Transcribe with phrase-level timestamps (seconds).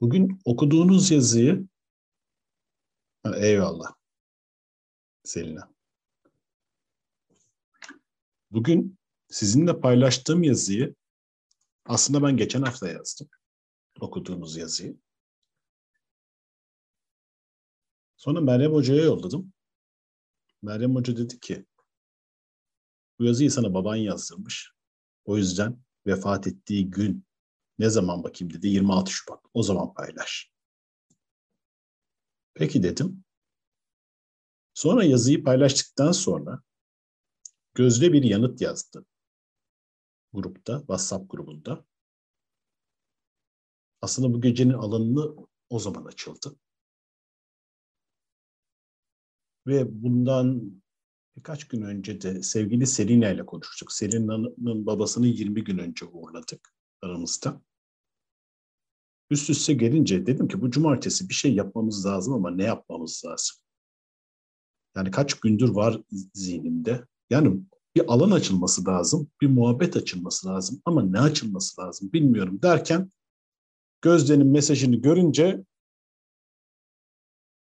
[0.00, 1.68] Bugün okuduğunuz yazıyı
[3.36, 3.94] eyvallah
[5.24, 5.74] Selina.
[8.50, 8.98] Bugün
[9.28, 10.94] sizinle paylaştığım yazıyı
[11.84, 13.28] aslında ben geçen hafta yazdım.
[14.00, 14.96] Okuduğunuz yazıyı.
[18.16, 19.52] Sonra Meryem Hoca'ya yolladım.
[20.62, 21.66] Meryem Hoca dedi ki
[23.18, 24.72] bu yazıyı sana baban yazdırmış.
[25.24, 27.27] O yüzden vefat ettiği gün
[27.78, 29.40] ne zaman bakayım dedi 26 Şubat.
[29.54, 30.50] O zaman paylaş.
[32.54, 33.24] Peki dedim.
[34.74, 36.62] Sonra yazıyı paylaştıktan sonra
[37.78, 39.06] Gözde bir yanıt yazdı.
[40.32, 41.84] Grupta, WhatsApp grubunda.
[44.02, 46.56] Aslında bu gecenin alanını o zaman açıldı.
[49.66, 50.72] Ve bundan
[51.36, 53.92] birkaç gün önce de sevgili Selina ile konuştuk.
[53.92, 57.62] Selina'nın babasını 20 gün önce uğurladık aramızda.
[59.30, 63.56] Üst üste gelince dedim ki bu cumartesi bir şey yapmamız lazım ama ne yapmamız lazım?
[64.96, 66.00] Yani kaç gündür var
[66.34, 67.06] zihnimde.
[67.30, 67.60] Yani
[67.94, 73.12] bir alan açılması lazım, bir muhabbet açılması lazım ama ne açılması lazım bilmiyorum derken
[74.02, 75.64] Gözde'nin mesajını görünce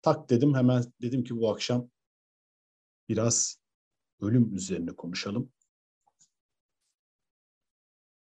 [0.01, 1.89] tak dedim hemen dedim ki bu akşam
[3.09, 3.59] biraz
[4.21, 5.51] ölüm üzerine konuşalım.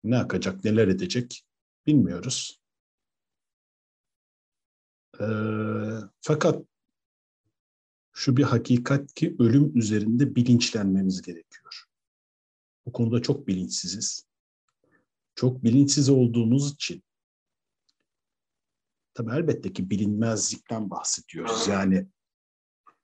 [0.05, 1.47] Ne yakacak, neler edecek
[1.87, 2.61] bilmiyoruz.
[5.21, 5.25] Ee,
[6.21, 6.65] fakat
[8.13, 11.85] şu bir hakikat ki ölüm üzerinde bilinçlenmemiz gerekiyor.
[12.87, 14.27] Bu konuda çok bilinçsiziz.
[15.35, 17.03] Çok bilinçsiz olduğumuz için
[19.15, 21.69] tabii elbette ki bilinmezlikten bahsediyoruz.
[21.69, 22.07] Yani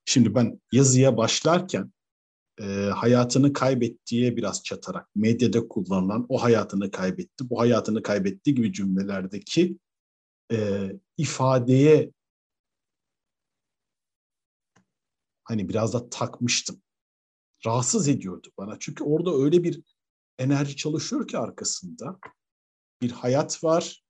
[0.05, 1.93] şimdi ben yazıya başlarken
[2.61, 9.79] e, hayatını kaybettiğe biraz çatarak medyada kullanılan o hayatını kaybetti, bu hayatını kaybetti gibi cümlelerdeki
[10.53, 12.13] e, ifadeye
[15.45, 16.83] hani biraz da takmıştım.
[17.67, 18.77] Rahatsız ediyordu bana.
[18.81, 19.83] Çünkü orada öyle bir
[20.39, 22.19] enerji çalışıyor ki arkasında.
[23.03, 24.05] Bir hayat var.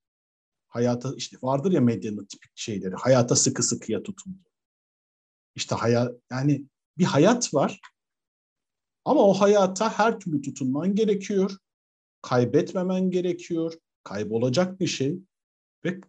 [0.68, 2.94] Hayata işte vardır ya medyanın tipik şeyleri.
[2.94, 4.48] Hayata sıkı sıkıya tutundu.
[5.54, 6.66] İşte hayat yani
[6.98, 7.80] bir hayat var.
[9.04, 11.56] Ama o hayata her türlü tutunman gerekiyor.
[12.22, 13.74] Kaybetmemen gerekiyor.
[14.04, 15.18] Kaybolacak bir şey.
[15.84, 16.00] Ve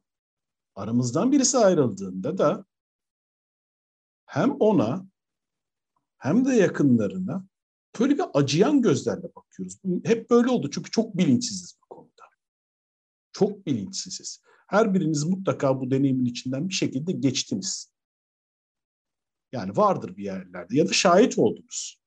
[0.76, 2.66] aramızdan birisi ayrıldığında da
[4.26, 5.08] hem ona
[6.18, 7.48] hem de yakınlarına
[8.00, 9.78] böyle bir acıyan gözlerle bakıyoruz.
[10.04, 12.24] Hep böyle oldu çünkü çok bilinçsiziz bu konuda.
[13.32, 14.42] Çok bilinçsiziz.
[14.68, 17.94] Her biriniz mutlaka bu deneyimin içinden bir şekilde geçtiniz.
[19.52, 22.02] Yani vardır bir yerlerde ya da şahit oldunuz.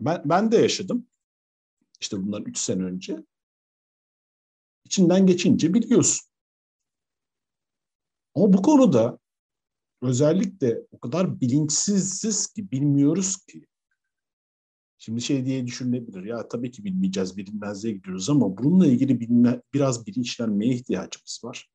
[0.00, 1.06] Ben, ben de yaşadım.
[2.00, 3.24] İşte bundan üç sene önce.
[4.84, 6.31] İçinden geçince biliyorsun.
[8.34, 9.18] Ama bu konuda
[10.02, 13.66] özellikle o kadar bilinçsiziz ki bilmiyoruz ki.
[14.98, 20.06] Şimdi şey diye düşünülebilir ya tabii ki bilmeyeceğiz bilinmezliğe gidiyoruz ama bununla ilgili bilme, biraz
[20.06, 21.70] bilinçlenmeye ihtiyacımız var.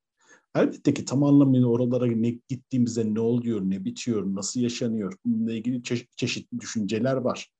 [0.55, 5.81] Elbette ki tam anlamıyla oralara ne gittiğimizde ne oluyor, ne bitiyor, nasıl yaşanıyor bununla ilgili
[5.81, 7.51] çe- çeşitli düşünceler var.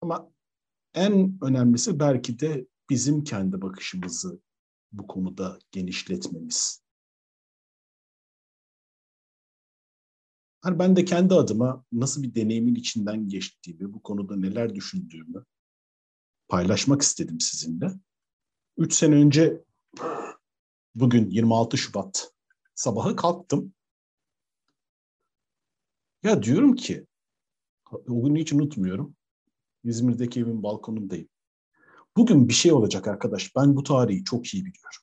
[0.00, 0.30] Ama
[0.94, 4.40] en önemlisi belki de bizim kendi bakışımızı
[4.98, 6.84] bu konuda genişletmemiz.
[10.60, 15.44] Hani ben de kendi adıma nasıl bir deneyimin içinden geçtiğimi, bu konuda neler düşündüğümü
[16.48, 17.90] paylaşmak istedim sizinle.
[18.76, 19.64] Üç sene önce
[20.94, 22.32] bugün 26 Şubat
[22.74, 23.74] sabahı kalktım.
[26.22, 27.06] Ya diyorum ki,
[27.92, 29.16] o günü hiç unutmuyorum.
[29.84, 31.28] İzmir'deki evin balkonundayım.
[32.16, 33.56] Bugün bir şey olacak arkadaş.
[33.56, 35.00] Ben bu tarihi çok iyi biliyorum.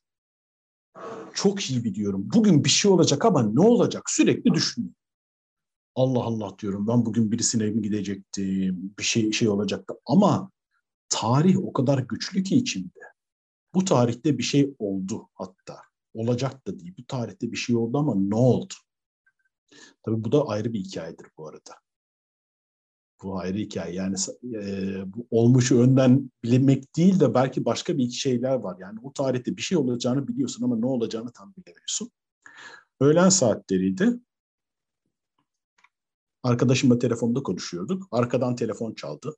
[1.33, 2.29] Çok iyi biliyorum.
[2.33, 4.95] Bugün bir şey olacak ama ne olacak sürekli düşünüyorum.
[5.95, 9.93] Allah Allah diyorum ben bugün birisine mi gidecektim, bir şey şey olacaktı.
[10.05, 10.51] Ama
[11.09, 12.99] tarih o kadar güçlü ki içimde.
[13.73, 15.77] Bu tarihte bir şey oldu hatta.
[16.13, 16.93] Olacak da değil.
[16.99, 18.73] Bu tarihte bir şey oldu ama ne oldu?
[20.03, 21.75] Tabii bu da ayrı bir hikayedir bu arada.
[23.23, 23.93] Bu ayrı hikaye.
[23.93, 28.77] Yani e, bu olmuşu önden bilemek değil de belki başka bir şeyler var.
[28.79, 32.11] Yani o tarihte bir şey olacağını biliyorsun ama ne olacağını tam bilemiyorsun.
[32.99, 34.19] Öğlen saatleriydi.
[36.43, 38.07] Arkadaşımla telefonda konuşuyorduk.
[38.11, 39.35] Arkadan telefon çaldı.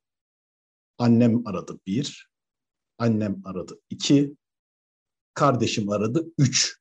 [0.98, 2.30] Annem aradı bir.
[2.98, 4.36] Annem aradı iki.
[5.34, 6.78] Kardeşim aradı üç.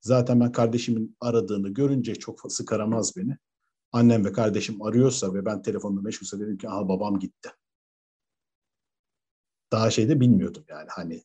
[0.00, 3.36] Zaten ben kardeşimin aradığını görünce çok sık aramaz beni.
[3.92, 7.50] Annem ve kardeşim arıyorsa ve ben telefonda meşgulse dedim ki aha babam gitti.
[9.72, 11.24] Daha şeyde bilmiyordum yani hani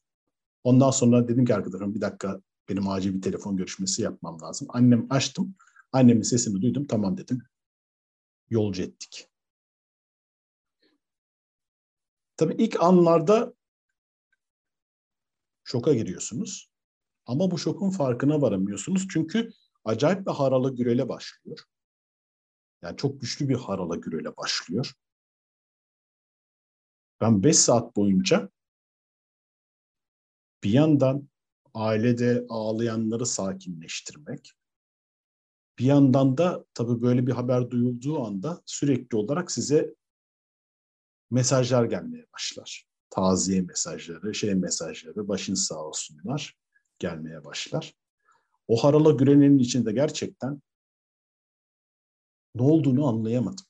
[0.63, 4.67] Ondan sonra dedim ki arkadaşım bir dakika benim acil bir telefon görüşmesi yapmam lazım.
[4.71, 5.55] Annem açtım.
[5.91, 6.87] Annemin sesini duydum.
[6.87, 7.41] Tamam dedim.
[8.49, 9.29] Yolcu ettik.
[12.37, 13.53] Tabii ilk anlarda
[15.63, 16.69] şoka giriyorsunuz.
[17.25, 19.07] Ama bu şokun farkına varamıyorsunuz.
[19.09, 19.49] Çünkü
[19.85, 21.59] acayip bir harala gürele başlıyor.
[22.83, 24.93] Yani çok güçlü bir harala gürele başlıyor.
[27.21, 28.49] Ben 5 saat boyunca
[30.63, 31.29] bir yandan
[31.73, 34.53] ailede ağlayanları sakinleştirmek,
[35.79, 39.95] bir yandan da tabii böyle bir haber duyulduğu anda sürekli olarak size
[41.31, 42.87] mesajlar gelmeye başlar.
[43.09, 46.57] Taziye mesajları, şey mesajları, başın sağ olsunlar
[46.99, 47.93] gelmeye başlar.
[48.67, 50.61] O harala gürenenin içinde gerçekten
[52.55, 53.65] ne olduğunu anlayamadım.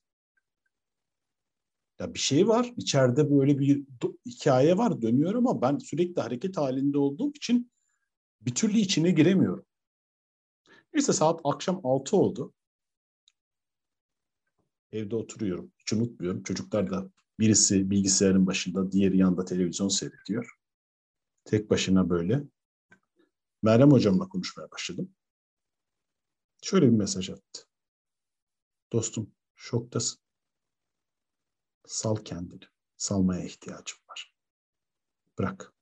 [1.99, 3.83] Ya bir şey var, içeride böyle bir
[4.25, 7.71] hikaye var, dönüyor ama ben sürekli hareket halinde olduğum için
[8.41, 9.65] bir türlü içine giremiyorum.
[10.93, 12.53] Neyse saat akşam 6 oldu.
[14.91, 15.71] Evde oturuyorum.
[15.79, 16.43] Hiç unutmuyorum.
[16.43, 17.09] Çocuklar da
[17.39, 20.57] birisi bilgisayarın başında, diğeri yanında televizyon seyrediyor.
[21.45, 22.43] Tek başına böyle.
[23.61, 25.15] Meryem hocamla konuşmaya başladım.
[26.61, 27.72] Şöyle bir mesaj attı.
[28.93, 30.19] Dostum şoktasın.
[31.87, 32.63] Sal kendini.
[32.97, 34.35] Salmaya ihtiyacım var.
[35.37, 35.73] Bırak.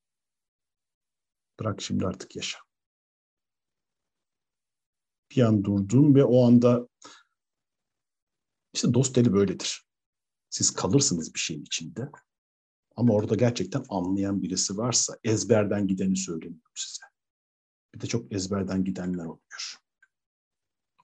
[1.60, 2.60] Bırak şimdi artık yaşa.
[5.32, 6.88] Bir an durdum ve o anda
[8.74, 9.88] işte dost eli böyledir.
[10.50, 12.12] Siz kalırsınız bir şeyin içinde.
[12.96, 17.06] Ama orada gerçekten anlayan birisi varsa ezberden gideni söylemiyorum size.
[17.96, 19.76] Bir de çok ezberden gidenler oluyor.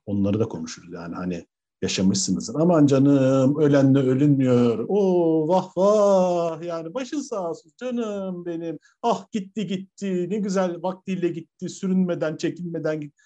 [0.06, 1.48] Onları da konuşuruz yani hani
[1.82, 2.56] yaşamışsınızdır.
[2.56, 4.86] Aman canım ölenle ölünmüyor.
[4.90, 8.80] Oo vah vah yani başın sağ olsun canım benim.
[9.02, 13.24] Ah gitti gitti ne güzel vaktiyle gitti sürünmeden çekinmeden gitti.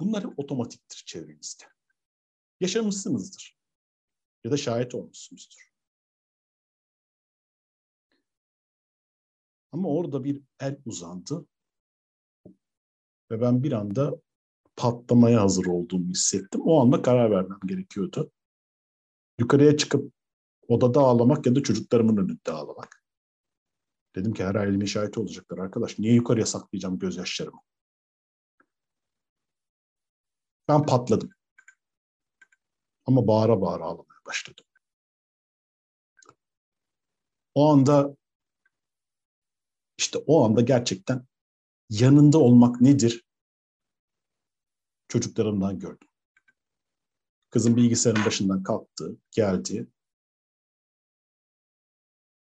[0.00, 1.64] Bunlar otomatiktir çevrenizde.
[2.60, 3.56] Yaşamışsınızdır.
[4.44, 5.70] Ya da şahit olmuşsunuzdur.
[9.72, 11.46] Ama orada bir el uzandı
[13.30, 14.20] ve ben bir anda
[14.80, 16.60] patlamaya hazır olduğumu hissettim.
[16.64, 18.32] O anda karar vermem gerekiyordu.
[19.38, 20.12] Yukarıya çıkıp
[20.68, 23.04] odada ağlamak ya da çocuklarımın önünde ağlamak.
[24.16, 25.98] Dedim ki her aileme şahit olacaklar arkadaş.
[25.98, 27.60] Niye yukarıya saklayacağım gözyaşlarımı?
[30.68, 31.30] Ben patladım.
[33.06, 34.64] Ama bağıra bağıra ağlamaya başladım.
[37.54, 38.16] O anda
[39.98, 41.26] işte o anda gerçekten
[41.90, 43.29] yanında olmak nedir?
[45.10, 46.08] Çocuklarımdan gördüm.
[47.50, 49.86] Kızım bilgisayarın başından kalktı, geldi.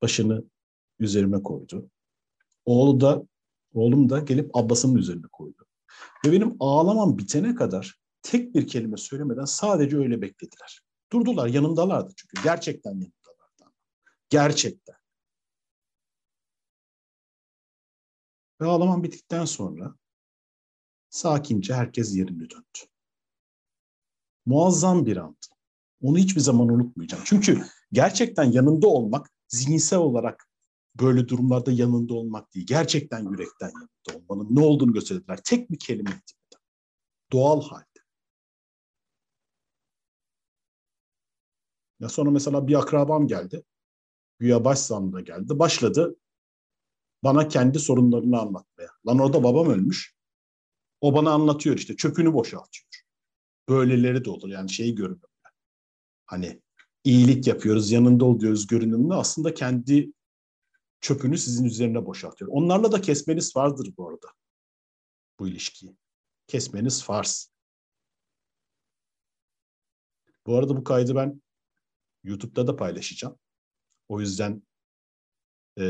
[0.02, 0.44] Başını
[0.98, 1.90] üzerime koydu.
[2.64, 3.22] Oğlu da,
[3.74, 5.66] oğlum da gelip ablasının üzerine koydu.
[6.26, 10.80] Ve benim ağlamam bitene kadar tek bir kelime söylemeden sadece öyle beklediler.
[11.12, 12.42] Durdular, yanımdalardı çünkü.
[12.42, 13.74] Gerçekten yanımdalardı.
[14.30, 14.96] Gerçekten.
[18.60, 19.96] Ve ağlamam bittikten sonra
[21.16, 22.78] sakince herkes yerine döndü.
[24.46, 25.36] Muazzam bir andı.
[26.02, 27.22] Onu hiçbir zaman unutmayacağım.
[27.26, 30.50] Çünkü gerçekten yanında olmak, zihinsel olarak
[30.94, 32.66] böyle durumlarda yanında olmak değil.
[32.66, 35.40] Gerçekten yürekten yanında olmanın ne olduğunu gösterdiler.
[35.44, 36.64] Tek bir kelime etmeden.
[37.32, 37.86] Doğal halde.
[42.00, 43.64] Ya sonra mesela bir akrabam geldi.
[44.38, 45.58] Güya başsağlığında geldi.
[45.58, 46.16] Başladı
[47.24, 48.90] bana kendi sorunlarını anlatmaya.
[49.06, 50.15] Lan orada babam ölmüş.
[51.06, 52.86] O bana anlatıyor işte çöpünü boşaltıyor.
[53.68, 55.26] Böyleleri de olur yani şeyi görünümlü.
[56.26, 56.62] Hani
[57.04, 60.12] iyilik yapıyoruz yanında ol diyoruz görünümlü aslında kendi
[61.00, 62.50] çöpünü sizin üzerine boşaltıyor.
[62.54, 64.26] Onlarla da kesmeniz vardır bu arada.
[65.38, 65.96] Bu ilişkiyi.
[66.46, 67.52] Kesmeniz farz.
[70.46, 71.42] Bu arada bu kaydı ben
[72.24, 73.38] YouTube'da da paylaşacağım.
[74.08, 74.62] O yüzden
[75.78, 75.84] e,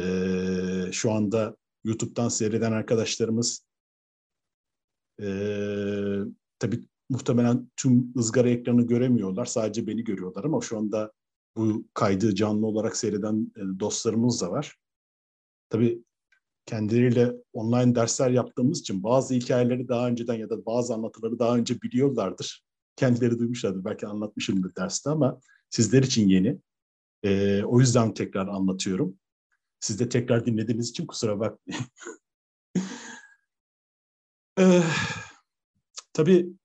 [0.92, 3.65] şu anda YouTube'dan seyreden arkadaşlarımız
[5.22, 5.28] e,
[6.58, 6.80] tabii
[7.10, 9.44] muhtemelen tüm ızgara ekranı göremiyorlar.
[9.44, 11.12] Sadece beni görüyorlar ama şu anda
[11.56, 14.76] bu kaydı canlı olarak seyreden e, dostlarımız da var.
[15.70, 16.04] Tabii
[16.66, 21.82] kendileriyle online dersler yaptığımız için bazı hikayeleri daha önceden ya da bazı anlatıları daha önce
[21.82, 22.64] biliyorlardır.
[22.96, 23.84] Kendileri duymuşlardır.
[23.84, 26.58] Belki anlatmışımdır derste ama sizler için yeni.
[27.22, 29.18] E, o yüzden tekrar anlatıyorum.
[29.80, 31.84] Siz de tekrar dinlediğiniz için kusura bakmayın.
[34.58, 34.82] ee,
[36.12, 36.56] tabii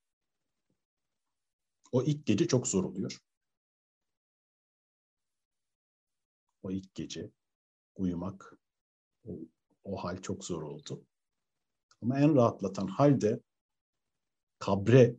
[1.92, 3.20] o ilk gece çok zor oluyor.
[6.64, 7.32] O ilk gece
[7.96, 8.58] uyumak,
[9.26, 9.32] o,
[9.84, 11.06] o hal çok zor oldu.
[12.02, 13.40] Ama en rahatlatan halde
[14.60, 15.16] kabre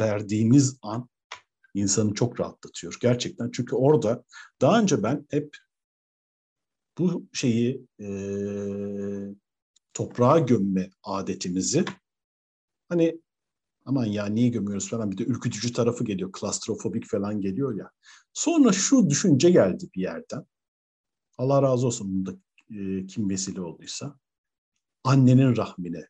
[0.00, 1.08] verdiğimiz an
[1.74, 3.50] insanı çok rahatlatıyor gerçekten.
[3.50, 4.24] Çünkü orada
[4.60, 5.56] daha önce ben hep
[6.98, 8.06] bu şeyi e,
[9.94, 11.84] toprağa gömme adetimizi
[12.88, 13.20] hani
[13.84, 17.90] aman ya niye gömüyoruz falan bir de ürkütücü tarafı geliyor, klastrofobik falan geliyor ya.
[18.32, 20.46] Sonra şu düşünce geldi bir yerden.
[21.38, 22.36] Allah razı olsun bunda
[22.70, 24.18] e, kim vesile olduysa.
[25.04, 26.06] Annenin rahmine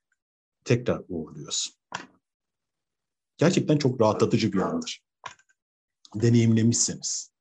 [0.64, 1.74] tekrar uğurluyorsun.
[3.36, 5.02] Gerçekten çok rahatlatıcı bir andır.
[6.14, 7.32] Deneyimlemişseniz.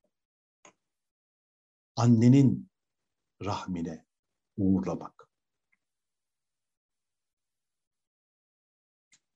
[1.96, 2.70] Annenin
[3.46, 4.06] rahmine
[4.58, 5.21] uğurlamak.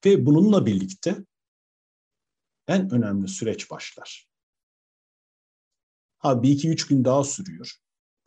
[0.05, 1.25] Ve bununla birlikte
[2.67, 4.27] en önemli süreç başlar.
[6.17, 7.75] Ha bir iki üç gün daha sürüyor.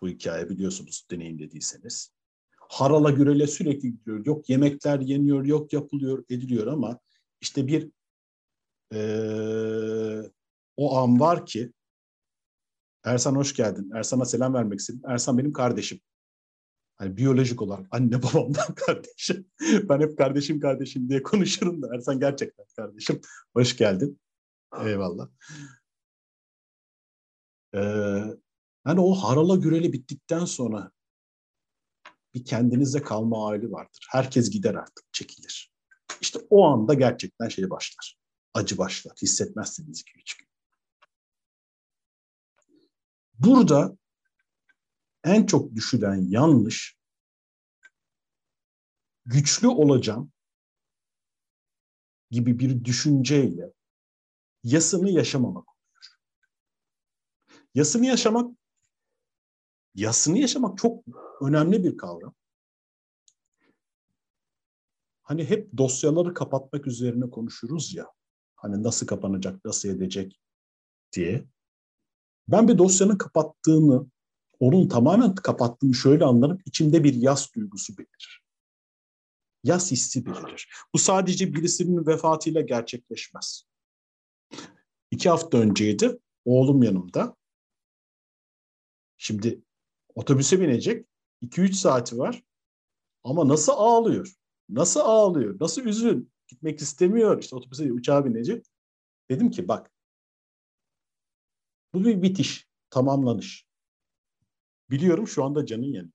[0.00, 2.12] Bu hikaye biliyorsunuz deneyimlediyseniz.
[2.56, 4.26] Harala gürele sürekli gidiyor.
[4.26, 6.98] Yok yemekler yeniyor, yok yapılıyor, ediliyor ama
[7.40, 7.90] işte bir
[8.94, 10.22] ee,
[10.76, 11.72] o an var ki
[13.04, 13.90] Ersan hoş geldin.
[13.94, 15.02] Ersan'a selam vermek istedim.
[15.06, 16.00] Ersan benim kardeşim.
[16.98, 19.50] Hani biyolojik olarak anne babamdan kardeşim.
[19.60, 23.20] Ben hep kardeşim kardeşim diye konuşurum da Ersan gerçekten kardeşim.
[23.56, 24.20] Hoş geldin.
[24.84, 25.28] Eyvallah.
[27.74, 27.78] Ee,
[28.86, 30.90] yani o harala güreli bittikten sonra
[32.34, 34.06] bir kendinize kalma hali vardır.
[34.10, 35.72] Herkes gider artık, çekilir.
[36.20, 38.18] İşte o anda gerçekten şey başlar.
[38.54, 39.16] Acı başlar.
[39.22, 40.48] Hissetmezsiniz iki üç gün.
[43.38, 43.96] Burada
[45.28, 46.98] en çok düşülen yanlış
[49.26, 50.32] güçlü olacağım
[52.30, 53.72] gibi bir düşünceyle
[54.64, 56.18] yasını yaşamamak oluyor.
[57.74, 58.58] Yasını yaşamak
[59.94, 61.04] yasını yaşamak çok
[61.40, 62.34] önemli bir kavram.
[65.22, 68.06] Hani hep dosyaları kapatmak üzerine konuşuruz ya.
[68.56, 70.40] Hani nasıl kapanacak, nasıl edecek
[71.12, 71.46] diye.
[72.48, 74.06] Ben bir dosyanın kapattığını,
[74.60, 76.58] onun tamamen kapattığını şöyle anlarım.
[76.64, 78.42] içimde bir yas duygusu belirir.
[79.64, 80.68] Yas hissi belirir.
[80.94, 83.64] Bu sadece birisinin vefatıyla gerçekleşmez.
[85.10, 86.18] İki hafta önceydi.
[86.44, 87.36] Oğlum yanımda.
[89.16, 89.62] Şimdi
[90.14, 91.06] otobüse binecek.
[91.42, 92.42] 2-3 saati var.
[93.24, 94.34] Ama nasıl ağlıyor?
[94.68, 95.60] Nasıl ağlıyor?
[95.60, 96.32] Nasıl üzün?
[96.48, 97.42] Gitmek istemiyor.
[97.42, 98.66] İşte otobüse uçağa binecek.
[99.30, 99.92] Dedim ki bak
[101.94, 103.67] bu bir bitiş, tamamlanış.
[104.90, 106.12] Biliyorum şu anda canın yanıyor.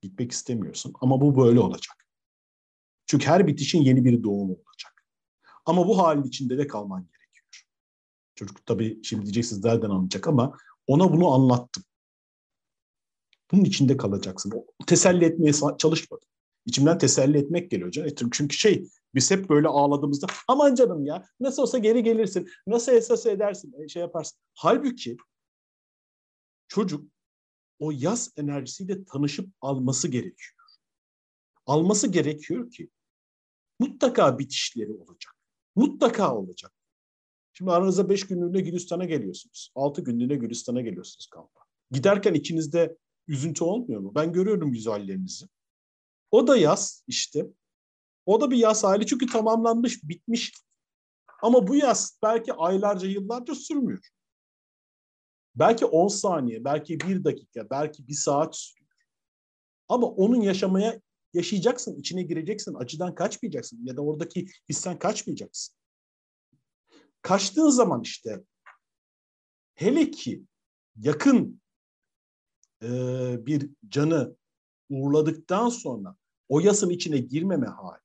[0.00, 2.06] Gitmek istemiyorsun ama bu böyle olacak.
[3.06, 5.04] Çünkü her bitişin yeni bir doğum olacak.
[5.66, 7.64] Ama bu halin içinde de kalman gerekiyor.
[8.34, 10.56] Çocuk tabii şimdi diyeceksiniz nereden anlayacak ama
[10.86, 11.84] ona bunu anlattım.
[13.52, 14.52] Bunun içinde kalacaksın.
[14.86, 16.28] Teselli etmeye çalışmadım.
[16.66, 18.30] İçimden teselli etmek geliyor canım.
[18.32, 22.48] Çünkü şey biz hep böyle ağladığımızda aman canım ya nasıl olsa geri gelirsin.
[22.66, 24.38] Nasıl esas edersin şey yaparsın.
[24.54, 25.16] Halbuki
[26.68, 27.04] çocuk
[27.82, 30.54] o yaz enerjisiyle tanışıp alması gerekiyor.
[31.66, 32.90] Alması gerekiyor ki
[33.78, 35.34] mutlaka bitişleri olacak.
[35.76, 36.72] Mutlaka olacak.
[37.52, 39.72] Şimdi aranızda beş günlüğüne Gülistan'a geliyorsunuz.
[39.74, 41.60] Altı günlüğüne Gülistan'a geliyorsunuz kampa.
[41.90, 42.96] Giderken içinizde
[43.28, 44.12] üzüntü olmuyor mu?
[44.14, 45.46] Ben görüyorum yüz hallerinizi.
[46.30, 47.46] O da yaz işte.
[48.26, 50.52] O da bir yaz hali çünkü tamamlanmış, bitmiş.
[51.42, 54.08] Ama bu yaz belki aylarca, yıllarca sürmüyor.
[55.54, 58.90] Belki 10 saniye, belki bir dakika, belki bir saat sürüyor.
[59.88, 61.00] Ama onun yaşamaya
[61.34, 65.76] yaşayacaksın, içine gireceksin, acıdan kaçmayacaksın ya da oradaki hissen kaçmayacaksın.
[67.22, 68.44] Kaçtığın zaman işte
[69.74, 70.44] hele ki
[70.96, 71.62] yakın
[72.82, 72.88] e,
[73.46, 74.36] bir canı
[74.90, 76.16] uğurladıktan sonra
[76.48, 78.02] o yasın içine girmeme hali,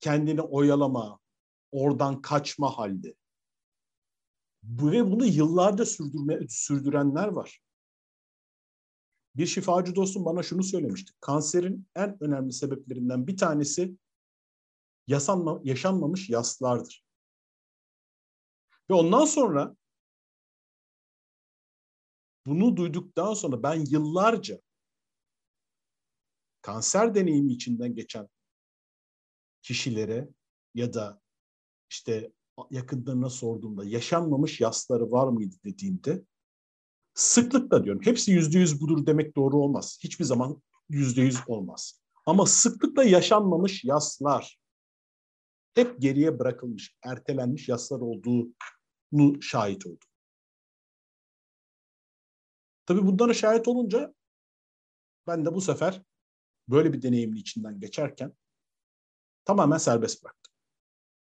[0.00, 1.20] kendini oyalama,
[1.72, 3.14] oradan kaçma halde.
[4.62, 7.62] Bu ve bunu yıllarca sürdürme, sürdürenler var.
[9.36, 11.12] Bir şifacı dostum bana şunu söylemişti.
[11.20, 13.96] Kanserin en önemli sebeplerinden bir tanesi
[15.06, 17.04] yasanma, yaşanmamış yaslardır.
[18.90, 19.76] Ve ondan sonra
[22.46, 24.60] bunu duyduktan sonra ben yıllarca
[26.62, 28.28] kanser deneyimi içinden geçen
[29.62, 30.28] kişilere
[30.74, 31.20] ya da
[31.90, 32.32] işte
[32.70, 36.24] yakınlarına sorduğumda yaşanmamış yasları var mıydı dediğimde
[37.14, 38.02] sıklıkla diyorum.
[38.04, 39.98] Hepsi yüzde yüz budur demek doğru olmaz.
[40.04, 42.02] Hiçbir zaman yüzde yüz olmaz.
[42.26, 44.58] Ama sıklıkla yaşanmamış yaslar
[45.74, 50.08] hep geriye bırakılmış, ertelenmiş yaslar olduğunu şahit oldum.
[52.86, 54.14] Tabii bunlara şahit olunca
[55.26, 56.02] ben de bu sefer
[56.68, 58.32] böyle bir deneyimin içinden geçerken
[59.44, 60.52] tamamen serbest bıraktım.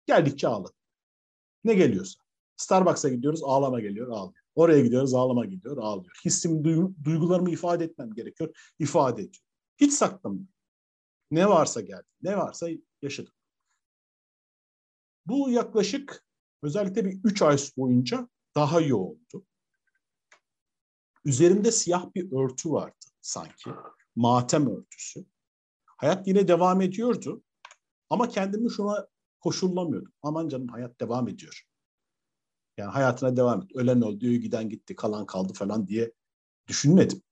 [0.07, 0.75] Geldikçe ağladım.
[1.65, 2.21] Ne geliyorsa.
[2.57, 4.45] Starbucks'a gidiyoruz ağlama geliyor ağlıyor.
[4.55, 6.21] Oraya gidiyoruz ağlama geliyor ağlıyor.
[6.25, 6.65] Hissim,
[7.05, 8.73] duygularımı ifade etmem gerekiyor.
[8.79, 9.45] ifade ediyor.
[9.81, 10.55] Hiç saklamıyorum.
[11.31, 12.07] Ne varsa geldi.
[12.23, 12.69] Ne varsa
[13.03, 13.33] yaşadım.
[15.27, 16.27] Bu yaklaşık
[16.63, 19.47] özellikle bir üç ay boyunca daha oldu.
[21.25, 23.71] Üzerimde siyah bir örtü vardı sanki.
[24.17, 25.25] Matem örtüsü.
[25.87, 27.43] Hayat yine devam ediyordu.
[28.11, 29.09] Ama kendimi şuna
[29.45, 30.13] koşullamıyordum.
[30.23, 31.63] Aman canım hayat devam ediyor.
[32.77, 33.77] Yani hayatına devam et.
[33.77, 36.13] Ölen öldü, giden gitti, kalan kaldı falan diye
[36.69, 37.23] düşünmedim.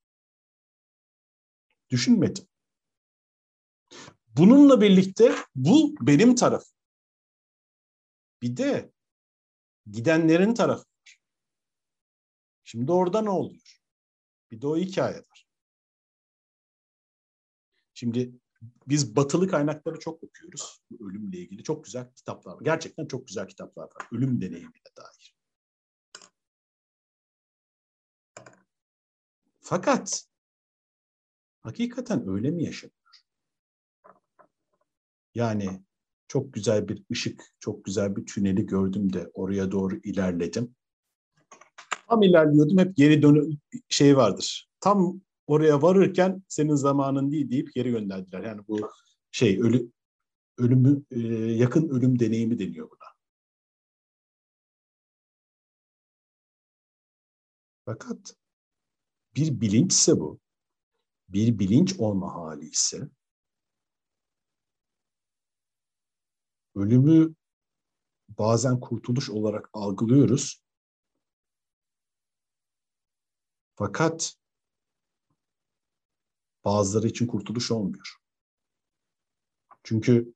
[1.91, 2.45] Düşünmedim.
[4.37, 6.77] Bununla birlikte bu benim tarafım.
[8.43, 8.93] Bir de
[9.91, 10.85] gidenlerin tarafı.
[12.65, 13.81] Şimdi orada ne oluyor?
[14.51, 15.47] Bir de o hikaye var.
[17.95, 18.42] Şimdi
[18.87, 20.83] biz batılı kaynakları çok okuyoruz.
[21.01, 22.61] Ölümle ilgili çok güzel kitaplar var.
[22.63, 24.09] Gerçekten çok güzel kitaplar var.
[24.13, 25.37] Ölüm deneyimine dair.
[29.61, 30.25] Fakat
[31.63, 32.97] hakikaten öyle mi yaşanıyor?
[35.35, 35.83] Yani
[36.29, 40.75] çok güzel bir ışık, çok güzel bir tüneli gördüm de oraya doğru ilerledim.
[42.09, 43.57] Tam ilerliyordum hep geri dönü
[43.89, 44.69] şey vardır.
[44.81, 48.43] Tam oraya varırken senin zamanın değil deyip geri gönderdiler.
[48.43, 48.91] Yani bu
[49.31, 49.91] şey ölü
[50.59, 51.19] ölümü e,
[51.53, 53.09] yakın ölüm deneyimi deniyor buna.
[57.85, 58.35] Fakat
[59.37, 60.41] bir bilinçse bu,
[61.29, 63.09] bir bilinç olma hali ise
[66.75, 67.35] ölümü
[68.29, 70.63] bazen kurtuluş olarak algılıyoruz.
[73.75, 74.37] Fakat
[76.65, 78.17] bazıları için kurtuluş olmuyor.
[79.83, 80.35] Çünkü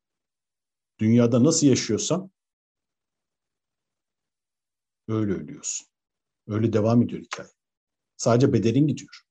[0.99, 2.31] dünyada nasıl yaşıyorsan
[5.09, 5.87] öyle ölüyorsun.
[6.47, 7.51] Öyle devam ediyor hikaye.
[8.17, 9.23] Sadece bedenin gidiyor.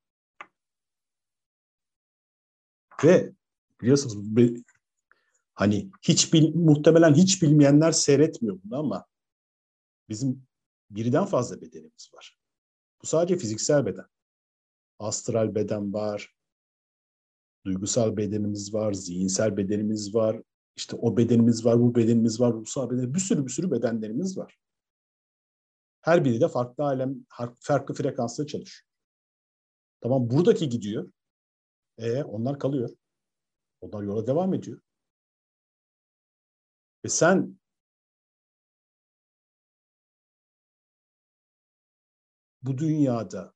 [3.03, 3.33] Ve
[3.81, 4.17] biliyorsunuz
[5.53, 9.05] hani hiç bil, muhtemelen hiç bilmeyenler seyretmiyor bunu ama
[10.09, 10.47] bizim
[10.89, 12.37] birden fazla bedenimiz var.
[13.01, 14.05] Bu sadece fiziksel beden.
[14.99, 16.34] Astral beden var,
[17.65, 20.41] duygusal bedenimiz var, zihinsel bedenimiz var,
[20.75, 24.57] işte o bedenimiz var, bu bedenimiz var, ruhsal bedenimiz, bir sürü bir sürü bedenlerimiz var.
[26.01, 27.25] Her biri de farklı alem,
[27.59, 28.89] farklı frekansla çalışıyor.
[30.01, 31.11] Tamam buradaki gidiyor.
[31.97, 32.89] E onlar kalıyor.
[33.81, 34.81] Onlar yola devam ediyor.
[37.05, 37.59] Ve sen
[42.61, 43.54] bu dünyada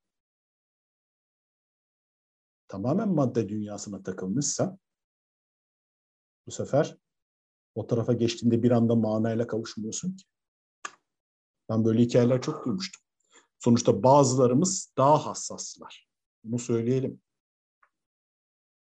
[2.69, 4.77] tamamen madde dünyasına takılmışsa
[6.47, 6.97] bu sefer
[7.75, 10.25] o tarafa geçtiğinde bir anda manayla kavuşmuyorsun ki.
[11.69, 13.01] Ben böyle hikayeler çok duymuştum.
[13.59, 16.09] Sonuçta bazılarımız daha hassaslar.
[16.43, 17.21] Bunu söyleyelim.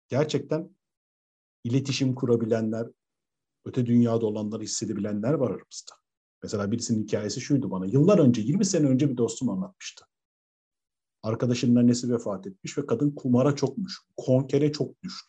[0.08, 0.76] Gerçekten
[1.64, 2.86] iletişim kurabilenler,
[3.64, 5.92] öte dünyada olanları hissedebilenler var aramızda.
[6.42, 7.86] Mesela birisinin hikayesi şuydu bana.
[7.86, 10.04] Yıllar önce, 20 sene önce bir dostum anlatmıştı.
[11.28, 14.00] Arkadaşının annesi vefat etmiş ve kadın kumara çokmuş.
[14.16, 15.28] Konkere çok düştü.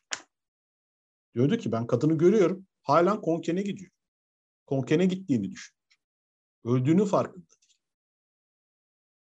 [1.35, 2.67] Diyordu ki ben kadını görüyorum.
[2.81, 3.91] Halen konkene gidiyor.
[4.65, 5.79] Konkene gittiğini düşünüyor.
[6.63, 7.77] Öldüğünü farkında değil.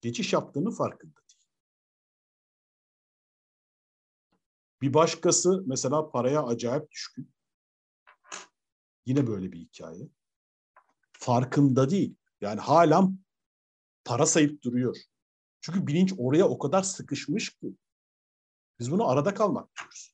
[0.01, 1.43] Geçiş yaptığını farkında değil.
[4.81, 7.33] Bir başkası mesela paraya acayip düşkün.
[9.05, 10.09] Yine böyle bir hikaye.
[11.11, 12.15] Farkında değil.
[12.41, 13.19] Yani halen
[14.05, 14.97] para sayıp duruyor.
[15.61, 17.75] Çünkü bilinç oraya o kadar sıkışmış ki.
[18.79, 20.13] Biz bunu arada kalmak diyoruz.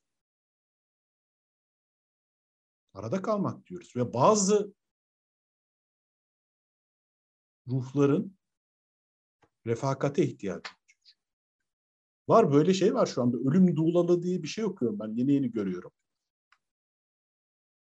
[2.94, 3.96] Arada kalmak diyoruz.
[3.96, 4.74] Ve bazı
[7.68, 8.36] ruhların
[9.66, 11.16] refakate ihtiyacı duyuyor.
[12.28, 13.36] Var böyle şey var şu anda.
[13.36, 15.08] Ölüm duğlalı diye bir şey okuyorum ben.
[15.08, 15.90] Yeni yeni görüyorum.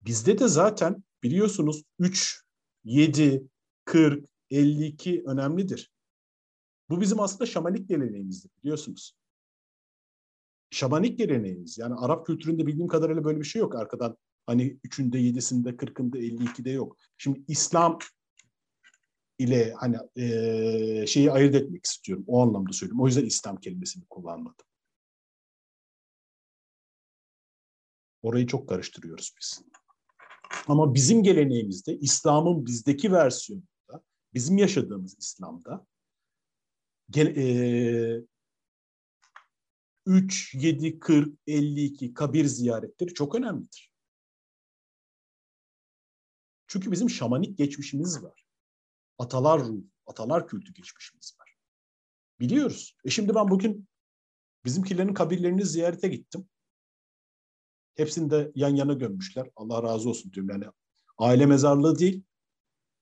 [0.02, 2.42] Bizde de zaten biliyorsunuz 3,
[2.84, 3.48] 7,
[3.86, 5.95] 40, 52 önemlidir.
[6.90, 9.16] Bu bizim aslında şamanik geleneğimizdir biliyorsunuz.
[10.72, 11.78] Şamanik geleneğimiz.
[11.78, 13.76] Yani Arap kültüründe bildiğim kadarıyla böyle bir şey yok.
[13.76, 16.98] Arkadan hani üçünde, yedisinde, kırkında, elli ikide yok.
[17.18, 18.00] Şimdi İslam
[19.38, 22.24] ile hani e, şeyi ayırt etmek istiyorum.
[22.28, 23.04] O anlamda söylüyorum.
[23.04, 24.66] O yüzden İslam kelimesini kullanmadım.
[28.22, 29.62] Orayı çok karıştırıyoruz biz.
[30.68, 35.86] Ama bizim geleneğimizde, İslam'ın bizdeki versiyonunda, bizim yaşadığımız İslam'da
[37.16, 38.22] e,
[40.06, 43.92] 3, 7, 40, 52 kabir ziyaretleri çok önemlidir.
[46.68, 48.46] Çünkü bizim şamanik geçmişimiz var.
[49.18, 51.56] Atalar ruh, atalar kültü geçmişimiz var.
[52.40, 52.98] Biliyoruz.
[53.06, 53.88] E şimdi ben bugün
[54.66, 56.50] bizimkilerin kabirlerini ziyarete gittim.
[57.96, 59.50] Hepsini de yan yana gömmüşler.
[59.56, 60.50] Allah razı olsun diyorum.
[60.52, 60.74] Yani
[61.18, 62.24] aile mezarlığı değil,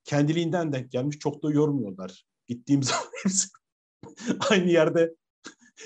[0.04, 1.20] kendiliğinden denk gelmiş.
[1.20, 2.26] Çok da yormuyorlar.
[2.48, 3.48] Gittiğim zaman hepsi
[4.50, 5.16] aynı yerde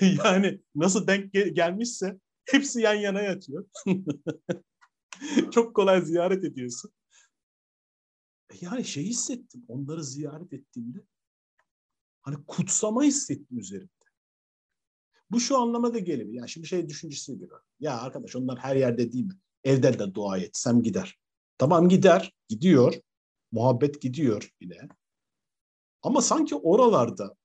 [0.00, 3.66] yani nasıl denk gelmişse hepsi yan yana yatıyor.
[5.50, 6.90] Çok kolay ziyaret ediyorsun.
[8.50, 9.64] E yani şey hissettim.
[9.68, 10.98] Onları ziyaret ettiğimde
[12.22, 13.92] hani kutsama hissettim üzerimde.
[15.30, 16.28] Bu şu anlamada geliyor.
[16.28, 17.60] Yani şimdi şey düşüncesi geliyor.
[17.80, 19.34] Ya arkadaş onlar her yerde değil mi?
[19.64, 21.18] Evde de dua etsem gider.
[21.58, 22.32] Tamam gider.
[22.48, 22.94] Gidiyor.
[23.52, 24.88] Muhabbet gidiyor yine.
[26.02, 27.36] Ama sanki oralarda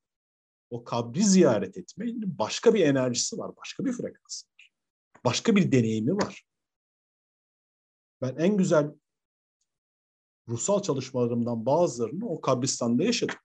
[0.74, 3.56] o kabri ziyaret etmenin başka bir enerjisi var.
[3.58, 4.72] Başka bir frekansı var.
[5.26, 6.46] Başka bir deneyimi var.
[8.22, 8.94] Ben en güzel
[10.48, 13.36] ruhsal çalışmalarımdan bazılarını o kabristanda yaşadım.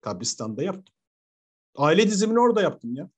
[0.00, 0.94] Kabristanda yaptım.
[1.76, 3.10] Aile dizimini orada yaptım ya.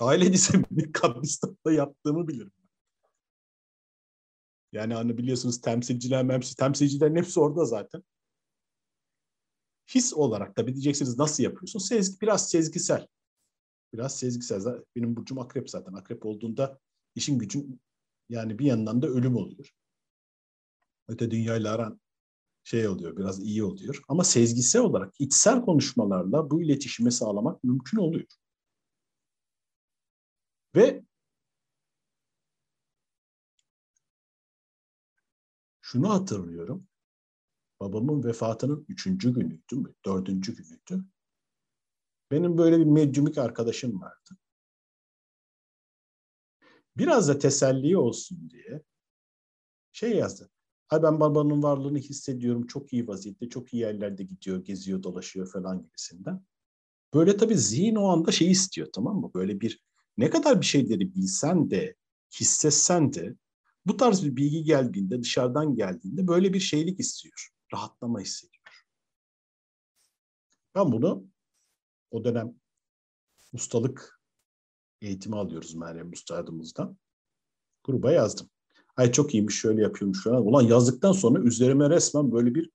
[0.00, 2.52] Aile dizimini kabristanda yaptığımı bilirim.
[4.72, 8.02] Yani hani biliyorsunuz temsilciler, memsi, temsilcilerin hepsi orada zaten.
[9.86, 11.78] His olarak da diyeceksiniz nasıl yapıyorsun?
[11.78, 13.06] Sezgi, biraz sezgisel.
[13.92, 14.62] Biraz sezgisel.
[14.96, 15.92] Benim burcum akrep zaten.
[15.92, 16.80] Akrep olduğunda
[17.14, 17.80] işin gücün
[18.28, 19.70] yani bir yandan da ölüm oluyor.
[21.08, 22.00] Öte dünyayla aran
[22.64, 24.02] şey oluyor, biraz iyi oluyor.
[24.08, 28.26] Ama sezgisel olarak içsel konuşmalarla bu iletişimi sağlamak mümkün oluyor.
[30.76, 31.04] Ve
[35.80, 36.86] şunu hatırlıyorum.
[37.84, 39.94] Babamın vefatının üçüncü günüydü mü?
[40.06, 41.04] Dördüncü günüydü.
[42.30, 44.36] Benim böyle bir medyumik arkadaşım vardı.
[46.96, 48.82] Biraz da teselli olsun diye
[49.92, 50.50] şey yazdı.
[50.88, 52.66] Ay ben babanın varlığını hissediyorum.
[52.66, 56.44] Çok iyi vaziyette, çok iyi yerlerde gidiyor, geziyor, dolaşıyor falan gibisinden.
[57.14, 59.30] Böyle tabii zihin o anda şey istiyor tamam mı?
[59.34, 59.84] Böyle bir
[60.18, 61.96] ne kadar bir şeyleri bilsen de,
[62.40, 63.36] hissetsen de
[63.86, 67.53] bu tarz bir bilgi geldiğinde, dışarıdan geldiğinde böyle bir şeylik istiyor.
[67.74, 68.86] Rahatlama hissediyor.
[70.74, 71.26] Ben bunu
[72.10, 72.54] o dönem
[73.52, 74.20] ustalık
[75.00, 76.98] eğitimi alıyoruz Meryem Ustadımızdan.
[77.84, 78.50] Gruba yazdım.
[78.96, 80.46] Ay çok iyiymiş, şöyle yapıyormuş falan.
[80.46, 82.70] Ulan yazdıktan sonra üzerime resmen böyle bir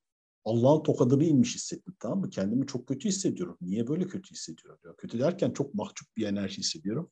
[0.45, 2.29] Allah'ın tokadını inmiş hissettim tamam mı?
[2.29, 3.57] Kendimi çok kötü hissediyorum.
[3.62, 4.79] Niye böyle kötü hissediyorum?
[4.83, 4.97] Diyor.
[4.97, 7.12] Kötü derken çok mahcup bir enerji hissediyorum.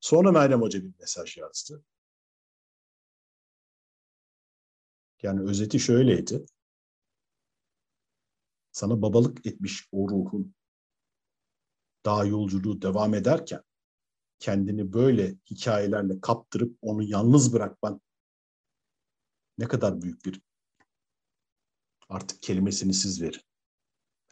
[0.00, 1.84] Sonra Meryem Hoca bir mesaj yazdı.
[5.22, 6.46] Yani özeti şöyleydi.
[8.78, 10.54] Sana babalık etmiş o ruhun
[12.04, 13.62] daha yolculuğu devam ederken
[14.38, 18.00] kendini böyle hikayelerle kaptırıp onu yalnız bırakman
[19.58, 20.40] ne kadar büyük bir
[22.08, 23.40] artık kelimesini siz verin.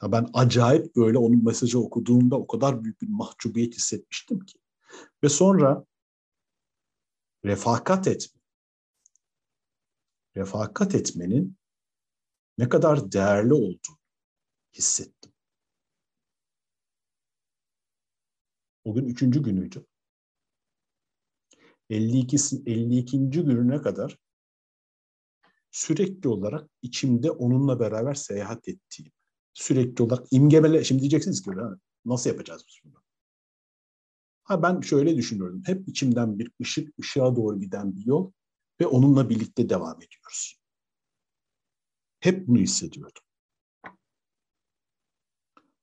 [0.02, 4.59] Ya ben acayip böyle onun mesajı okuduğumda o kadar büyük bir mahcubiyet hissetmiştim ki.
[5.22, 5.85] Ve sonra
[7.44, 8.40] refakat etme.
[10.37, 11.56] Refakat etmenin
[12.59, 14.06] ne kadar değerli olduğunu
[14.79, 15.33] hissettim.
[18.85, 19.87] O gün üçüncü günüydü.
[21.91, 22.37] 52,
[22.67, 23.31] 52.
[23.31, 24.19] gününe kadar
[25.71, 29.12] sürekli olarak içimde onunla beraber seyahat ettiğim,
[29.53, 31.51] sürekli olarak imgemele, şimdi diyeceksiniz ki
[32.05, 33.03] nasıl yapacağız biz bunu?
[34.45, 38.33] Ha ben şöyle düşünüyorum, hep içimden bir ışık, ışığa doğru giden bir yol
[38.81, 40.61] ve onunla birlikte devam ediyoruz.
[42.21, 43.26] Hep bunu hissediyordum.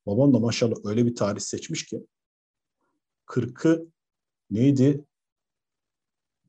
[0.06, 2.08] Babam da maşallah öyle bir tarih seçmiş ki
[3.26, 3.88] 40'ı
[4.50, 5.06] neydi?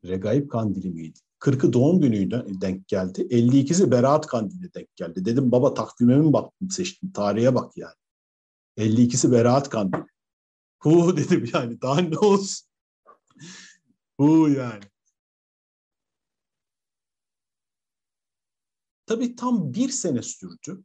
[0.05, 1.19] Regaib kandili miydi?
[1.41, 3.21] 40'ı doğum gününe denk geldi.
[3.31, 5.25] 52'si Berat Kandili'ne denk geldi.
[5.25, 7.11] Dedim baba takvime mi baktın seçtin?
[7.11, 7.95] Tarihe bak yani.
[8.77, 10.07] 52'si Berat Kandili.
[10.79, 12.69] Hu dedim yani daha ne olsun.
[14.19, 14.85] Hu yani.
[19.07, 20.85] Tabii tam bir sene sürdü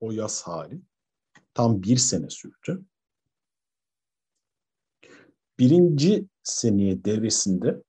[0.00, 0.82] o yaz hali.
[1.54, 2.84] Tam bir sene sürdü.
[5.58, 7.82] Birinci seneye devresinde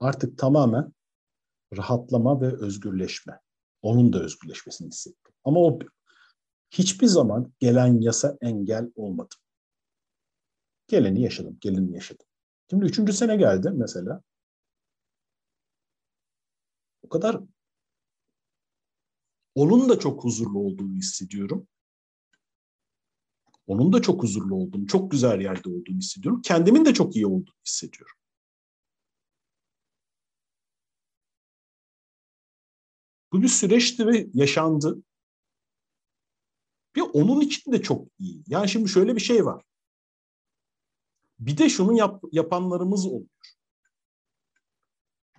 [0.00, 0.92] artık tamamen
[1.76, 3.40] rahatlama ve özgürleşme.
[3.82, 5.34] Onun da özgürleşmesini hissettim.
[5.44, 5.78] Ama o
[6.70, 9.34] hiçbir zaman gelen yasa engel olmadı.
[10.88, 12.26] Geleni yaşadım, geleni yaşadım.
[12.70, 14.22] Şimdi üçüncü sene geldi mesela.
[17.02, 17.40] O kadar
[19.54, 21.68] onun da çok huzurlu olduğunu hissediyorum.
[23.68, 26.42] Onun da çok huzurlu olduğunu, çok güzel yerde olduğunu hissediyorum.
[26.42, 28.16] Kendimin de çok iyi olduğunu hissediyorum.
[33.32, 35.02] Bu bir süreçti ve yaşandı.
[36.96, 38.42] Bir onun için de çok iyi.
[38.46, 39.64] Yani şimdi şöyle bir şey var.
[41.38, 43.28] Bir de şunu yap, yapanlarımız oluyor.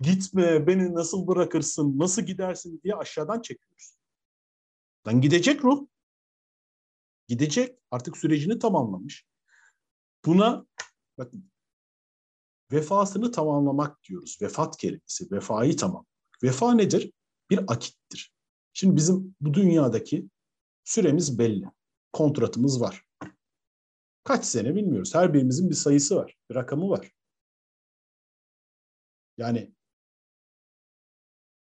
[0.00, 3.96] Gitme, beni nasıl bırakırsın, nasıl gidersin diye aşağıdan çekiyoruz.
[5.06, 5.86] Lan gidecek ruh.
[7.30, 7.78] Gidecek.
[7.90, 9.26] Artık sürecini tamamlamış.
[10.24, 10.66] Buna
[11.18, 11.50] bakın
[12.72, 14.38] vefasını tamamlamak diyoruz.
[14.42, 16.06] Vefat kelimesi, vefayı tamam.
[16.42, 17.12] Vefa nedir?
[17.50, 18.32] Bir akittir.
[18.72, 20.28] Şimdi bizim bu dünyadaki
[20.84, 21.64] süremiz belli.
[22.12, 23.04] Kontratımız var.
[24.24, 25.14] Kaç sene bilmiyoruz.
[25.14, 27.12] Her birimizin bir sayısı var, bir rakamı var.
[29.38, 29.74] Yani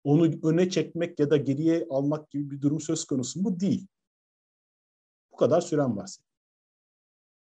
[0.04, 3.60] onu öne çekmek ya da geriye almak gibi bir durum söz konusu mu?
[3.60, 3.86] Değil.
[5.37, 6.27] Bu kadar süren var senin.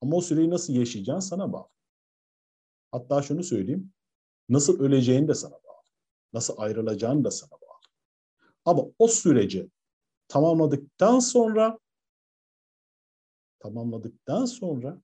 [0.01, 1.69] Ama o süreyi nasıl yaşayacağın sana bağlı.
[2.93, 3.93] Hatta şunu söyleyeyim.
[4.49, 5.83] Nasıl öleceğin de sana bağlı.
[6.33, 7.81] Nasıl ayrılacağın da sana bağlı.
[8.65, 9.71] Ama o süreci
[10.29, 11.79] tamamladıktan sonra
[13.59, 15.03] tamamladıktan sonra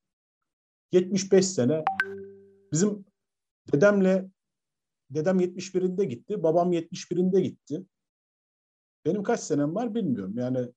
[0.92, 1.84] 75 sene
[2.72, 3.04] bizim
[3.72, 4.30] dedemle
[5.10, 7.86] dedem 71'inde gitti, babam 71'inde gitti.
[9.04, 10.38] Benim kaç senem var bilmiyorum.
[10.38, 10.68] Yani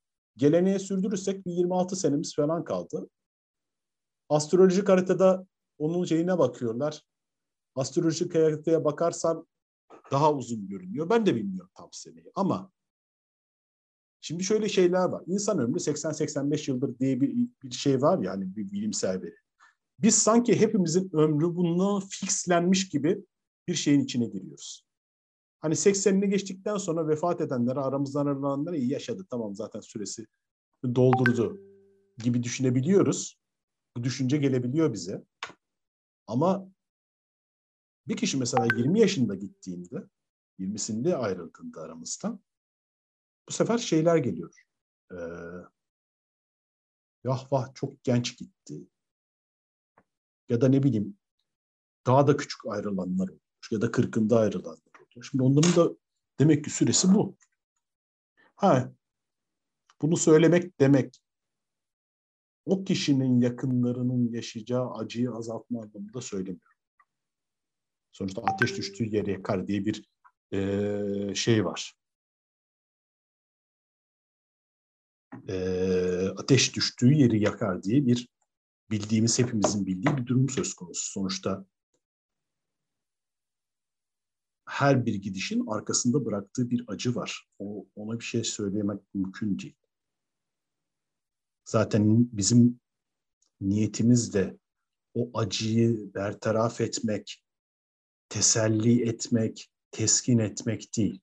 [0.41, 3.09] geleneğe sürdürürsek bir 26 senemiz falan kaldı.
[4.29, 7.01] Astrolojik haritada onun şeyine bakıyorlar.
[7.75, 9.47] Astrolojik haritaya bakarsan
[10.11, 11.09] daha uzun görünüyor.
[11.09, 12.71] Ben de bilmiyorum tam seneyi ama
[14.21, 15.23] şimdi şöyle şeyler var.
[15.27, 19.35] İnsan ömrü 80-85 yıldır diye bir, bir şey var yani bir bilimsel veri.
[19.99, 23.25] Biz sanki hepimizin ömrü bununla fixlenmiş gibi
[23.67, 24.85] bir şeyin içine giriyoruz.
[25.61, 29.25] Hani 80'ini geçtikten sonra vefat edenlere, aramızdan ayrılanlara iyi yaşadı.
[29.29, 30.25] Tamam zaten süresi
[30.95, 31.59] doldurdu
[32.17, 33.39] gibi düşünebiliyoruz.
[33.97, 35.25] Bu düşünce gelebiliyor bize.
[36.27, 36.71] Ama
[38.07, 40.03] bir kişi mesela 20 yaşında gittiğinde,
[40.59, 42.39] 20'sinde ayrıldığında aramızdan
[43.49, 44.65] bu sefer şeyler geliyor.
[45.11, 45.15] Ee,
[47.23, 48.87] yah vah çok genç gitti.
[50.49, 51.17] Ya da ne bileyim
[52.05, 55.29] daha da küçük ayrılanlar olmuş ya da kırkında ayrılanlar oluyor.
[55.31, 55.95] Şimdi onların da
[56.39, 57.37] demek ki süresi bu.
[58.55, 58.91] Ha,
[60.01, 61.21] bunu söylemek demek
[62.65, 66.77] o kişinin yakınlarının yaşayacağı acıyı azaltma anlamında söylemiyorum.
[68.11, 70.09] Sonuçta ateş düştüğü yere yakar diye bir
[70.53, 71.93] e, şey var.
[75.47, 75.55] E,
[76.37, 78.29] ateş düştüğü yeri yakar diye bir
[78.91, 81.11] bildiğimiz hepimizin bildiği bir durum söz konusu.
[81.11, 81.65] Sonuçta
[84.81, 87.47] her bir gidişin arkasında bıraktığı bir acı var.
[87.59, 89.75] O, ona bir şey söylemek mümkün değil.
[91.65, 92.79] Zaten bizim
[93.61, 94.57] niyetimiz de
[95.13, 97.43] o acıyı bertaraf etmek,
[98.29, 101.21] teselli etmek, teskin etmek değil.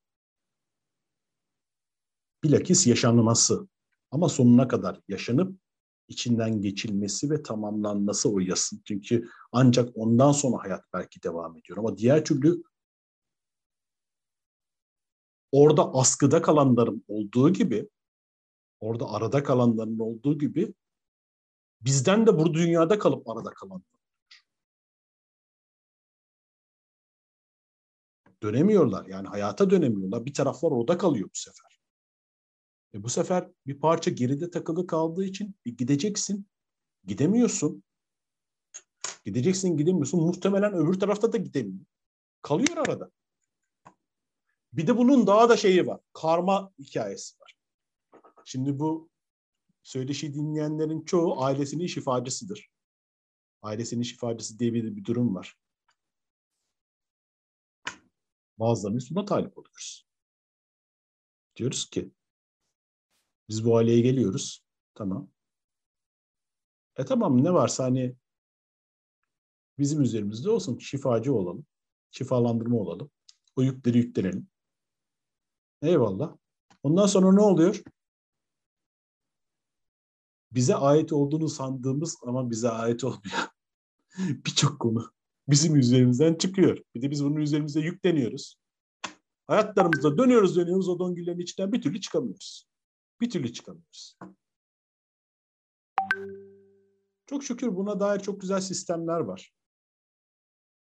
[2.42, 3.68] Bilakis yaşanması
[4.10, 5.60] ama sonuna kadar yaşanıp
[6.08, 8.82] içinden geçilmesi ve tamamlanması o yasın.
[8.84, 11.78] Çünkü ancak ondan sonra hayat belki devam ediyor.
[11.78, 12.62] Ama diğer türlü
[15.52, 17.88] orada askıda kalanların olduğu gibi,
[18.80, 20.74] orada arada kalanların olduğu gibi
[21.80, 23.98] bizden de bu dünyada kalıp arada kalanlar.
[28.42, 30.26] Dönemiyorlar yani hayata dönemiyorlar.
[30.26, 31.80] Bir taraflar orada kalıyor bu sefer.
[32.94, 36.46] E bu sefer bir parça geride takılı kaldığı için e gideceksin.
[37.04, 37.82] Gidemiyorsun.
[39.24, 40.20] Gideceksin gidemiyorsun.
[40.20, 41.86] Muhtemelen öbür tarafta da gidemiyor.
[42.42, 43.10] Kalıyor arada.
[44.72, 46.00] Bir de bunun daha da şeyi var.
[46.12, 47.56] Karma hikayesi var.
[48.44, 49.10] Şimdi bu
[49.82, 52.70] söyleşi dinleyenlerin çoğu ailesinin şifacısıdır.
[53.62, 55.56] Ailesinin şifacısı diye bir, bir durum var.
[58.58, 60.06] Bazılarımız buna talip oluyoruz.
[61.56, 62.12] Diyoruz ki
[63.48, 64.64] biz bu aileye geliyoruz.
[64.94, 65.30] Tamam.
[66.96, 68.16] E tamam ne varsa hani
[69.78, 70.78] bizim üzerimizde olsun.
[70.78, 71.66] Şifacı olalım.
[72.10, 73.10] Şifalandırma olalım.
[73.56, 74.48] O yükleri yüklenelim.
[75.82, 76.36] Eyvallah.
[76.82, 77.82] Ondan sonra ne oluyor?
[80.52, 83.48] Bize ait olduğunu sandığımız ama bize ait olmayan
[84.18, 85.12] birçok konu
[85.48, 86.78] bizim üzerimizden çıkıyor.
[86.94, 88.56] Bir de biz bunun üzerimize yükleniyoruz.
[89.46, 92.68] Hayatlarımızda dönüyoruz dönüyoruz o döngülerin içinden bir türlü çıkamıyoruz.
[93.20, 94.18] Bir türlü çıkamıyoruz.
[97.26, 99.52] Çok şükür buna dair çok güzel sistemler var.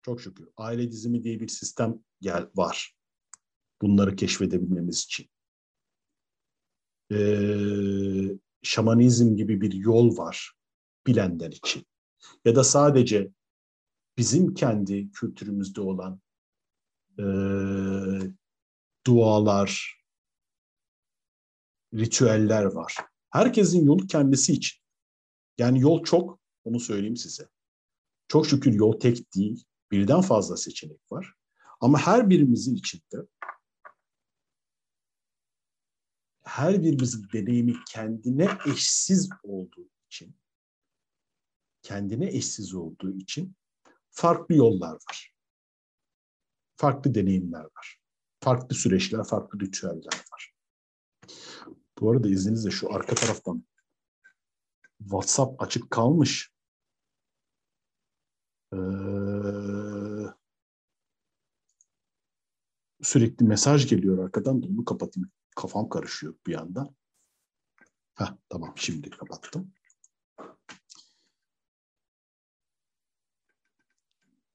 [0.02, 0.48] Çok şükür.
[0.56, 2.94] Aile dizimi diye bir sistem gel var
[3.82, 5.26] bunları keşfedebilmemiz için.
[7.12, 10.52] Ee, şamanizm gibi bir yol var.
[11.06, 11.86] bilenler için
[12.44, 13.30] ya da sadece
[14.18, 16.20] bizim kendi kültürümüzde olan
[17.18, 17.24] e,
[19.06, 20.02] dualar,
[21.94, 22.96] ritüeller var.
[23.30, 24.82] Herkesin yolu kendisi için.
[25.58, 27.48] Yani yol çok, onu söyleyeyim size.
[28.28, 31.34] Çok şükür yol tek değil, birden fazla seçenek var.
[31.80, 33.16] Ama her birimizin içinde
[36.42, 40.36] her birimizin deneyimi kendine eşsiz olduğu için
[41.82, 43.56] kendine eşsiz olduğu için
[44.10, 45.34] farklı yollar var.
[46.76, 48.00] Farklı deneyimler var.
[48.40, 50.54] Farklı süreçler, farklı ritüeller var.
[52.00, 53.64] Bu arada izninizle şu arka taraftan
[54.98, 56.52] WhatsApp açık kalmış.
[58.72, 58.76] Ee,
[63.02, 65.30] sürekli mesaj geliyor arkadan da onu kapatayım.
[65.56, 66.94] Kafam karışıyor bir yandan.
[68.14, 69.72] Heh, tamam şimdi kapattım.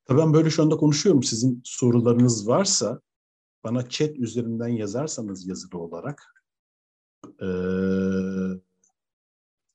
[0.05, 1.23] Tabii ben böyle şu anda konuşuyorum.
[1.23, 3.01] Sizin sorularınız varsa
[3.63, 6.33] bana chat üzerinden yazarsanız yazılı olarak
[7.41, 7.47] ee,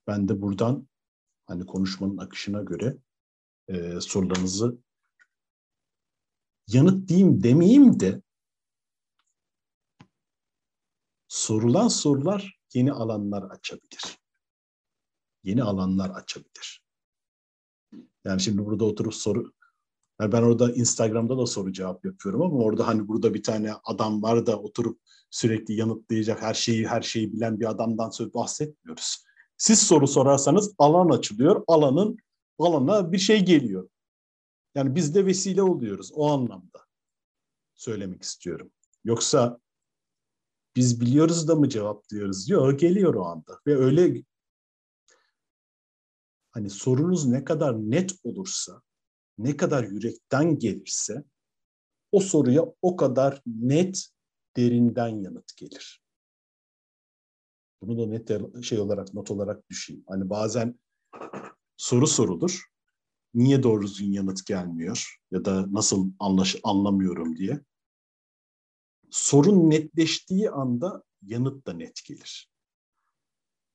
[0.06, 0.88] ben de buradan
[1.46, 2.96] hani konuşmanın akışına göre
[3.68, 4.78] e, sorularınızı
[6.68, 8.22] yanıt diyeyim demeyeyim de
[11.32, 14.18] sorulan sorular yeni alanlar açabilir.
[15.44, 16.84] Yeni alanlar açabilir.
[18.24, 19.52] Yani şimdi burada oturup soru
[20.20, 24.22] yani ben orada Instagram'da da soru cevap yapıyorum ama orada hani burada bir tane adam
[24.22, 29.24] var da oturup sürekli yanıtlayacak her şeyi her şeyi bilen bir adamdan söz bahsetmiyoruz.
[29.56, 31.64] Siz soru sorarsanız alan açılıyor.
[31.66, 32.16] Alanın
[32.58, 33.88] alana bir şey geliyor.
[34.74, 36.86] Yani biz de vesile oluyoruz o anlamda
[37.74, 38.70] söylemek istiyorum.
[39.04, 39.61] Yoksa
[40.76, 42.48] biz biliyoruz da mı cevaplıyoruz?
[42.48, 43.58] Yok geliyor o anda.
[43.66, 44.22] Ve öyle
[46.50, 48.82] hani sorunuz ne kadar net olursa,
[49.38, 51.24] ne kadar yürekten gelirse
[52.12, 54.08] o soruya o kadar net
[54.56, 56.02] derinden yanıt gelir.
[57.82, 60.04] Bunu da net şey olarak not olarak düşeyim.
[60.08, 60.80] Hani bazen
[61.76, 62.62] soru sorulur.
[63.34, 67.60] Niye doğru düzgün yanıt gelmiyor ya da nasıl anlaş anlamıyorum diye.
[69.12, 72.50] Sorun netleştiği anda yanıt da net gelir.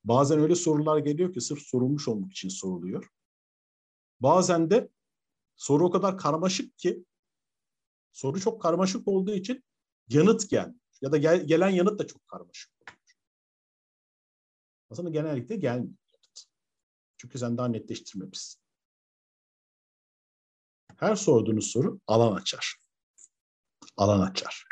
[0.03, 3.09] Bazen öyle sorular geliyor ki sırf sorulmuş olmak için soruluyor.
[4.19, 4.89] Bazen de
[5.55, 7.05] soru o kadar karmaşık ki
[8.11, 9.63] soru çok karmaşık olduğu için
[10.09, 10.79] yanıt gelmiyor.
[11.01, 12.97] Ya da gel, gelen yanıt da çok karmaşık oluyor.
[14.89, 15.97] Aslında genellikle gelmiyor.
[17.17, 18.61] Çünkü sen daha netleştirmemişsin.
[20.97, 22.75] Her sorduğunuz soru alan açar.
[23.97, 24.67] Alan açar.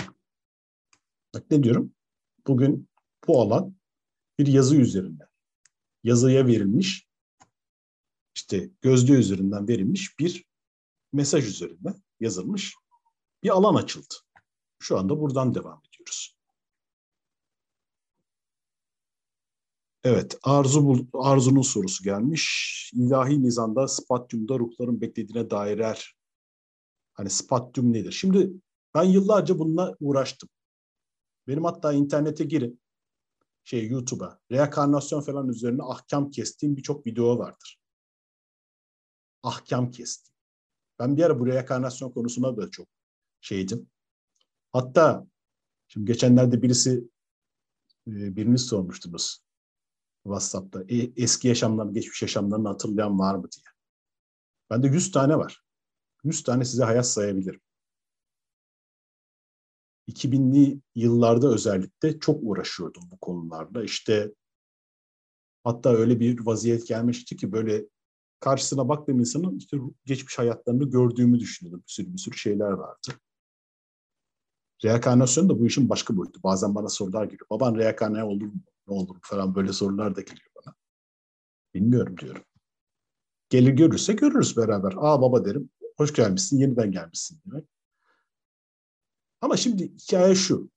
[1.36, 1.94] Bak ne diyorum?
[2.48, 2.90] Bugün
[3.28, 3.76] bu alan
[4.40, 5.24] bir yazı üzerinde.
[6.04, 7.08] Yazıya verilmiş,
[8.36, 10.46] işte gözlüğü üzerinden verilmiş bir
[11.14, 12.76] mesaj üzerinden yazılmış
[13.44, 14.14] bir alan açıldı.
[14.80, 16.38] Şu anda buradan devam ediyoruz.
[20.04, 22.92] Evet, Arzu Arzu'nun sorusu gelmiş.
[22.94, 26.16] İlahi nizamda spatyumda ruhların beklediğine dair
[27.14, 28.12] hani spatyum nedir?
[28.12, 28.52] Şimdi
[28.94, 30.50] ben yıllarca bununla uğraştım.
[31.48, 32.82] Benim hatta internete girin,
[33.64, 37.80] şey YouTube'a, reenkarnasyon falan üzerine ahkam kestiğim birçok video vardır.
[39.44, 40.34] Ahkam kestim.
[41.00, 42.88] Ben bir ara bu reenkarnasyon konusuna da çok
[43.42, 43.90] şeydim.
[44.72, 45.28] Hatta
[45.88, 47.10] şimdi geçenlerde birisi
[48.08, 49.46] e, biriniz sormuştunuz
[50.24, 50.84] WhatsApp'ta.
[50.90, 53.66] E, eski yaşamlarını, geçmiş yaşamlarını hatırlayan var mı diye.
[54.70, 55.64] Bende 100 tane var.
[56.24, 57.62] 100 tane size hayat sayabilirim.
[60.08, 63.84] 2000'li yıllarda özellikle çok uğraşıyordum bu konularda.
[63.84, 64.34] İşte
[65.64, 67.86] hatta öyle bir vaziyet gelmişti ki böyle
[68.40, 71.84] karşısına baktığım insanın işte geçmiş hayatlarını gördüğümü düşünüyordum.
[71.88, 73.08] Bir sürü bir sürü şeyler vardı.
[74.84, 76.44] Reenkarnasyon da bu işin başka boyutu.
[76.44, 77.48] Bazen bana sorular geliyor.
[77.50, 78.62] Baban reenkarne olur mu?
[78.88, 80.76] Ne olur falan böyle sorular da geliyor bana.
[81.74, 82.44] Bilmiyorum diyorum.
[83.50, 84.94] Gelir görürse görürüz beraber.
[84.98, 85.70] Aa baba derim.
[85.98, 87.66] Hoş gelmişsin, yeniden gelmişsin demek.
[89.46, 90.72] Ama şimdi hikaye şu.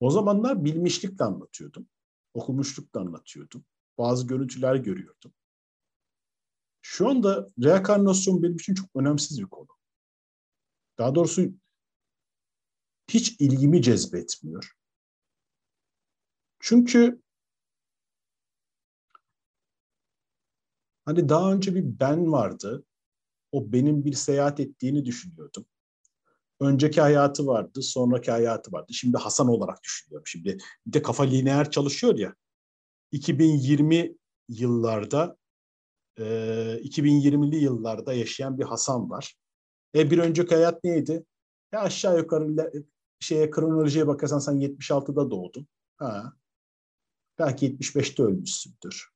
[0.00, 1.88] O zamanlar bilmişlikle anlatıyordum.
[2.34, 3.64] Okumuşlukla anlatıyordum.
[3.98, 5.32] Bazı görüntüler görüyordum.
[6.82, 9.68] Şu anda reenkarnasyon benim için çok önemsiz bir konu.
[10.98, 11.42] Daha doğrusu
[13.08, 14.72] hiç ilgimi cezbetmiyor.
[16.60, 17.22] Çünkü
[21.04, 22.84] hani daha önce bir ben vardı.
[23.52, 25.66] O benim bir seyahat ettiğini düşünüyordum.
[26.60, 28.92] Önceki hayatı vardı, sonraki hayatı vardı.
[28.92, 30.26] Şimdi Hasan olarak düşünüyorum.
[30.26, 32.34] Şimdi bir de kafa lineer çalışıyor ya.
[33.12, 34.16] 2020
[34.48, 35.36] yıllarda
[36.18, 36.22] e,
[36.84, 39.34] 2020'li yıllarda yaşayan bir Hasan var.
[39.94, 41.24] E bir önceki hayat neydi?
[41.72, 42.72] Ya aşağı yukarı
[43.20, 45.66] şeye kronolojiye bakarsan sen 76'da doğdun.
[45.96, 46.32] Ha.
[47.38, 49.10] Belki 75'te ölmüşsündür.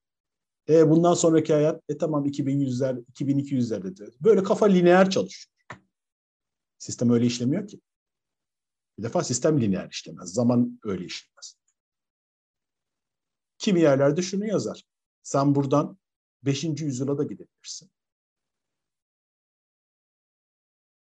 [0.69, 5.54] E bundan sonraki hayat e tamam 2100'ler 2200'lerde böyle kafa lineer çalışıyor.
[6.85, 7.81] Sistem öyle işlemiyor ki.
[8.99, 10.35] Bir defa sistem lineer işlemez.
[10.35, 11.57] Zaman öyle işlemez.
[13.59, 14.85] Kimi yerlerde şunu yazar.
[15.23, 15.99] Sen buradan
[16.43, 16.65] 5.
[16.65, 17.91] yüzyıla da gidebilirsin.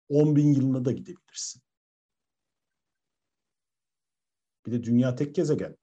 [0.10, 1.62] 10 bin yılına da gidebilirsin.
[4.66, 5.78] Bir de dünya tek gezegen.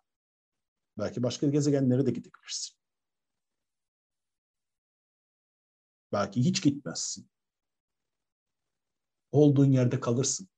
[0.99, 2.77] Belki başka gezegenlere de gidebilirsin.
[6.13, 7.31] Belki hiç gitmezsin.
[9.33, 10.49] Olduğun yerde kalırsın.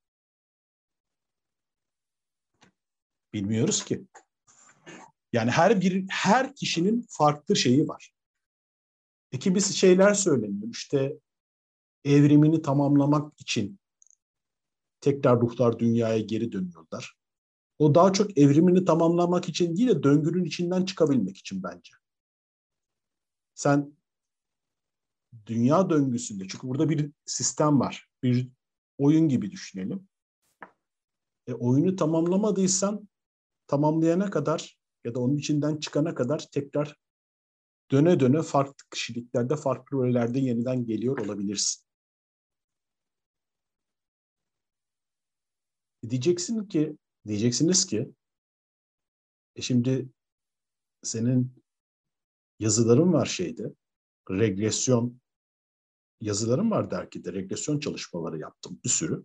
[3.32, 4.06] Bilmiyoruz ki.
[5.32, 8.12] Yani her bir her kişinin farklı şeyi var.
[9.32, 10.68] İki bir şeyler söyleniyor.
[10.70, 11.18] İşte
[12.04, 13.80] evrimini tamamlamak için
[15.00, 17.14] tekrar ruhlar dünyaya geri dönüyorlar.
[17.78, 21.92] O daha çok evrimini tamamlamak için değil de döngünün içinden çıkabilmek için bence.
[23.54, 23.92] Sen
[25.46, 28.08] dünya döngüsünde çünkü burada bir sistem var.
[28.22, 28.48] Bir
[28.98, 30.08] oyun gibi düşünelim.
[31.46, 33.08] E, oyunu tamamlamadıysan
[33.66, 36.96] tamamlayana kadar ya da onun içinden çıkana kadar tekrar
[37.90, 41.84] döne döne farklı kişiliklerde, farklı rollerde yeniden geliyor olabilirsin.
[46.02, 46.96] E, diyeceksin ki,
[47.26, 48.12] diyeceksiniz ki,
[49.56, 50.08] e şimdi
[51.02, 51.52] senin
[52.58, 53.72] yazıların var şeyde,
[54.30, 55.20] regresyon
[56.20, 59.24] yazılarım var dergide, regresyon çalışmaları yaptım bir sürü.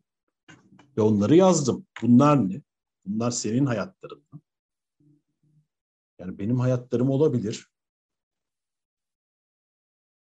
[0.97, 1.87] Ve onları yazdım.
[2.01, 2.61] Bunlar ne?
[3.05, 4.41] Bunlar senin hayatların mı?
[6.19, 7.67] Yani benim hayatlarım olabilir.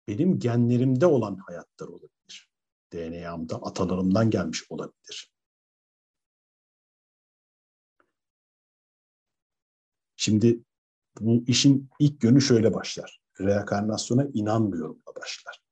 [0.09, 2.51] Benim genlerimde olan hayatlar olabilir.
[2.93, 5.33] DNA'mda atalarımdan gelmiş olabilir.
[10.17, 10.65] Şimdi
[11.21, 13.21] bu işin ilk yönü şöyle başlar.
[13.41, 15.64] Reenkarnasyona inanmıyorumla başlar.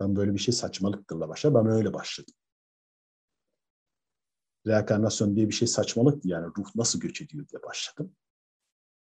[0.00, 1.54] Ben böyle bir şey saçmalıktırla başlar.
[1.54, 2.34] Ben öyle başladım.
[4.66, 8.16] Reenkarnasyon diye bir şey saçmalıktı yani ruh nasıl göç ediyor diye başladım.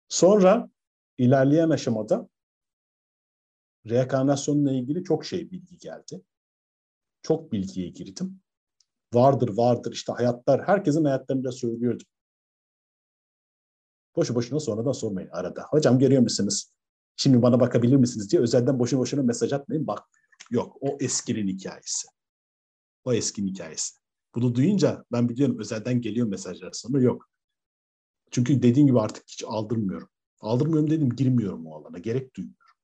[0.09, 0.69] Sonra
[1.17, 2.29] ilerleyen aşamada
[3.89, 6.21] reenkarnasyonla ilgili çok şey bilgi geldi.
[7.21, 8.41] Çok bilgiye girdim.
[9.13, 12.07] Vardır vardır işte hayatlar, herkesin hayatlarında söylüyordum.
[14.15, 15.63] Boşu boşuna sonradan sormayın arada.
[15.63, 16.71] Hocam görüyor musunuz?
[17.15, 20.20] Şimdi bana bakabilir misiniz diye özelden boşu boşuna mesaj atmayın bakmıyor.
[20.51, 22.07] Yok o eskinin hikayesi.
[23.03, 23.95] O eskinin hikayesi.
[24.35, 27.29] Bunu duyunca ben biliyorum özelden geliyor mesajlar sonra yok.
[28.31, 30.09] Çünkü dediğim gibi artık hiç aldırmıyorum.
[30.39, 31.97] Aldırmıyorum dedim girmiyorum o alana.
[31.97, 32.75] Gerek duymuyorum.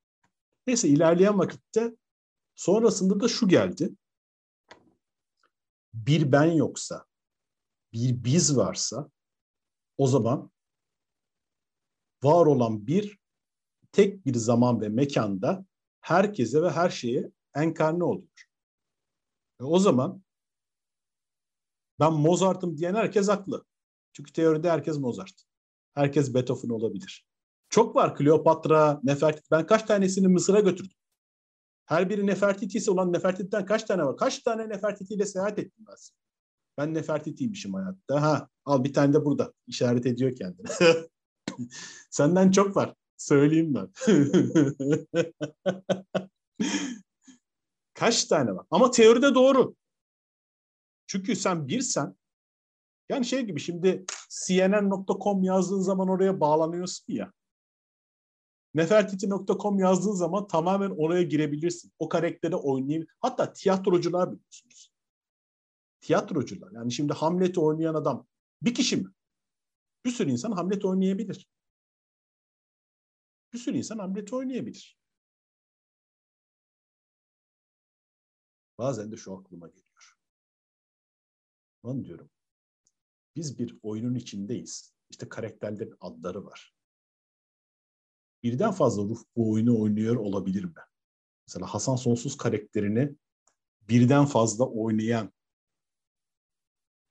[0.67, 1.95] Neyse ilerleyen vakitte
[2.55, 3.89] sonrasında da şu geldi.
[5.93, 7.05] Bir ben yoksa,
[7.93, 9.09] bir biz varsa
[9.97, 10.51] o zaman
[12.23, 13.19] var olan bir
[13.91, 15.65] tek bir zaman ve mekanda
[16.01, 18.47] herkese ve her şeye enkarne oluyor.
[19.61, 20.23] E o zaman
[21.99, 23.65] ben Mozart'ım diyen herkes haklı.
[24.13, 25.43] Çünkü teoride herkes Mozart.
[25.93, 27.27] Herkes Beethoven olabilir.
[27.69, 29.47] Çok var Kleopatra, Nefertiti.
[29.51, 30.97] Ben kaç tanesini Mısır'a götürdüm.
[31.85, 34.17] Her biri Nefertiti'si olan Nefertiti'den kaç tane var?
[34.17, 35.95] Kaç tane Nefertiti ile seyahat ettim ben.
[36.77, 38.21] Ben Nefertiti'ymişim hayatta.
[38.21, 39.53] Ha, al bir tane de burada.
[39.67, 40.67] İşaret ediyor kendini.
[42.09, 42.93] Senden çok var.
[43.17, 43.89] Söyleyeyim ben.
[47.97, 48.65] Kaç tane var?
[48.71, 49.75] Ama teoride doğru.
[51.07, 52.15] Çünkü sen birsen
[53.09, 57.33] yani şey gibi şimdi cnn.com yazdığın zaman oraya bağlanıyorsun ya.
[58.73, 61.91] Nefertiti.com yazdığın zaman tamamen oraya girebilirsin.
[61.99, 63.09] O karakteri oynayabilir.
[63.19, 64.91] Hatta tiyatrocular biliyorsunuz.
[66.01, 66.71] Tiyatrocular.
[66.71, 68.27] Yani şimdi Hamlet'i oynayan adam
[68.61, 69.07] bir kişi mi?
[70.05, 71.49] Bir sürü insan Hamlet oynayabilir.
[73.53, 74.97] Bir sürü insan Hamlet oynayabilir.
[78.77, 80.17] Bazen de şu aklıma geliyor.
[81.83, 82.29] Ben diyorum.
[83.35, 84.93] Biz bir oyunun içindeyiz.
[85.09, 86.73] İşte karakterlerin adları var.
[88.43, 90.73] Birden fazla ruh bu oyunu oynuyor olabilir mi?
[91.47, 93.15] Mesela Hasan Sonsuz karakterini
[93.89, 95.33] birden fazla oynayan,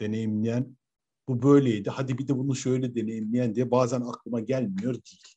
[0.01, 0.77] deneyimleyen
[1.29, 1.91] bu böyleydi.
[1.91, 5.37] Hadi bir de bunu şöyle deneyimleyen diye bazen aklıma gelmiyor değil.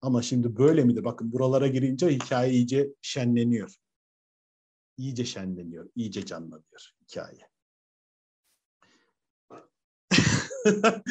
[0.00, 1.04] Ama şimdi böyle midir?
[1.04, 3.76] Bakın buralara girince hikaye iyice şenleniyor.
[4.98, 7.50] İyice şenleniyor, iyice canlanıyor hikaye.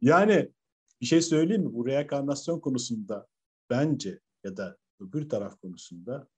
[0.00, 0.52] yani
[1.00, 1.74] bir şey söyleyeyim mi?
[1.74, 3.26] Bu reenkarnasyon konusunda
[3.70, 6.28] bence ya da öbür taraf konusunda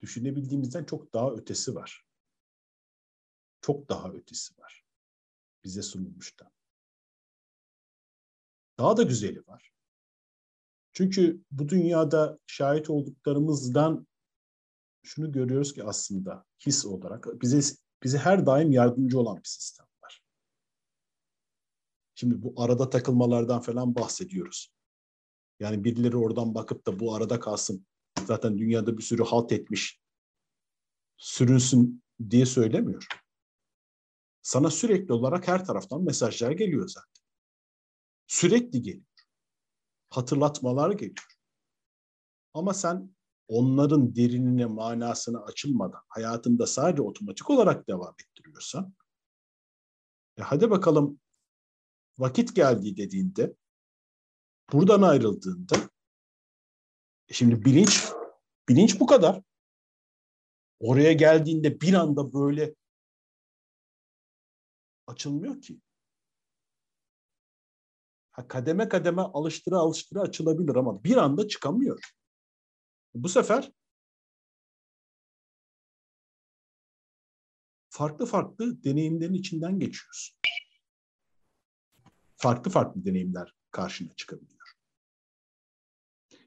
[0.00, 2.06] düşünebildiğimizden çok daha ötesi var.
[3.60, 4.84] Çok daha ötesi var.
[5.64, 6.50] Bize sunulmuştan.
[8.78, 9.72] Daha da güzeli var.
[10.92, 14.06] Çünkü bu dünyada şahit olduklarımızdan
[15.06, 20.22] şunu görüyoruz ki aslında his olarak bize bize her daim yardımcı olan bir sistem var.
[22.14, 24.72] Şimdi bu arada takılmalardan falan bahsediyoruz.
[25.60, 27.86] Yani birileri oradan bakıp da bu arada kalsın.
[28.26, 30.00] Zaten dünyada bir sürü halt etmiş.
[31.16, 33.06] Sürünsün diye söylemiyor.
[34.42, 37.24] Sana sürekli olarak her taraftan mesajlar geliyor zaten.
[38.26, 39.06] Sürekli geliyor.
[40.10, 41.36] Hatırlatmalar geliyor.
[42.54, 43.15] Ama sen
[43.48, 48.94] onların derinine, manasına açılmadan hayatında sadece otomatik olarak devam ettiriyorsan
[50.38, 51.20] e hadi bakalım
[52.18, 53.54] vakit geldi dediğinde
[54.72, 55.76] buradan ayrıldığında
[57.28, 58.04] e şimdi bilinç
[58.68, 59.42] bilinç bu kadar.
[60.80, 62.74] Oraya geldiğinde bir anda böyle
[65.06, 65.80] açılmıyor ki.
[68.30, 72.00] Ha, kademe kademe alıştıra alıştıra açılabilir ama bir anda çıkamıyor.
[73.16, 73.72] Bu sefer
[77.88, 80.36] farklı farklı deneyimlerin içinden geçiyoruz.
[82.36, 84.72] Farklı farklı deneyimler karşına çıkabiliyor.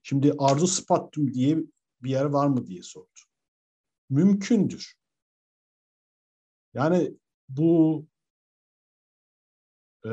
[0.04, 1.58] Şimdi arzu spattum diye
[2.04, 3.20] bir yer var mı diye sordu.
[4.10, 4.96] Mümkündür.
[6.74, 7.14] Yani
[7.50, 8.06] bu
[10.06, 10.12] e,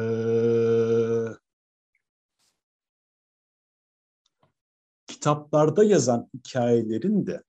[5.26, 7.44] kitaplarda yazan hikayelerin de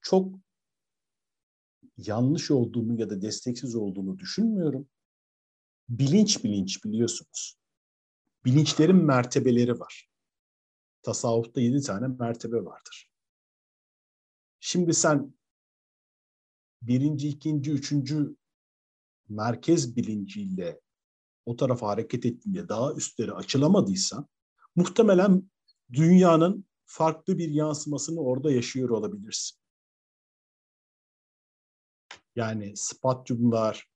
[0.00, 0.34] çok
[1.96, 4.88] yanlış olduğunu ya da desteksiz olduğunu düşünmüyorum.
[5.88, 7.58] Bilinç bilinç biliyorsunuz.
[8.44, 10.10] Bilinçlerin mertebeleri var.
[11.02, 13.10] Tasavvufta yedi tane mertebe vardır.
[14.60, 15.34] Şimdi sen
[16.82, 18.36] birinci, ikinci, üçüncü
[19.28, 20.80] merkez bilinciyle
[21.46, 24.28] o tarafa hareket ettiğinde daha üstleri açılamadıysan
[24.76, 25.50] muhtemelen
[25.92, 29.58] dünyanın farklı bir yansımasını orada yaşıyor olabilirsin.
[32.36, 33.90] Yani spatyumlar,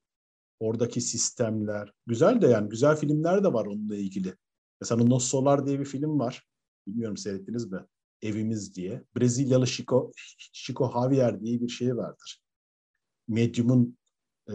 [0.60, 4.36] oradaki sistemler, güzel de yani güzel filmler de var onunla ilgili.
[4.80, 6.48] Mesela No Solar diye bir film var.
[6.86, 7.86] Bilmiyorum seyrettiniz mi?
[8.22, 9.04] Evimiz diye.
[9.16, 10.12] Brezilyalı Chico,
[10.52, 12.42] Chico Javier diye bir şey vardır.
[13.28, 13.98] Medium'un
[14.48, 14.54] e,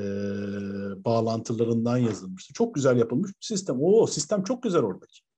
[1.06, 2.54] bağlantılarından yazılmıştı.
[2.54, 3.78] Çok güzel yapılmış bir sistem.
[3.82, 5.29] O sistem çok güzel oradaki.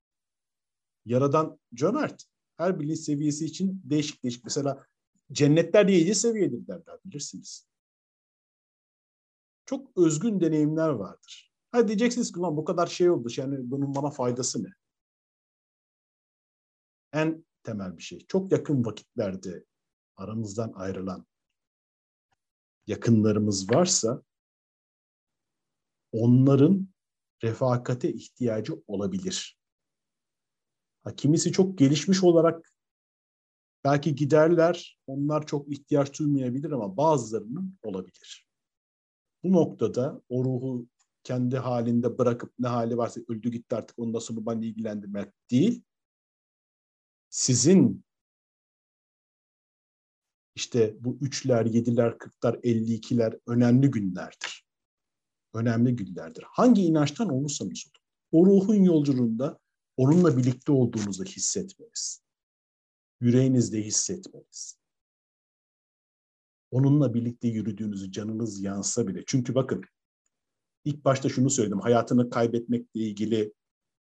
[1.05, 2.23] Yaradan cömert.
[2.57, 4.43] Her bilinç seviyesi için değişik değişik.
[4.43, 4.85] Mesela
[5.31, 7.67] cennetler yedi seviyedir derler bilirsiniz.
[9.65, 11.53] Çok özgün deneyimler vardır.
[11.71, 13.29] Ha diyeceksiniz ki lan bu kadar şey oldu.
[13.37, 14.73] Yani bunun bana faydası ne?
[17.13, 18.25] En temel bir şey.
[18.27, 19.65] Çok yakın vakitlerde
[20.15, 21.25] aramızdan ayrılan
[22.87, 24.23] yakınlarımız varsa
[26.11, 26.87] onların
[27.43, 29.60] refakate ihtiyacı olabilir.
[31.03, 32.73] Ha, kimisi çok gelişmiş olarak
[33.83, 38.47] belki giderler, onlar çok ihtiyaç duymayabilir ama bazılarının olabilir.
[39.43, 40.87] Bu noktada o ruhu
[41.23, 45.83] kendi halinde bırakıp ne hali varsa öldü gitti artık ondan sonra beni ilgilendirmek değil.
[47.29, 48.05] Sizin
[50.55, 54.65] işte bu üçler, yediler, kırklar, elli ikiler önemli günlerdir.
[55.53, 56.43] Önemli günlerdir.
[56.47, 58.01] Hangi inançtan olursanız olun.
[58.31, 59.59] O ruhun yolculuğunda
[60.01, 62.23] onunla birlikte olduğunuzu hissetmeniz.
[63.19, 64.79] Yüreğinizde hissetmeniz.
[66.71, 69.23] Onunla birlikte yürüdüğünüzü canınız yansa bile.
[69.27, 69.83] Çünkü bakın
[70.85, 71.79] ilk başta şunu söyledim.
[71.79, 73.53] Hayatını kaybetmekle ilgili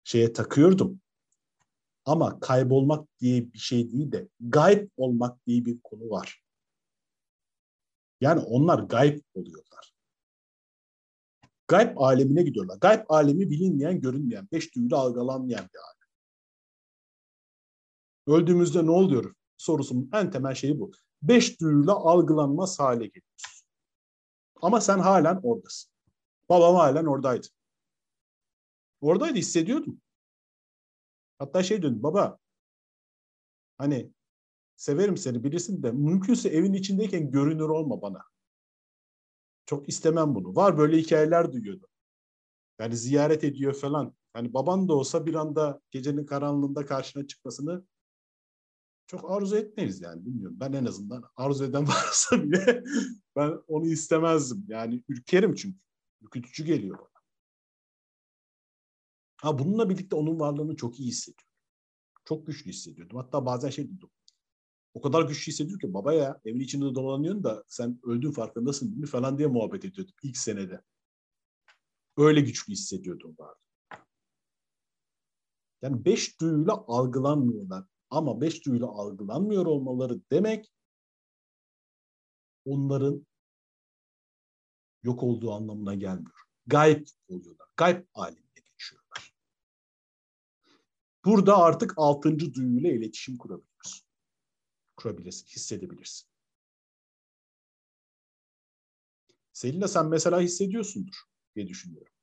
[0.03, 1.01] şeye takıyordum.
[2.05, 6.43] Ama kaybolmak diye bir şey değil de gayb olmak diye bir konu var.
[8.21, 9.93] Yani onlar gayb oluyorlar.
[11.69, 12.77] Gayb alemine gidiyorlar.
[12.77, 16.09] Gayb alemi bilinmeyen, görünmeyen, beş duyuyla algılanmayan bir alem.
[18.27, 20.91] Öldüğümüzde ne oluyor sorusunun en temel şeyi bu.
[21.21, 23.67] Beş duyuyla algılanmaz hale geliyorsun.
[24.61, 25.91] Ama sen halen oradasın.
[26.49, 27.47] Babam halen oradaydı.
[29.01, 30.01] Oradaydı hissediyordum.
[31.39, 32.37] Hatta şey dedim baba
[33.77, 34.11] hani
[34.75, 38.23] severim seni bilirsin de mümkünse evin içindeyken görünür olma bana.
[39.69, 40.55] Çok istemem bunu.
[40.55, 41.87] Var böyle hikayeler duyuyordu.
[42.79, 44.15] Yani ziyaret ediyor falan.
[44.33, 47.85] Hani baban da olsa bir anda gecenin karanlığında karşına çıkmasını
[49.07, 50.57] çok arzu etmeyiz yani bilmiyorum.
[50.59, 52.83] Ben en azından arzu eden varsa bile
[53.35, 54.65] ben onu istemezdim.
[54.67, 55.79] Yani ürkerim çünkü.
[56.21, 57.21] Ürkütücü geliyor bana.
[59.37, 61.53] Ha bununla birlikte onun varlığını çok iyi hissediyorum.
[62.25, 63.17] Çok güçlü hissediyordum.
[63.17, 64.09] Hatta bazen şey dedim.
[64.93, 69.01] O kadar güçlü hissediyor ki baba ya evin içinde dolanıyorsun da sen öldüğün farkındasın değil
[69.01, 70.81] mi falan diye muhabbet ediyordum ilk senede.
[72.17, 73.59] Öyle güçlü hissediyordum vardı.
[75.81, 77.85] Yani beş duyuyla algılanmıyorlar.
[78.09, 80.71] Ama beş duyuyla algılanmıyor olmaları demek
[82.65, 83.25] onların
[85.03, 86.39] yok olduğu anlamına gelmiyor.
[86.67, 87.67] Gayb oluyorlar.
[87.77, 89.33] Gayb alemine geçiyorlar.
[91.25, 93.68] Burada artık altıncı duyuyla iletişim kurabiliyorsun.
[94.99, 96.29] Kurabilirsin, hissedebilirsin.
[99.53, 101.15] Selina sen mesela hissediyorsundur
[101.55, 102.13] diye düşünüyorum.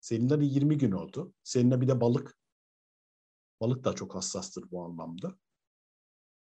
[0.00, 1.34] Seninle de 20 gün oldu.
[1.42, 2.38] Seninle bir de balık.
[3.60, 5.38] Balık da çok hassastır bu anlamda.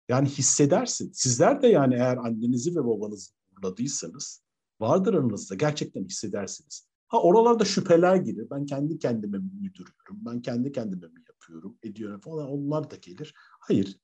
[0.09, 1.11] Yani hissedersin.
[1.11, 4.43] Sizler de yani eğer annenizi ve babanızı uğurladıysanız
[4.79, 5.55] vardır aranızda.
[5.55, 6.87] Gerçekten hissedersiniz.
[7.07, 8.49] Ha oralarda şüpheler girer.
[8.49, 10.17] Ben kendi kendime mi uyduruyorum?
[10.25, 11.77] Ben kendi kendime mi yapıyorum?
[11.83, 12.49] Ediyorum falan.
[12.49, 13.33] Onlar da gelir.
[13.59, 13.99] Hayır.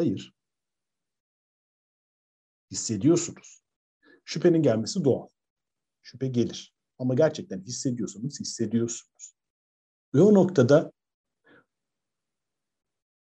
[0.00, 0.34] Hayır.
[2.70, 3.62] Hissediyorsunuz.
[4.24, 5.28] Şüphenin gelmesi doğal.
[6.02, 6.74] Şüphe gelir.
[6.98, 9.34] Ama gerçekten hissediyorsanız hissediyorsunuz.
[10.14, 10.92] Ve o noktada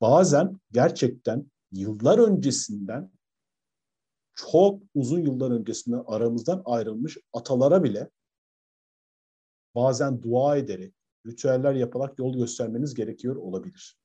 [0.01, 3.11] bazen gerçekten yıllar öncesinden
[4.35, 8.09] çok uzun yıllar öncesinden aramızdan ayrılmış atalara bile
[9.75, 10.93] bazen dua ederek,
[11.27, 13.98] ritüeller yaparak yol göstermeniz gerekiyor olabilir.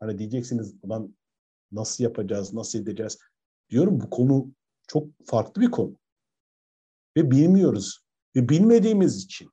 [0.00, 1.16] Hani diyeceksiniz ulan
[1.72, 3.18] nasıl yapacağız, nasıl edeceğiz?
[3.70, 4.50] Diyorum bu konu
[4.88, 5.96] çok farklı bir konu.
[7.16, 8.06] Ve bilmiyoruz.
[8.36, 9.50] Ve bilmediğimiz için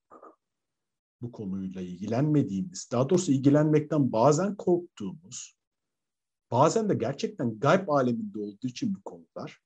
[1.22, 5.56] bu konuyla ilgilenmediğimiz, daha doğrusu ilgilenmekten bazen korktuğumuz,
[6.52, 9.62] bazen de gerçekten gayb aleminde olduğu için bu konular,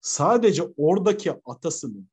[0.00, 2.08] sadece oradaki atasının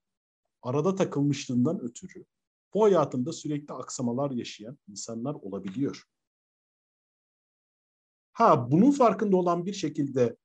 [0.61, 2.25] arada takılmışlığından ötürü
[2.73, 6.03] bu hayatında sürekli aksamalar yaşayan insanlar olabiliyor.
[8.33, 10.37] Ha bunun farkında olan bir şekilde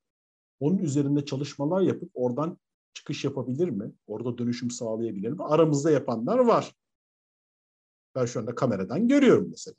[0.61, 2.59] onun üzerinde çalışmalar yapıp oradan
[2.95, 3.93] çıkış yapabilir mi?
[4.07, 5.45] Orada dönüşüm sağlayabilir mi?
[5.45, 6.75] Aramızda yapanlar var.
[8.15, 9.77] Ben şu anda kameradan görüyorum mesela.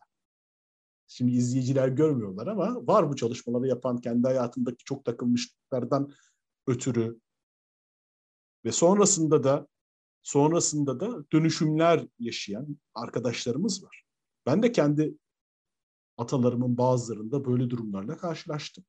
[1.08, 6.12] Şimdi izleyiciler görmüyorlar ama var bu çalışmaları yapan kendi hayatındaki çok takılmışlıklardan
[6.68, 7.20] ötürü
[8.66, 9.68] ve sonrasında da
[10.24, 14.04] sonrasında da dönüşümler yaşayan arkadaşlarımız var.
[14.46, 15.14] Ben de kendi
[16.20, 18.86] atalarımın bazılarında böyle durumlarla karşılaştım.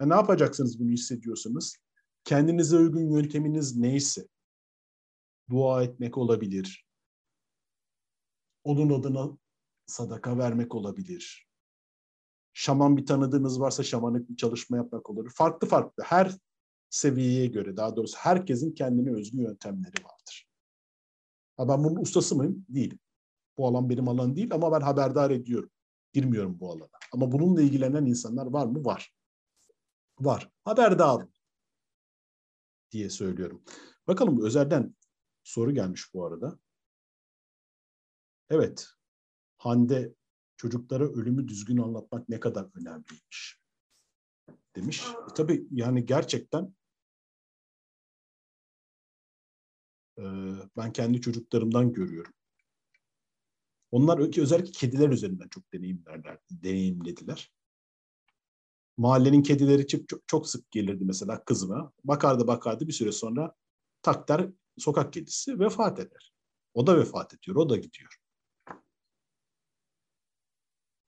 [0.00, 1.76] E ne yapacaksınız bunu hissediyorsanız?
[2.24, 4.28] Kendinize uygun yönteminiz neyse,
[5.50, 6.86] dua etmek olabilir,
[8.64, 9.38] onun adına
[9.86, 11.48] sadaka vermek olabilir,
[12.52, 15.34] şaman bir tanıdığınız varsa şamanlık bir çalışma yapmak olabilir.
[15.34, 16.38] Farklı farklı, her
[16.90, 20.48] seviyeye göre, daha doğrusu herkesin kendine özgü yöntemleri vardır.
[21.56, 22.66] Ha ben bunun ustası mıyım?
[22.68, 22.98] Değilim.
[23.58, 25.70] Bu alan benim alan değil ama ben haberdar ediyorum.
[26.12, 26.98] Girmiyorum bu alana.
[27.12, 28.84] Ama bununla ilgilenen insanlar var mı?
[28.84, 29.14] Var.
[30.18, 30.50] Var.
[30.64, 31.26] Haberdar
[32.90, 33.62] diye söylüyorum.
[34.08, 34.96] Bakalım özelden
[35.44, 36.58] soru gelmiş bu arada.
[38.50, 38.88] Evet,
[39.58, 40.14] Hande
[40.56, 43.60] çocuklara ölümü düzgün anlatmak ne kadar önemliymiş
[44.76, 45.04] demiş.
[45.30, 46.74] E, tabii yani gerçekten
[50.18, 50.22] e,
[50.76, 52.32] ben kendi çocuklarımdan görüyorum.
[53.90, 57.50] Onlar özellikle kediler üzerinden çok deneyimlerler, deneyimlediler
[58.96, 61.92] mahallenin kedileri çok, çok, sık gelirdi mesela kızıma.
[62.04, 63.54] Bakardı bakardı bir süre sonra
[64.02, 66.32] tak der sokak kedisi vefat eder.
[66.74, 68.16] O da vefat ediyor, o da gidiyor.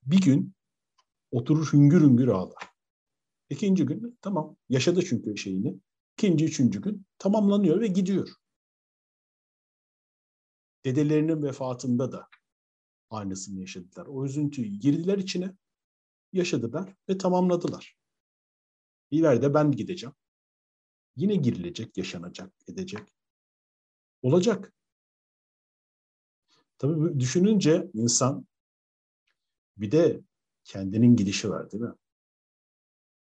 [0.03, 0.55] Bir gün
[1.31, 2.69] oturur hüngür hüngür ağlar.
[3.51, 5.81] İkinci gün tamam yaşadı çünkü şeyini.
[6.19, 8.29] İkinci, üçüncü gün tamamlanıyor ve gidiyor.
[10.85, 12.29] Dedelerinin vefatında da
[13.11, 14.07] aynısını yaşadılar.
[14.07, 15.55] O üzüntüyü girdiler içine
[16.33, 17.97] yaşadılar ve tamamladılar.
[19.11, 20.15] İleride ben gideceğim.
[21.17, 23.17] Yine girilecek, yaşanacak, edecek.
[24.23, 24.73] Olacak.
[26.79, 28.47] Tabii düşününce insan
[29.77, 30.21] bir de
[30.65, 31.95] kendinin gidişi var değil mi?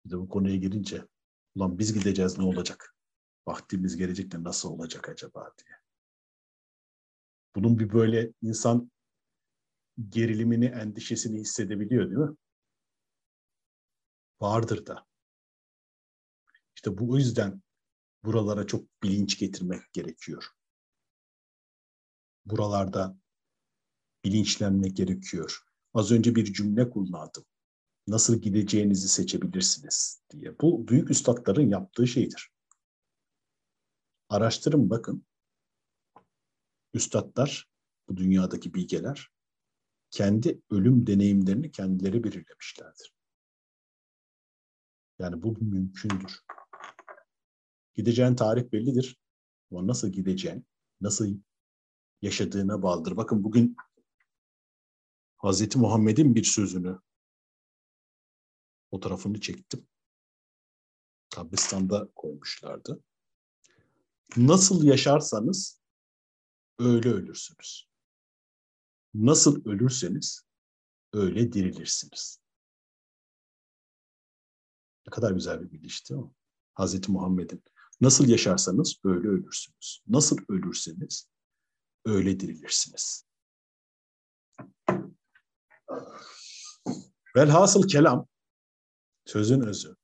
[0.05, 1.07] Bir de bu konuya girince
[1.55, 2.97] ulan biz gideceğiz ne olacak?
[3.47, 5.77] Vaktimiz gelecek de nasıl olacak acaba diye.
[7.55, 8.91] Bunun bir böyle insan
[10.09, 12.37] gerilimini, endişesini hissedebiliyor değil mi?
[14.43, 15.07] vardır da.
[16.77, 17.63] İşte bu yüzden
[18.25, 20.45] buralara çok bilinç getirmek gerekiyor.
[22.45, 23.19] Buralarda
[24.25, 25.59] bilinçlenmek gerekiyor.
[25.95, 27.45] Az önce bir cümle kullandım.
[28.07, 30.59] Nasıl gideceğinizi seçebilirsiniz diye.
[30.61, 32.51] Bu büyük üstadların yaptığı şeydir.
[34.29, 35.27] Araştırın bakın.
[36.95, 37.71] Üstadlar
[38.09, 39.29] bu dünyadaki bilgeler
[40.13, 43.15] kendi ölüm deneyimlerini kendileri belirlemişlerdir.
[45.19, 46.41] Yani bu mümkündür.
[47.95, 49.21] Gideceğin tarih bellidir.
[49.71, 50.67] Ama nasıl gideceğin,
[51.01, 51.37] nasıl
[52.23, 53.17] yaşadığına bağlıdır.
[53.17, 53.77] Bakın bugün
[55.37, 57.01] Hazreti Muhammed'in bir sözünü
[58.91, 59.87] fotoğrafını çektim.
[61.35, 63.03] Kabristan'da koymuşlardı.
[64.37, 65.81] Nasıl yaşarsanız
[66.79, 67.92] öyle ölürsünüz.
[69.15, 70.43] Nasıl ölürseniz
[71.13, 72.39] öyle dirilirsiniz.
[75.07, 76.31] Ne kadar güzel bir biliş değil mi?
[76.75, 77.63] Hazreti Muhammed'in.
[78.01, 80.03] Nasıl yaşarsanız öyle ölürsünüz.
[80.07, 81.29] Nasıl ölürseniz
[82.05, 83.27] öyle dirilirsiniz.
[87.37, 88.29] Velhasıl kelam,
[89.25, 89.97] sözün özü.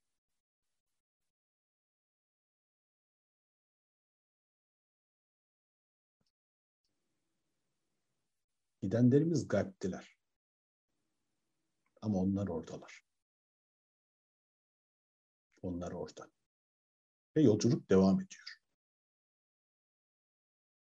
[8.82, 10.18] Gidenlerimiz gaybdiler.
[12.02, 13.04] Ama onlar oradalar.
[15.62, 16.30] Onlar orada.
[17.36, 18.60] Ve yolculuk devam ediyor.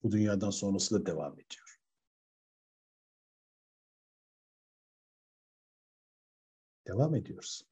[0.03, 1.81] Bu dünyadan sonrası da devam ediyor.
[6.87, 7.63] Devam ediyoruz.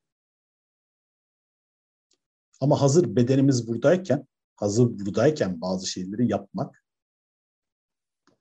[2.60, 6.84] Ama hazır bedenimiz buradayken, hazır buradayken bazı şeyleri yapmak,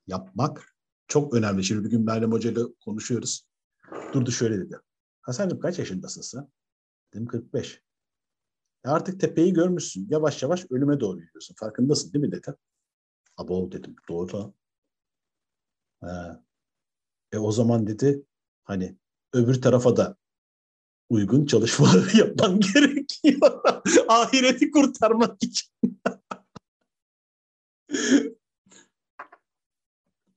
[0.06, 0.77] yapmak
[1.08, 1.64] çok önemli.
[1.64, 3.46] Şimdi bir gün Meryem Hoca ile konuşuyoruz.
[4.12, 4.76] Durdu şöyle dedi.
[5.22, 6.48] Hasan'cığım kaç yaşındasın sen?
[7.14, 7.82] Dedim 45.
[8.84, 10.06] E artık tepeyi görmüşsün.
[10.10, 11.54] Yavaş yavaş ölüme doğru gidiyorsun.
[11.58, 12.54] Farkındasın değil mi dedi.
[13.36, 13.96] Abo dedim.
[14.08, 14.54] Doğru.
[16.00, 16.44] Ha.
[17.32, 18.22] E o zaman dedi
[18.64, 18.96] hani
[19.32, 20.16] öbür tarafa da
[21.08, 23.62] uygun çalışmaları yapman gerekiyor.
[24.08, 25.68] Ahireti kurtarmak için.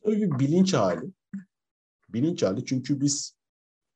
[0.04, 1.12] Öyle bir bilinç hali.
[2.10, 3.38] Bilinç hali çünkü biz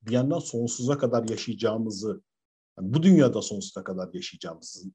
[0.02, 2.24] bir yandan sonsuza kadar yaşayacağımızı,
[2.78, 4.92] yani bu dünyada sonsuza kadar yaşayacağımızı,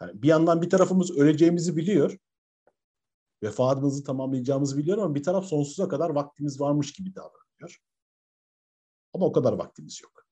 [0.00, 2.18] yani bir yandan bir tarafımız öleceğimizi biliyor,
[3.42, 7.82] vefatımızı tamamlayacağımızı biliyor ama bir taraf sonsuza kadar vaktimiz varmış gibi davranıyor.
[9.12, 10.26] Ama o kadar vaktimiz yok.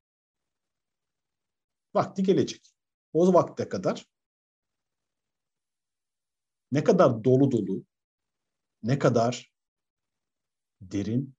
[1.94, 2.74] Vakti gelecek.
[3.12, 4.06] O vakte kadar
[6.72, 7.84] ne kadar dolu dolu,
[8.82, 9.49] ne kadar
[10.80, 11.34] derin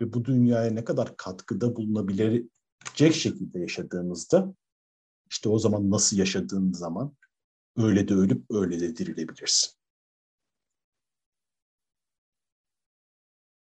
[0.00, 4.54] ve bu dünyaya ne kadar katkıda bulunabilecek şekilde yaşadığınızda
[5.30, 7.16] işte o zaman nasıl yaşadığın zaman
[7.76, 9.70] öyle de ölüp öyle de dirilebilirsin.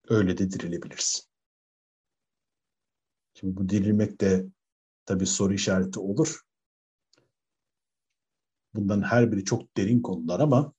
[0.08, 1.24] Öyle de dirilebilirsin.
[3.34, 4.46] Şimdi bu dirilmek de
[5.06, 6.40] tabii soru işareti olur.
[8.74, 10.72] Bundan her biri çok derin konular ama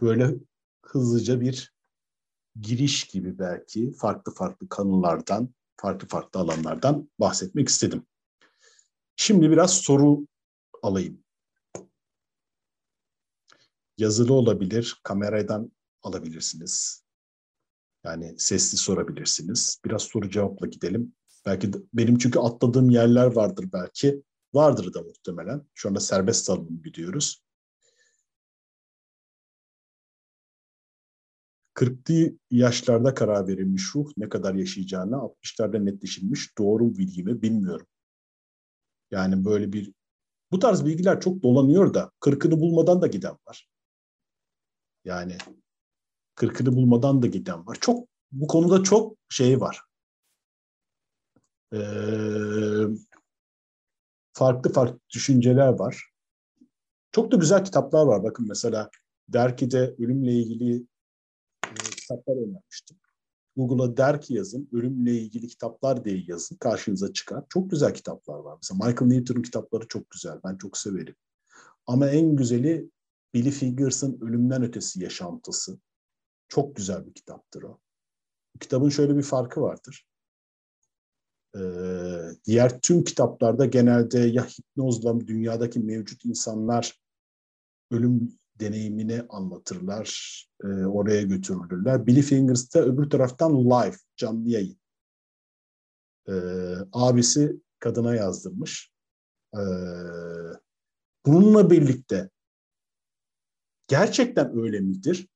[0.00, 0.34] böyle
[0.82, 1.72] hızlıca bir
[2.60, 8.06] giriş gibi belki farklı farklı konulardan, farklı farklı alanlardan bahsetmek istedim.
[9.16, 10.26] Şimdi biraz soru
[10.82, 11.24] alayım.
[13.98, 15.72] Yazılı olabilir, kameradan
[16.02, 17.04] alabilirsiniz.
[18.04, 19.80] Yani sesli sorabilirsiniz.
[19.84, 21.14] Biraz soru cevapla gidelim.
[21.46, 24.22] Belki de, benim çünkü atladığım yerler vardır belki.
[24.54, 25.66] Vardır da muhtemelen.
[25.74, 27.42] Şu anda serbest salınım gidiyoruz.
[31.74, 37.86] 40'lı yaşlarda karar verilmiş ruh ne kadar yaşayacağına 60'larda netleşilmiş doğru bilgi mi bilmiyorum.
[39.10, 39.92] Yani böyle bir
[40.52, 43.68] bu tarz bilgiler çok dolanıyor da 40'ını bulmadan da giden var.
[45.04, 45.36] Yani
[46.36, 47.78] 40'ını bulmadan da giden var.
[47.80, 49.82] Çok bu konuda çok şey var.
[51.72, 51.78] Ee,
[54.32, 56.12] farklı farklı düşünceler var.
[57.12, 58.22] Çok da güzel kitaplar var.
[58.24, 58.90] Bakın mesela
[59.28, 60.86] Derki'de ölümle ilgili
[62.02, 62.96] kitaplar önermiştim.
[63.56, 67.44] Google'a der ki yazın, ölümle ilgili kitaplar diye yazın, karşınıza çıkar.
[67.48, 68.58] Çok güzel kitaplar var.
[68.62, 71.14] Mesela Michael Newton'un kitapları çok güzel, ben çok severim.
[71.86, 72.90] Ama en güzeli
[73.34, 75.78] Billy Figgers'ın Ölümden Ötesi Yaşantısı.
[76.48, 77.78] Çok güzel bir kitaptır o.
[78.54, 80.06] Bu kitabın şöyle bir farkı vardır.
[81.56, 81.60] Ee,
[82.44, 87.00] diğer tüm kitaplarda genelde ya hipnozla dünyadaki mevcut insanlar
[87.90, 92.06] ölüm deneyimini anlatırlar, e, oraya götürülürler.
[92.06, 94.78] Billy Fingers da öbür taraftan live, canlı yayın.
[96.28, 96.32] E,
[96.92, 98.92] abisi kadına yazdırmış.
[99.54, 99.60] E,
[101.26, 102.30] bununla birlikte
[103.88, 105.28] gerçekten öyle midir?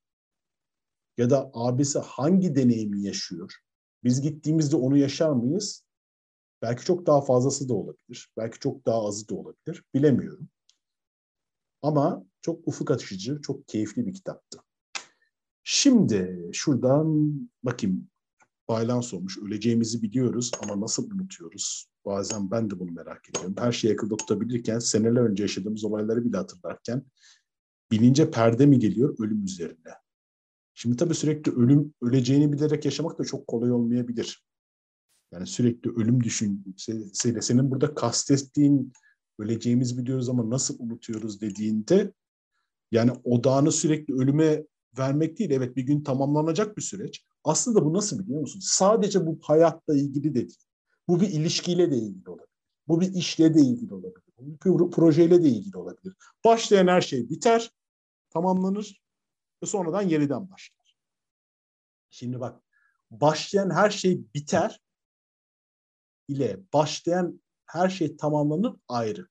[1.16, 3.52] Ya da abisi hangi deneyimi yaşıyor?
[4.04, 5.84] Biz gittiğimizde onu yaşar mıyız?
[6.62, 8.30] Belki çok daha fazlası da olabilir.
[8.36, 9.84] Belki çok daha azı da olabilir.
[9.94, 10.48] Bilemiyorum.
[11.82, 14.58] Ama çok ufuk açıcı, çok keyifli bir kitaptı.
[15.64, 17.32] Şimdi şuradan
[17.62, 18.08] bakayım.
[18.68, 19.38] Baylan sormuş.
[19.38, 21.88] Öleceğimizi biliyoruz ama nasıl unutuyoruz?
[22.04, 23.54] Bazen ben de bunu merak ediyorum.
[23.58, 27.02] Her şeyi akılda tutabilirken, seneler önce yaşadığımız olayları bile hatırlarken
[27.90, 29.92] bilince perde mi geliyor ölüm üzerine?
[30.74, 34.46] Şimdi tabii sürekli ölüm, öleceğini bilerek yaşamak da çok kolay olmayabilir.
[35.32, 38.92] Yani sürekli ölüm düşüncesiyle senin burada kastettiğin
[39.38, 42.12] öleceğimiz biliyoruz ama nasıl unutuyoruz dediğinde
[42.90, 44.64] yani odağını sürekli ölüme
[44.98, 45.50] vermek değil.
[45.50, 47.24] Evet bir gün tamamlanacak bir süreç.
[47.44, 48.60] Aslında bu nasıl biliyor musun?
[48.62, 50.56] Sadece bu hayatla ilgili de değil.
[51.08, 52.48] Bu bir ilişkiyle de ilgili olabilir.
[52.88, 54.22] Bu bir işle de ilgili olabilir.
[54.38, 56.14] Bu bir projeyle de ilgili olabilir.
[56.44, 57.70] Başlayan her şey biter,
[58.30, 59.02] tamamlanır
[59.62, 60.96] ve sonradan yeniden başlar.
[62.10, 62.62] Şimdi bak,
[63.10, 64.80] başlayan her şey biter
[66.28, 69.28] ile başlayan her şey tamamlanır ayrı.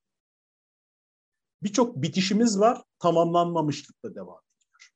[1.65, 4.91] Birçok bitişimiz var, tamamlanmamışlıkla devam ediyor.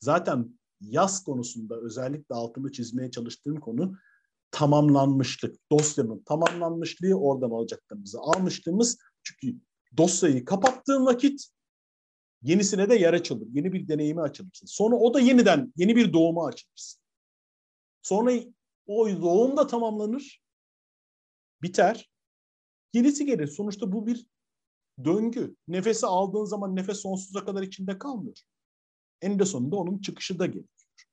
[0.00, 3.94] Zaten yaz konusunda özellikle altını çizmeye çalıştığım konu
[4.50, 5.56] tamamlanmışlık.
[5.72, 9.58] Dosyanın tamamlanmışlığı oradan alacaklarımızı almışlığımız çünkü
[9.96, 11.46] dosyayı kapattığın vakit
[12.42, 13.48] yenisine de yer açılır.
[13.52, 14.66] Yeni bir deneyimi açılırsın.
[14.66, 17.02] Sonra o da yeniden yeni bir doğuma açılırsın.
[18.02, 18.32] Sonra
[18.86, 20.42] o doğum da tamamlanır.
[21.62, 22.10] Biter.
[22.92, 23.46] Yenisi gelir.
[23.46, 24.26] Sonuçta bu bir
[25.04, 25.56] döngü.
[25.68, 28.38] Nefesi aldığın zaman nefes sonsuza kadar içinde kalmıyor.
[29.22, 31.06] En de sonunda onun çıkışı da gerekiyor.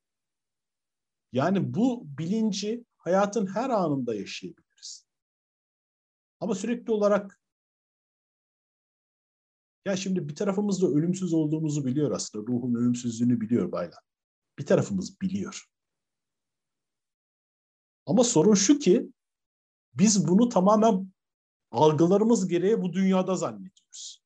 [1.34, 5.08] Yani bu bilinci hayatın her anında yaşayabiliriz.
[6.40, 7.42] Ama sürekli olarak
[9.86, 12.48] ya şimdi bir tarafımız da ölümsüz olduğumuzu biliyor aslında.
[12.48, 14.00] Ruhun ölümsüzlüğünü biliyor Baylan.
[14.60, 15.66] Bir tarafımız biliyor.
[18.06, 19.12] Ama sorun şu ki
[19.94, 21.12] biz bunu tamamen
[21.72, 24.24] algılarımız gereği bu dünyada zannediyoruz.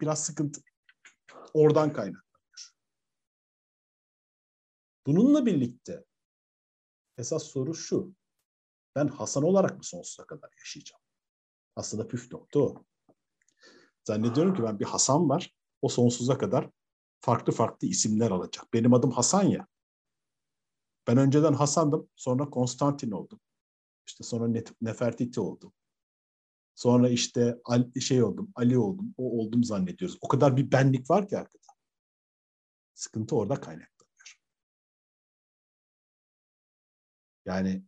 [0.00, 0.60] Biraz sıkıntı.
[1.54, 2.72] Oradan kaynaklanıyor.
[5.06, 6.04] Bununla birlikte
[7.18, 8.14] esas soru şu.
[8.94, 11.02] Ben Hasan olarak mı sonsuza kadar yaşayacağım?
[11.76, 12.84] Aslında püf nokta o.
[14.04, 15.54] Zannediyorum ki ben bir Hasan var.
[15.82, 16.70] O sonsuza kadar
[17.20, 18.72] farklı farklı isimler alacak.
[18.72, 19.66] Benim adım Hasan ya.
[21.06, 22.08] Ben önceden Hasan'dım.
[22.16, 23.40] Sonra Konstantin oldum.
[24.06, 25.72] İşte sonra Nefertiti oldum.
[26.78, 27.58] Sonra işte
[28.00, 30.18] şey oldum, Ali oldum, o oldum zannediyoruz.
[30.20, 31.66] O kadar bir benlik var ki arkada.
[32.94, 34.38] Sıkıntı orada kaynaklanıyor.
[37.46, 37.84] Yani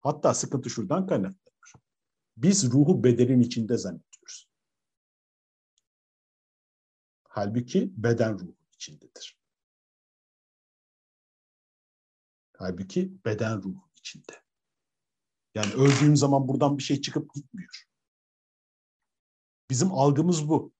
[0.00, 1.72] hatta sıkıntı şuradan kaynaklanıyor.
[2.36, 4.48] Biz ruhu bedenin içinde zannediyoruz.
[7.28, 9.38] Halbuki beden ruhun içindedir.
[12.56, 14.42] Halbuki beden ruhun içinde.
[15.54, 17.93] Yani öldüğüm zaman buradan bir şey çıkıp gitmiyor.
[19.70, 20.72] Bizim algımız bu.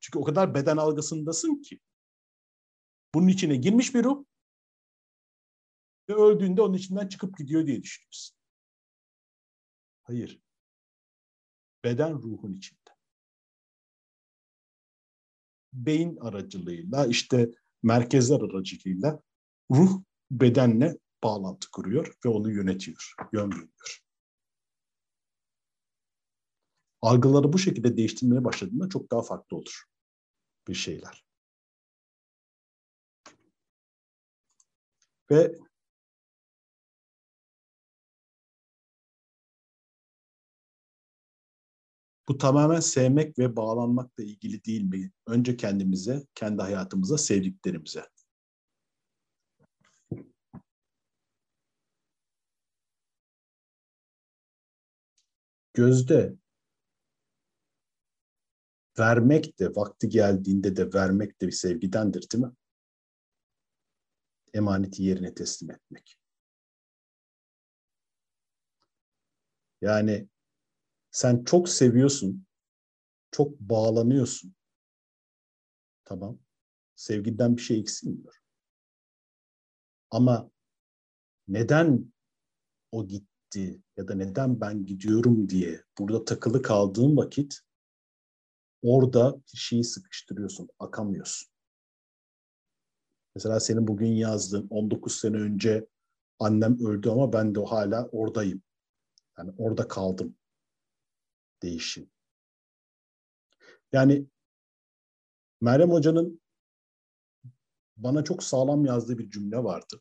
[0.00, 1.80] Çünkü o kadar beden algısındasın ki.
[3.14, 4.24] Bunun içine girmiş bir ruh
[6.08, 8.36] ve öldüğünde onun içinden çıkıp gidiyor diye düşünüyorsun.
[10.02, 10.40] Hayır.
[11.84, 12.80] Beden ruhun içinde.
[15.72, 17.50] Beyin aracılığıyla işte
[17.82, 19.22] merkezler aracılığıyla
[19.70, 24.05] ruh bedenle bağlantı kuruyor ve onu yönetiyor, yön veriyor
[27.06, 29.84] algıları bu şekilde değiştirmeye başladığında çok daha farklı olur
[30.68, 31.24] bir şeyler.
[35.30, 35.58] Ve
[42.28, 45.12] bu tamamen sevmek ve bağlanmakla ilgili değil mi?
[45.26, 48.06] Önce kendimize, kendi hayatımıza, sevdiklerimize.
[55.74, 56.36] Gözde
[58.98, 62.52] vermek de vakti geldiğinde de vermek de bir sevgidendir değil mi?
[64.54, 66.18] Emaneti yerine teslim etmek.
[69.80, 70.28] Yani
[71.10, 72.46] sen çok seviyorsun,
[73.30, 74.54] çok bağlanıyorsun.
[76.04, 76.38] Tamam.
[76.94, 78.34] Sevgiden bir şey eksilmiyor.
[80.10, 80.50] Ama
[81.48, 82.12] neden
[82.92, 87.60] o gitti ya da neden ben gidiyorum diye burada takılı kaldığın vakit
[88.86, 91.48] orada bir şeyi sıkıştırıyorsun, akamıyorsun.
[93.34, 95.86] Mesela senin bugün yazdığın 19 sene önce
[96.38, 98.62] annem öldü ama ben de hala oradayım.
[99.38, 100.36] Yani orada kaldım.
[101.62, 102.10] Değişim.
[103.92, 104.26] Yani
[105.60, 106.40] Meryem Hoca'nın
[107.96, 110.00] bana çok sağlam yazdığı bir cümle vardı.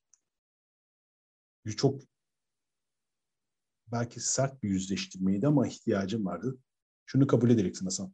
[1.77, 2.01] Çok
[3.87, 6.57] belki sert bir yüzleştirmeydi ama ihtiyacım vardı.
[7.05, 8.13] Şunu kabul edeceksin Hasan.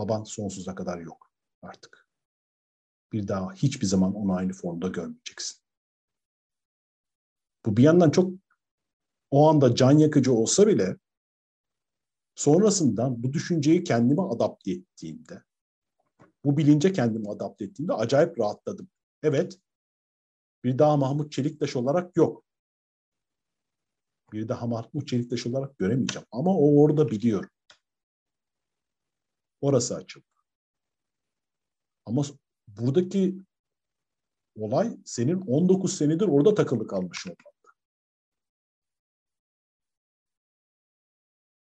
[0.00, 1.30] Baban sonsuza kadar yok
[1.62, 2.06] artık.
[3.12, 5.60] Bir daha hiçbir zaman onu aynı formda görmeyeceksin.
[7.66, 8.32] Bu bir yandan çok
[9.30, 10.96] o anda can yakıcı olsa bile
[12.34, 15.42] sonrasında bu düşünceyi kendime adapte ettiğimde,
[16.44, 18.88] bu bilince kendimi adapte ettiğimde acayip rahatladım.
[19.22, 19.58] Evet,
[20.64, 22.44] bir daha Mahmut Çeliktaş olarak yok.
[24.32, 26.26] Bir daha Mahmut Çeliktaş olarak göremeyeceğim.
[26.32, 27.50] Ama o orada biliyorum.
[29.60, 30.26] Orası açıldı.
[32.06, 32.22] Ama
[32.68, 33.42] buradaki
[34.56, 37.52] olay senin 19 senedir orada takılı kalmış olman.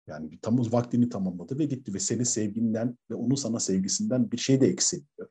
[0.06, 4.38] Yani bir tamuz vaktini tamamladı ve gitti ve senin sevginden ve onun sana sevgisinden bir
[4.38, 5.30] şey de eksilmiyor.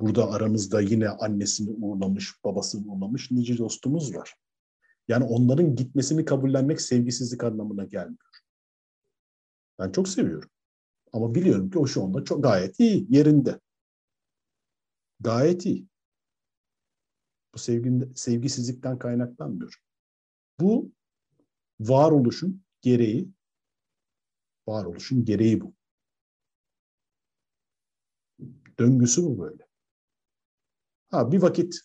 [0.00, 4.34] Burada aramızda yine annesini uğurlamış, babasını uğurlamış nice dostumuz var.
[5.08, 8.35] Yani onların gitmesini kabullenmek sevgisizlik anlamına gelmiyor.
[9.78, 10.50] Ben çok seviyorum.
[11.12, 13.60] Ama biliyorum ki o şu anda çok gayet iyi, yerinde.
[15.20, 15.86] Gayet iyi.
[17.54, 19.82] Bu sevgin, sevgisizlikten kaynaklanmıyor.
[20.60, 20.92] Bu
[21.80, 23.28] varoluşun gereği,
[24.66, 25.74] varoluşun gereği bu.
[28.78, 29.66] Döngüsü bu böyle.
[31.10, 31.80] Ha bir vakit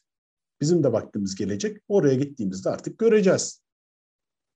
[0.62, 1.84] bizim de vaktimiz gelecek.
[1.88, 3.62] Oraya gittiğimizde artık göreceğiz.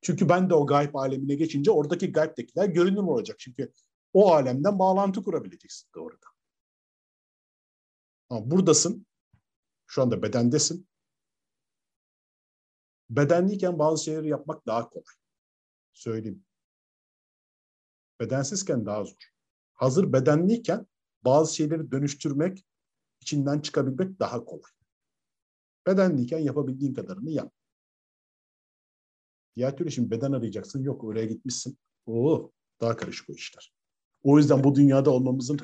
[0.05, 3.39] Çünkü ben de o gayb alemine geçince oradaki gaybdekiler görünür olacak.
[3.39, 3.71] Çünkü
[4.13, 6.31] o alemden bağlantı kurabileceksin doğrudan.
[8.29, 9.07] Ama buradasın.
[9.87, 10.87] Şu anda bedendesin.
[13.09, 15.15] Bedenliyken bazı şeyleri yapmak daha kolay.
[15.93, 16.45] Söyleyeyim.
[18.19, 19.31] Bedensizken daha zor.
[19.73, 20.87] Hazır bedenliyken
[21.21, 22.65] bazı şeyleri dönüştürmek,
[23.21, 24.71] içinden çıkabilmek daha kolay.
[25.87, 27.54] Bedenliyken yapabildiğin kadarını yap.
[29.55, 30.83] Diğer türlü şimdi beden arayacaksın.
[30.83, 31.77] Yok oraya gitmişsin.
[32.05, 32.51] Oo,
[32.81, 33.73] daha karışık o işler.
[34.23, 35.59] O yüzden bu dünyada olmamızın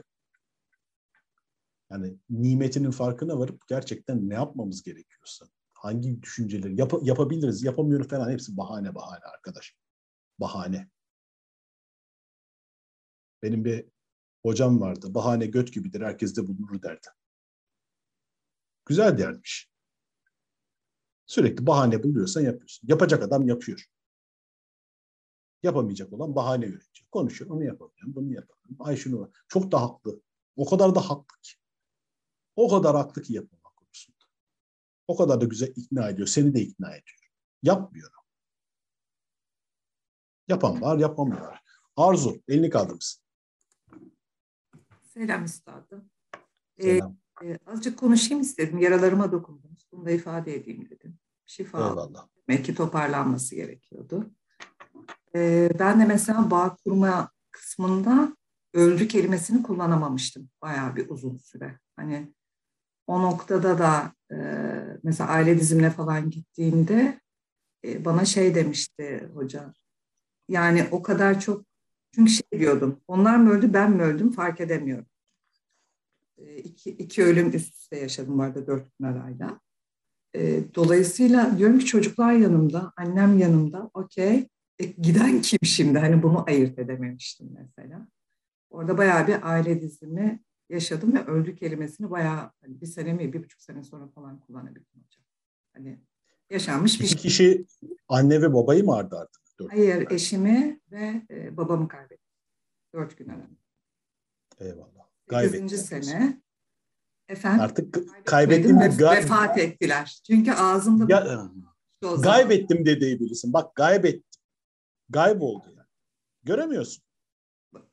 [1.92, 8.58] yani nimetinin farkına varıp gerçekten ne yapmamız gerekiyorsa, hangi düşünceleri yap yapabiliriz, yapamıyoruz falan hepsi
[8.58, 9.76] bahane bahane arkadaş.
[10.40, 10.90] Bahane.
[13.44, 13.86] Benim bir
[14.44, 15.14] hocam vardı.
[15.14, 17.08] Bahane göt gibidir, herkes de bulunur derdi.
[18.86, 19.71] Güzel dermiş.
[21.32, 22.88] Sürekli bahane buluyorsan yapıyorsun.
[22.88, 23.86] Yapacak adam yapıyor.
[25.64, 27.08] Yapamayacak olan bahane üretiyor.
[27.12, 28.76] Konuşuyor, onu yapamıyorum, bunu yapamıyorum.
[28.80, 29.30] Ay şunu var.
[29.48, 30.22] Çok da haklı.
[30.56, 31.54] O kadar da haklı ki.
[32.56, 34.18] O kadar haklı ki yapmamak konusunda.
[35.08, 36.28] O kadar da güzel ikna ediyor.
[36.28, 37.32] Seni de ikna ediyor.
[37.64, 38.12] Yapmıyor.
[40.48, 41.58] Yapan var, yapamıyor.
[41.96, 43.24] Arzu, elini kaldırmışsın.
[45.04, 46.10] Selam üstadım.
[46.78, 47.18] Ee, Selam.
[47.44, 48.78] E, azıcık konuşayım istedim.
[48.78, 49.88] Yaralarıma dokundunuz.
[49.92, 51.21] Bunu da ifade edeyim dedim.
[51.52, 52.28] Şifa Eyvallah.
[52.48, 54.32] belki toparlanması gerekiyordu.
[55.36, 58.38] Ee, ben de mesela bağ kurma kısmında
[58.74, 61.80] öldü kelimesini kullanamamıştım bayağı bir uzun süre.
[61.96, 62.34] Hani
[63.08, 64.38] o noktada da e,
[65.04, 67.22] mesela aile dizimine falan gittiğimde
[67.86, 69.74] e, bana şey demişti hoca.
[70.50, 71.66] Yani o kadar çok
[72.16, 73.02] çünkü şey diyordum.
[73.08, 75.06] Onlar mı öldü ben mi öldüm fark edemiyorum.
[76.38, 79.60] E, iki, iki ölüm üst üste yaşadım vardı dört gün arayla.
[80.36, 83.92] E, dolayısıyla diyorum ki çocuklar yanımda, annem yanımda.
[83.94, 84.48] Okey.
[84.80, 86.00] E, giden kim şimdi?
[86.00, 88.08] Hani bunu ayırt edememiştim mesela.
[88.70, 93.44] Orada bayağı bir aile dizimi yaşadım ve öldü kelimesini bayağı hani bir sene mi, bir
[93.44, 95.26] buçuk sene sonra falan kullanabildim hocam.
[95.74, 96.00] Hani
[96.50, 97.18] yaşanmış bir şey.
[97.18, 97.66] kişi
[98.08, 99.42] anne ve babayı mı ardı artık?
[99.70, 102.32] Hayır, gün eşimi ve e, babamı kaybettim.
[102.94, 103.60] Dört gün arasında.
[104.60, 105.08] Eyvallah.
[105.30, 106.42] Sekizinci sene.
[107.32, 107.62] Efendim?
[107.62, 110.22] Artık kaybettim ga- vefat ettiler.
[110.28, 111.52] Çünkü ağzımda ya,
[112.20, 113.54] gaybettim de diyebilirsin.
[113.54, 114.42] Bak gaybettim.
[115.10, 115.88] Gayb oldu yani.
[116.44, 117.04] Göremiyorsun.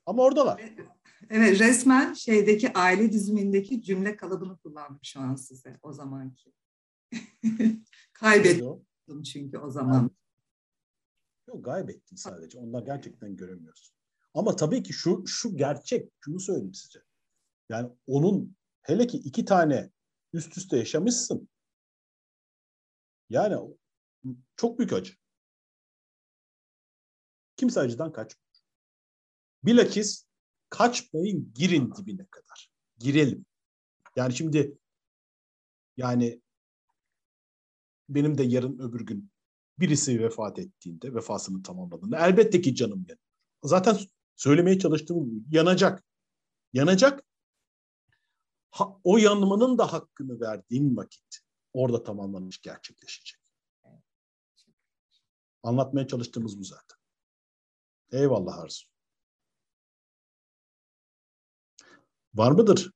[0.07, 0.75] Ama oradalar.
[1.31, 6.53] Evet resmen şeydeki aile dizimindeki cümle kalıbını kullandım şu an size o zamanki.
[8.13, 10.11] Kaybettim çünkü o zaman.
[11.49, 12.59] Yok kaybettin sadece.
[12.59, 13.97] Onlar gerçekten göremiyorsun.
[14.35, 16.13] Ama tabii ki şu şu gerçek.
[16.21, 16.99] Şunu söyleyeyim size.
[17.69, 18.57] Yani onun
[18.89, 19.91] hele ki iki tane
[20.33, 21.49] üst üste yaşamışsın.
[23.31, 23.77] Yani
[24.57, 25.13] çok büyük acı.
[27.57, 28.49] Kimse acıdan kaçmıyor.
[29.65, 30.27] Bilakis
[30.69, 32.71] kaçmayın girin dibine kadar.
[32.99, 33.47] Girelim.
[34.17, 34.79] Yani şimdi
[35.97, 36.43] yani
[38.09, 39.31] benim de yarın öbür gün
[39.79, 43.19] birisi vefat ettiğinde, vefasını tamamladığında elbette ki canım yanıyor.
[43.63, 43.99] Zaten
[44.37, 46.05] söylemeye çalıştığım yanacak.
[46.73, 47.28] Yanacak.
[48.71, 51.39] Ha, o yanmanın da hakkını verdiğim vakit
[51.73, 53.41] orada tamamlanmış gerçekleşecek.
[55.63, 56.99] Anlatmaya çalıştığımız bu zaten.
[58.13, 58.87] Eyvallah Arzu.
[62.35, 62.93] Var mıdır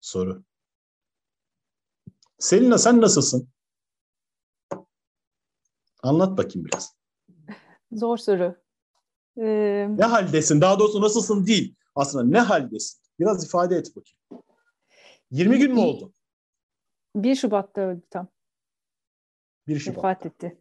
[0.00, 0.44] soru.
[2.38, 3.48] Selina sen nasılsın?
[6.02, 6.96] Anlat bakayım biraz.
[7.92, 8.62] Zor soru.
[9.36, 9.86] Ee...
[9.98, 10.60] Ne haldesin?
[10.60, 11.76] Daha doğrusu nasılsın değil.
[11.94, 13.01] Aslında ne haldesin?
[13.22, 14.44] Biraz ifade et bakayım.
[15.30, 16.12] 20 gün mü oldu?
[17.16, 18.28] 1 Şubat'ta öldü tam.
[19.68, 19.96] 1 Şubat.
[19.96, 20.60] Vefat etti.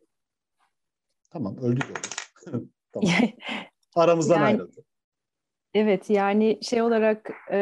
[1.29, 2.67] Tamam öldü öldü.
[2.91, 3.09] tamam.
[3.95, 4.85] Aramızdan yani, ayrıldı.
[5.73, 7.59] Evet yani şey olarak e,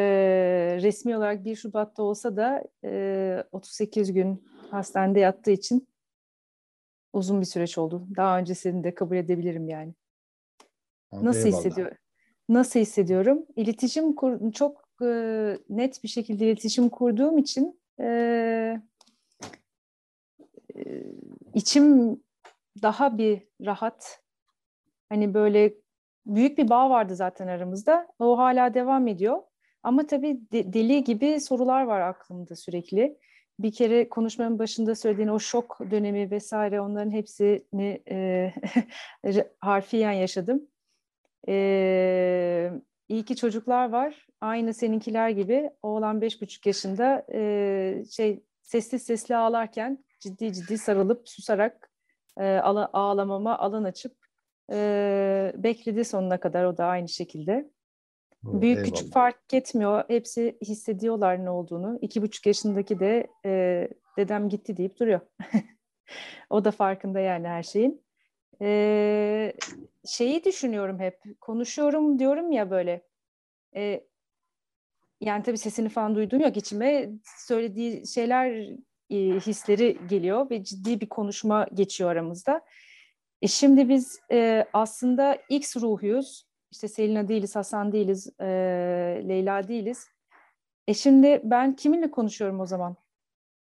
[0.82, 5.88] resmi olarak 1 Şubat'ta olsa da e, 38 gün hastanede yattığı için
[7.14, 8.08] uzun bir süreç oldu.
[8.16, 9.93] Daha öncesini de kabul edebilirim yani.
[11.12, 11.60] Nasıl eyvallah.
[11.60, 11.95] hissediyor?
[12.50, 13.45] Nasıl hissediyorum?
[13.56, 18.82] İletişim kur, çok e, net bir şekilde iletişim kurduğum için e,
[20.76, 21.04] e,
[21.54, 22.20] içim
[22.82, 24.22] daha bir rahat.
[25.10, 25.74] Hani böyle
[26.26, 28.08] büyük bir bağ vardı zaten aramızda.
[28.20, 29.41] O hala devam ediyor.
[29.84, 33.18] Ama tabii de, deli gibi sorular var aklımda sürekli.
[33.60, 38.54] Bir kere konuşmanın başında söylediğin o şok dönemi vesaire onların hepsini e,
[39.60, 40.68] harfiyen yaşadım.
[41.47, 42.72] E,
[43.10, 44.28] iyi ki çocuklar var.
[44.41, 45.70] Aynı seninkiler gibi.
[45.82, 51.91] Oğlan beş buçuk yaşında e, şey sesli sesli ağlarken ciddi ciddi sarılıp susarak
[52.39, 54.18] e, ağlamama alan açıp
[54.72, 57.70] e, bekledi sonuna kadar o da aynı şekilde.
[58.47, 58.91] Oh, Büyük eyvallah.
[58.91, 60.03] küçük fark etmiyor.
[60.07, 61.99] Hepsi hissediyorlar ne olduğunu.
[62.01, 63.88] İki buçuk yaşındaki de e,
[64.18, 65.20] dedem gitti deyip duruyor.
[66.49, 68.01] o da farkında yani her şeyin.
[68.62, 69.53] E,
[70.05, 71.22] şeyi düşünüyorum hep.
[71.41, 73.01] Konuşuyorum diyorum ya böyle.
[73.76, 74.03] E,
[75.22, 77.10] yani tabii sesini falan duydum yok içime.
[77.24, 78.70] Söylediği şeyler,
[79.10, 82.62] e, hisleri geliyor ve ciddi bir konuşma geçiyor aramızda.
[83.41, 86.49] E şimdi biz e, aslında X ruhuyuz.
[86.72, 88.45] İşte Selina değiliz, Hasan değiliz, e,
[89.28, 90.07] Leyla değiliz.
[90.88, 92.95] E şimdi ben kiminle konuşuyorum o zaman?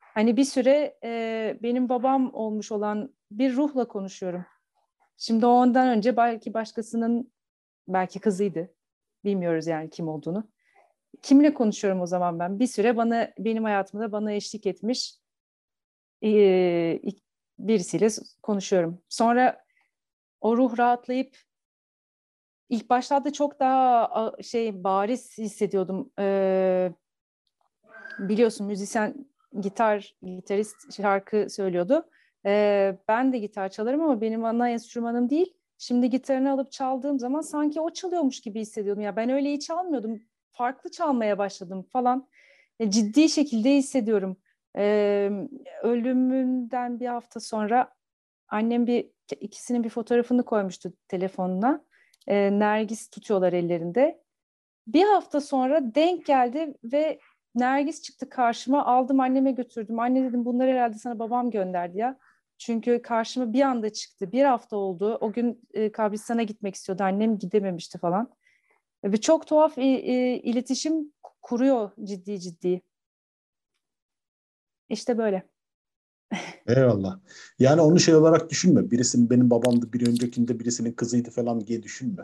[0.00, 4.44] Hani bir süre e, benim babam olmuş olan bir ruhla konuşuyorum.
[5.16, 7.32] Şimdi ondan önce belki başkasının,
[7.88, 8.74] belki kızıydı.
[9.24, 10.48] Bilmiyoruz yani kim olduğunu.
[11.22, 12.58] Kimle konuşuyorum o zaman ben?
[12.58, 15.14] Bir süre bana benim hayatımda bana eşlik etmiş
[16.24, 17.00] e,
[17.58, 18.08] birisiyle
[18.42, 19.02] konuşuyorum.
[19.08, 19.64] Sonra
[20.40, 21.36] o ruh rahatlayıp
[22.68, 26.10] ilk başlarda çok daha şey bariz hissediyordum.
[26.18, 26.92] Ee,
[28.18, 29.26] biliyorsun müzisyen
[29.60, 32.08] gitar gitarist şarkı söylüyordu.
[32.46, 35.54] Ee, ben de gitar çalarım ama benim ana enstrümanım değil.
[35.78, 39.02] Şimdi gitarını alıp çaldığım zaman sanki o çalıyormuş gibi hissediyordum.
[39.02, 40.22] Ya ben öyle iyi çalmıyordum.
[40.52, 42.28] Farklı çalmaya başladım falan.
[42.80, 44.36] E, ciddi şekilde hissediyorum.
[44.78, 45.30] Ee,
[45.82, 47.94] ölümünden bir hafta sonra
[48.48, 49.10] annem bir
[49.40, 51.84] ikisinin bir fotoğrafını koymuştu telefonuna.
[52.26, 54.22] E, Nergis tutuyorlar ellerinde.
[54.86, 57.18] Bir hafta sonra denk geldi ve
[57.54, 58.86] Nergis çıktı karşıma.
[58.86, 59.98] Aldım anneme götürdüm.
[59.98, 62.18] Anne dedim bunları herhalde sana babam gönderdi ya.
[62.58, 64.32] Çünkü karşıma bir anda çıktı.
[64.32, 65.18] Bir hafta oldu.
[65.20, 67.02] O gün e, kabristana gitmek istiyordu.
[67.02, 68.30] Annem gidememişti falan.
[69.04, 72.82] Ve çok tuhaf e, e, iletişim kuruyor ciddi ciddi.
[74.88, 75.48] İşte böyle.
[76.66, 77.20] Eyvallah.
[77.58, 78.90] Yani onu şey olarak düşünme.
[78.90, 82.22] Birisinin benim babamdı, bir öncekinde birisinin kızıydı falan diye düşünme.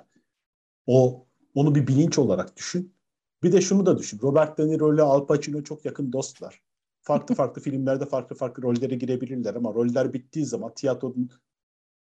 [0.86, 2.94] O onu bir bilinç olarak düşün.
[3.42, 4.20] Bir de şunu da düşün.
[4.22, 6.62] Robert De Niro ile Al Pacino çok yakın dostlar.
[7.02, 11.30] Farklı farklı filmlerde farklı farklı rollere girebilirler ama roller bittiği zaman tiyatronun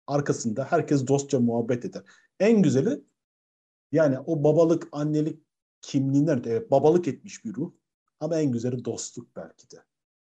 [0.08, 2.04] arkasında herkes dostça muhabbet eder.
[2.40, 3.02] En güzeli
[3.92, 5.44] yani o babalık, annelik
[5.82, 7.72] kimliğinden evet babalık etmiş bir ruh
[8.20, 9.78] ama en güzeli dostluk belki de.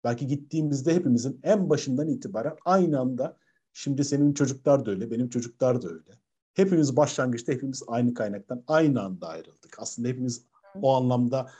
[0.04, 3.36] Belki gittiğimizde hepimizin en başından itibaren aynı anda
[3.72, 6.20] şimdi senin çocuklar da öyle, benim çocuklar da öyle.
[6.54, 9.76] Hepimiz başlangıçta hepimiz aynı kaynaktan aynı anda ayrıldık.
[9.78, 10.46] Aslında hepimiz
[10.82, 11.50] o anlamda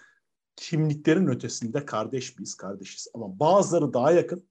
[0.57, 3.09] kimliklerin ötesinde kardeş miyiz, kardeşiz.
[3.15, 4.49] Ama bazıları daha yakın.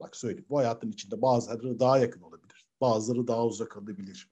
[0.00, 2.68] Bak söyleyeyim bu hayatın içinde bazıları daha yakın olabilir.
[2.80, 4.30] Bazıları daha uzak olabilir.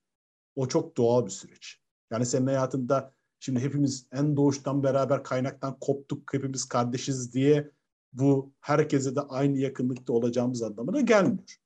[0.57, 1.81] O çok doğal bir süreç.
[2.11, 7.71] Yani senin hayatında şimdi hepimiz en doğuştan beraber kaynaktan koptuk, hepimiz kardeşiz diye
[8.13, 11.57] bu herkese de aynı yakınlıkta olacağımız anlamına gelmiyor.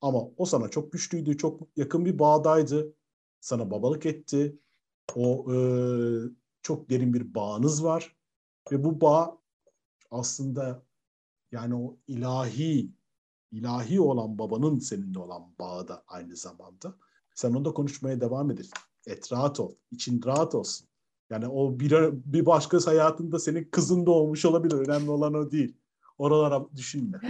[0.00, 2.94] Ama o sana çok güçlüydü, çok yakın bir bağdaydı.
[3.40, 4.58] Sana babalık etti.
[5.14, 5.58] O e,
[6.62, 8.17] çok derin bir bağınız var.
[8.72, 9.38] Ve bu bağ
[10.10, 10.82] aslında
[11.52, 12.92] yani o ilahi,
[13.52, 16.94] ilahi olan babanın seninle olan bağı da aynı zamanda.
[17.34, 18.66] Sen onda konuşmaya devam edin.
[19.06, 20.88] Et rahat ol, için rahat olsun.
[21.30, 24.74] Yani o bir, bir başkası hayatında senin kızın da olmuş olabilir.
[24.74, 25.76] Önemli olan o değil.
[26.18, 27.20] Oralara düşünme.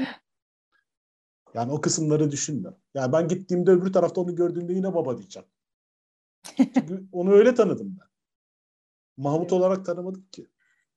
[1.54, 2.70] Yani o kısımları düşünme.
[2.94, 5.48] Yani ben gittiğimde öbür tarafta onu gördüğümde yine baba diyeceğim.
[6.56, 8.08] Çünkü onu öyle tanıdım ben.
[9.16, 10.46] Mahmut olarak tanımadık ki.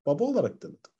[0.05, 0.91] Baba olarak tanıdım.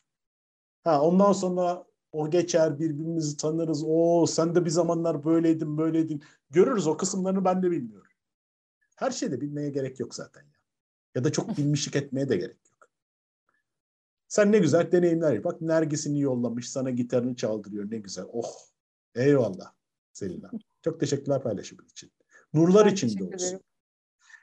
[0.83, 3.83] Ha, ondan sonra o geçer birbirimizi tanırız.
[3.87, 6.23] O sen de bir zamanlar böyleydin böyleydin.
[6.49, 8.11] Görürüz o kısımlarını ben de bilmiyorum.
[8.95, 10.41] Her şeyde bilmeye gerek yok zaten.
[10.41, 10.59] Ya,
[11.15, 12.89] ya da çok bilmişlik etmeye de gerek yok.
[14.27, 15.43] Sen ne güzel deneyimler.
[15.43, 18.25] Bak Nergis'ini yollamış sana gitarını çaldırıyor ne güzel.
[18.33, 18.51] Oh
[19.15, 19.73] eyvallah
[20.13, 20.51] Selina.
[20.81, 22.11] Çok teşekkürler paylaşımın için.
[22.53, 23.47] Nurlar ben içinde olsun.
[23.47, 23.59] Ederim.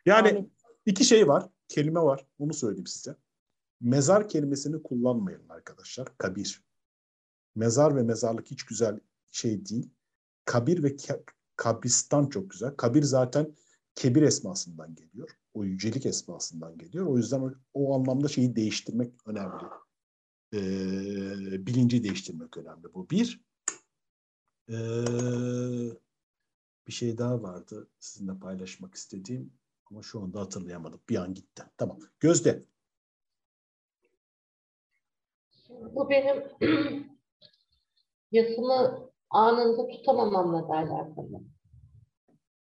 [0.06, 0.52] Yani Amin.
[0.86, 1.48] iki şey var.
[1.68, 2.26] Kelime var.
[2.38, 3.16] Onu söyleyeyim size.
[3.80, 6.18] Mezar kelimesini kullanmayın arkadaşlar.
[6.18, 6.64] Kabir.
[7.54, 9.00] Mezar ve mezarlık hiç güzel
[9.32, 9.90] şey değil.
[10.44, 10.96] Kabir ve
[11.56, 12.76] kabristan çok güzel.
[12.76, 13.54] Kabir zaten
[13.94, 15.30] kebir esmasından geliyor.
[15.54, 17.06] O yücelik esmasından geliyor.
[17.06, 19.64] O yüzden o, o anlamda şeyi değiştirmek önemli.
[20.54, 22.94] Ee, bilinci değiştirmek önemli.
[22.94, 23.40] Bu bir.
[24.68, 24.74] Ee,
[26.86, 29.52] bir şey daha vardı sizinle paylaşmak istediğim
[29.90, 31.00] ama şu anda hatırlayamadım.
[31.08, 31.62] Bir an gitti.
[31.76, 31.98] Tamam.
[32.20, 32.64] Gözde.
[35.80, 36.42] Bu benim
[38.32, 41.40] yasımı anında tutamamamla da alakalı.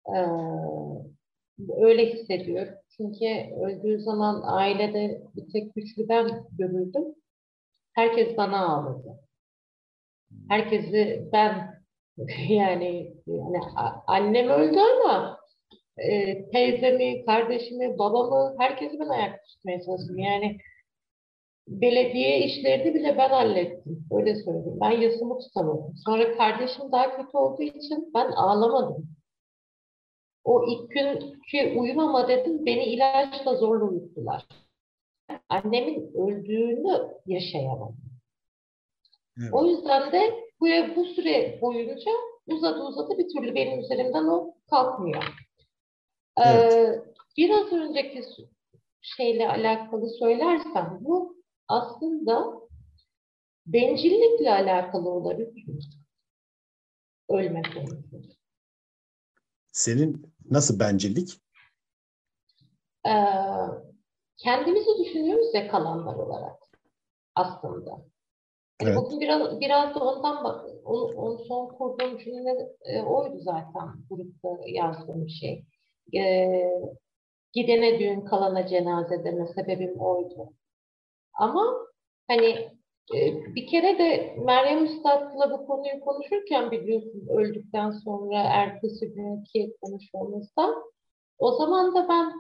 [0.08, 0.18] Ee,
[1.78, 2.74] öyle hissediyorum.
[2.98, 7.04] Çünkü öldüğü zaman ailede bir tek güçlü ben görüldüm.
[7.94, 9.20] Herkes bana ağladı.
[10.50, 11.74] Herkesi ben
[12.50, 13.60] yani, yani
[14.08, 15.40] annem öldü ama
[15.98, 20.18] e, teyzemi, kardeşimi, babamı, herkesi ben ayakta tutmaya çalıştım.
[20.18, 20.58] Yani
[21.68, 24.06] belediye işlerini bile ben hallettim.
[24.12, 24.78] Öyle söyleyeyim.
[24.82, 25.94] Ben yasımı tutamadım.
[26.06, 29.08] Sonra kardeşim daha kötü olduğu için ben ağlamadım.
[30.44, 34.46] O ilk gün ki uyumama dedim, beni ilaçla zorla uyuttular.
[35.50, 37.98] Annemin öldüğünü yaşayamadım.
[39.40, 39.54] Evet.
[39.54, 40.66] O yüzden de bu,
[40.96, 42.12] bu süre boyunca
[42.48, 45.24] uzadı uzadı bir türlü benim üzerimden o kalkmıyor.
[46.38, 47.04] Ee, evet.
[47.38, 48.22] biraz önceki
[49.02, 51.33] şeyle alakalı söylersem bu
[51.68, 52.62] aslında
[53.66, 55.90] bencillikle alakalı olabilir.
[57.30, 58.38] Ölme konusu.
[59.72, 61.42] Senin nasıl bencillik?
[63.08, 63.12] Ee,
[64.38, 66.60] kendimizi düşünüyoruz ya kalanlar olarak
[67.36, 68.06] aslında.
[68.82, 68.98] Evet.
[68.98, 74.50] Bugün biraz, biraz da ondan bak, onu, onu son kurduğum cümle e, oydu zaten grupta
[74.66, 75.66] yazdığım şey.
[76.16, 76.50] E,
[77.54, 80.54] gidene düğün kalana cenaze deme sebebim oydu.
[81.34, 81.64] Ama
[82.28, 82.50] hani
[83.16, 83.18] e,
[83.56, 90.76] bir kere de Meryem Üstad'la bu konuyu konuşurken biliyorsun öldükten sonra ertesi günkü konuşmamızda
[91.38, 92.34] o zaman da ben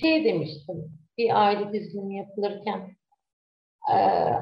[0.00, 2.96] şey demiştim bir aile dizilimi yapılırken
[3.90, 3.94] ee,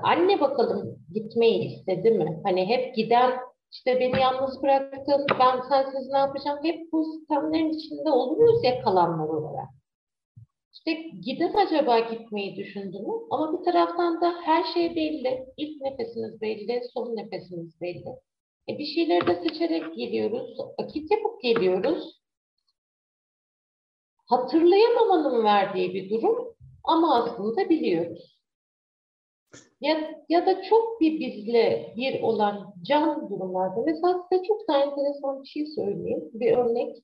[0.03, 2.41] anne bakalım gitmeyi istedi mi?
[2.45, 3.33] Hani hep giden
[3.73, 6.59] işte beni yalnız bıraktın, ben sensiz ne yapacağım?
[6.63, 9.69] Hep bu sistemlerin içinde oluyoruz ya kalanlar olarak.
[10.75, 13.13] İşte giden acaba gitmeyi düşündü mü?
[13.31, 15.47] Ama bir taraftan da her şey belli.
[15.57, 18.09] İlk nefesiniz belli, son nefesiniz belli.
[18.69, 20.59] E bir şeyleri de seçerek geliyoruz.
[20.79, 22.21] Akit yapıp geliyoruz.
[24.27, 28.35] Hatırlayamamanın verdiği bir durum ama aslında biliyoruz.
[29.81, 33.83] Ya, ya da çok bir bizle bir olan can durumlarda.
[33.87, 36.31] Mesela size çok daha enteresan bir şey söyleyeyim.
[36.33, 36.97] Bir örnek.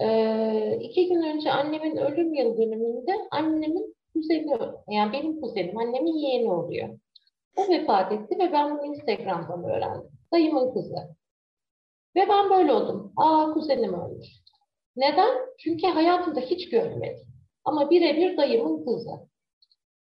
[0.00, 4.56] Ee, iki gün önce annemin ölüm yıl dönümünde annemin kuzeni,
[4.88, 6.88] yani benim kuzenim, annemin yeğeni oluyor.
[7.56, 10.10] O vefat etti ve ben bunu Instagram'dan öğrendim.
[10.32, 10.96] Dayımın kızı.
[12.16, 13.12] Ve ben böyle oldum.
[13.16, 14.28] Aa kuzenim ölmüş.
[14.96, 15.36] Neden?
[15.58, 17.26] Çünkü hayatımda hiç görmedim.
[17.64, 19.10] Ama birebir dayımın kızı.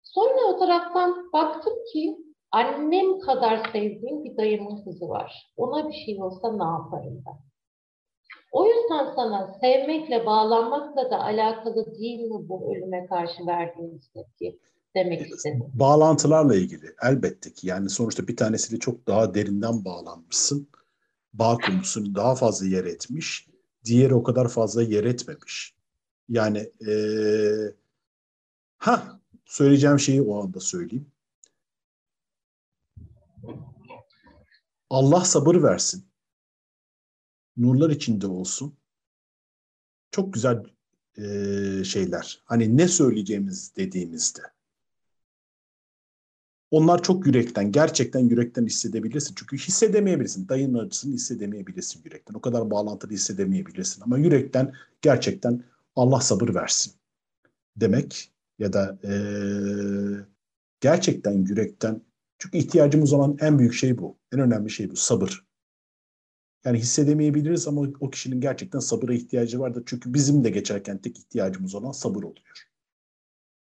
[0.04, 2.18] Sonra o taraftan baktım ki
[2.52, 5.52] annem kadar sevdiğim bir dayımın kızı var.
[5.58, 7.55] Ona bir şey olsa ne yaparım ben?
[8.56, 14.60] O yüzden sana sevmekle, bağlanmakla da alakalı değil mi bu ölüme karşı verdiğiniz tepki
[14.96, 15.64] demek istedim.
[15.74, 17.68] Bağlantılarla ilgili elbette ki.
[17.68, 20.68] Yani sonuçta bir tanesiyle çok daha derinden bağlanmışsın.
[21.34, 23.48] Bağ kurmuşsun, daha fazla yer etmiş.
[23.86, 25.76] Diğeri o kadar fazla yer etmemiş.
[26.30, 27.74] Yani ee,
[28.78, 31.12] ha söyleyeceğim şeyi o anda söyleyeyim.
[34.90, 36.05] Allah sabır versin.
[37.58, 38.78] Nurlar içinde olsun.
[40.12, 40.64] Çok güzel
[41.18, 42.42] e, şeyler.
[42.46, 44.42] Hani ne söyleyeceğimiz dediğimizde.
[46.72, 49.36] Onlar çok yürekten, gerçekten yürekten hissedebilirsin.
[49.38, 50.50] Çünkü hissedemeyebilirsin.
[50.50, 52.34] Dayının acısını hissedemeyebilirsin yürekten.
[52.34, 54.02] O kadar bağlantılı hissedemeyebilirsin.
[54.02, 55.64] Ama yürekten gerçekten
[55.96, 56.94] Allah sabır versin
[57.78, 59.12] demek ya da e,
[60.80, 62.02] gerçekten yürekten
[62.38, 64.18] çünkü ihtiyacımız olan en büyük şey bu.
[64.34, 64.96] En önemli şey bu.
[64.96, 65.45] Sabır.
[66.66, 69.84] Yani hissedemeyebiliriz ama o kişinin gerçekten sabıra ihtiyacı vardır.
[69.86, 72.68] Çünkü bizim de geçerken tek ihtiyacımız olan sabır oluyor.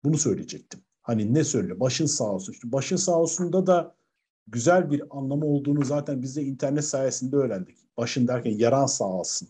[0.04, 0.80] Bunu söyleyecektim.
[1.02, 1.80] Hani ne söyle?
[1.80, 2.52] Başın sağ olsun.
[2.52, 3.96] İşte başın sağ olsunda da
[4.46, 7.76] güzel bir anlamı olduğunu zaten biz de internet sayesinde öğrendik.
[7.96, 9.48] Başın derken yaran sağ olsun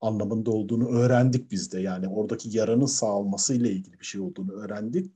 [0.00, 1.80] anlamında olduğunu öğrendik biz de.
[1.80, 5.12] Yani oradaki yaranın sağalması ile ilgili bir şey olduğunu öğrendik.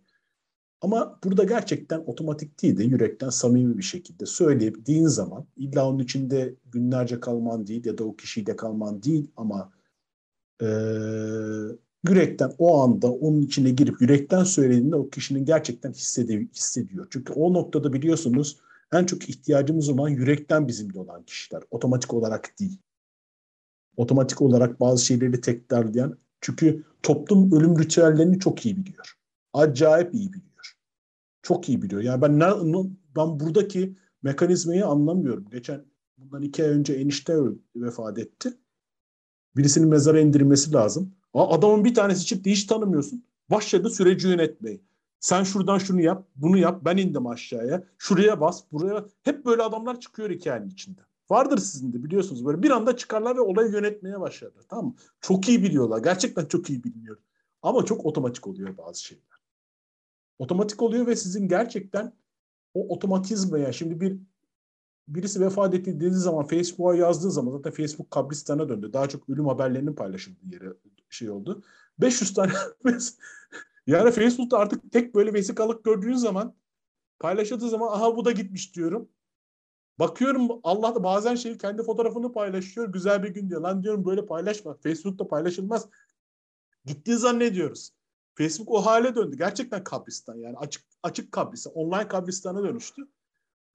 [0.80, 6.54] Ama burada gerçekten otomatik değil de yürekten samimi bir şekilde söylediğin zaman illa onun içinde
[6.72, 9.72] günlerce kalman değil ya da o kişiyle kalman değil ama
[10.62, 10.66] e,
[12.08, 16.40] yürekten o anda onun içine girip yürekten söylediğinde o kişinin gerçekten hissediyor.
[16.40, 17.06] hissediyor.
[17.10, 18.58] Çünkü o noktada biliyorsunuz
[18.92, 21.62] en çok ihtiyacımız olan yürekten bizimle olan kişiler.
[21.70, 22.78] Otomatik olarak değil.
[23.96, 29.14] Otomatik olarak bazı şeyleri tekrarlayan çünkü toplum ölüm ritüellerini çok iyi biliyor.
[29.52, 30.47] Acayip iyi biliyor.
[31.48, 32.02] Çok iyi biliyor.
[32.02, 32.40] Yani ben
[33.16, 35.48] ben buradaki mekanizmayı anlamıyorum.
[35.50, 35.84] Geçen
[36.18, 37.34] bundan iki ay önce enişte
[37.76, 38.58] vefat etti.
[39.56, 41.14] Birisinin mezara indirilmesi lazım.
[41.34, 43.24] Adamın bir tanesi çıktı hiç tanımıyorsun.
[43.50, 44.82] Başladı süreci yönetmeyi.
[45.20, 46.80] Sen şuradan şunu yap, bunu yap.
[46.84, 47.84] Ben indim aşağıya.
[47.98, 49.04] Şuraya bas, buraya.
[49.22, 51.00] Hep böyle adamlar çıkıyor hikayenin içinde.
[51.30, 52.62] Vardır sizin de biliyorsunuz böyle.
[52.62, 54.62] Bir anda çıkarlar ve olayı yönetmeye başlarlar.
[54.68, 54.94] Tamam mı?
[55.20, 55.98] Çok iyi biliyorlar.
[55.98, 57.16] Gerçekten çok iyi biliniyor.
[57.62, 59.37] Ama çok otomatik oluyor bazı şeyler.
[60.38, 62.12] Otomatik oluyor ve sizin gerçekten
[62.74, 64.18] o otomatizmaya şimdi bir
[65.08, 68.92] birisi vefat etti dediği zaman Facebook'a yazdığı zaman zaten Facebook kabristana döndü.
[68.92, 70.72] Daha çok ölüm haberlerinin paylaşıldığı yere
[71.10, 71.62] şey oldu.
[71.98, 72.52] 500 tane
[73.86, 76.54] yani Facebook'ta artık tek böyle vesikalık gördüğün zaman
[77.18, 79.08] paylaşıldığı zaman aha bu da gitmiş diyorum.
[79.98, 82.92] Bakıyorum Allah da bazen şey kendi fotoğrafını paylaşıyor.
[82.92, 83.60] Güzel bir gün diyor.
[83.60, 84.74] Lan diyorum böyle paylaşma.
[84.74, 85.88] Facebook'ta paylaşılmaz.
[86.84, 87.92] Gittiği zannediyoruz.
[88.38, 89.36] Facebook o hale döndü.
[89.36, 93.02] Gerçekten kabristan yani açık açık kabristan, online kabristana dönüştü.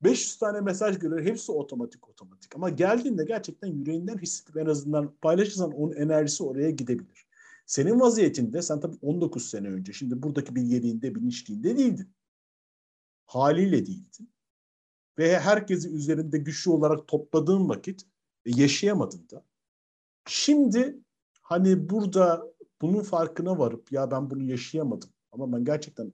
[0.03, 1.23] 500 tane mesaj geliyor.
[1.23, 2.55] Hepsi otomatik otomatik.
[2.55, 7.27] Ama geldiğinde gerçekten yüreğinden hissedip en azından paylaşırsan onun enerjisi oraya gidebilir.
[7.65, 12.09] Senin vaziyetinde sen tabii 19 sene önce şimdi buradaki bilgeliğinde, bilinçliğinde değildin.
[13.25, 14.29] Haliyle değildin.
[15.17, 18.05] Ve herkesi üzerinde güçlü olarak topladığın vakit
[18.45, 19.45] yaşayamadın da.
[20.27, 20.97] Şimdi
[21.41, 25.09] hani burada bunun farkına varıp ya ben bunu yaşayamadım.
[25.31, 26.13] Ama ben gerçekten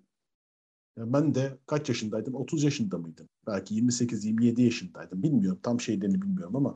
[0.97, 2.35] ben de kaç yaşındaydım?
[2.35, 3.29] 30 yaşında mıydım?
[3.47, 5.23] Belki 28-27 yaşındaydım.
[5.23, 5.59] Bilmiyorum.
[5.63, 6.75] Tam şeylerini bilmiyorum ama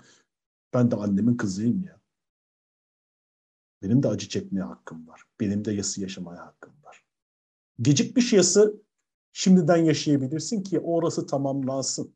[0.73, 2.01] ben de annemin kızıyım ya.
[3.81, 5.23] Benim de acı çekmeye hakkım var.
[5.39, 7.03] Benim de yası yaşamaya hakkım var.
[7.81, 8.81] Gecikmiş yası
[9.33, 12.15] şimdiden yaşayabilirsin ki orası tamamlansın.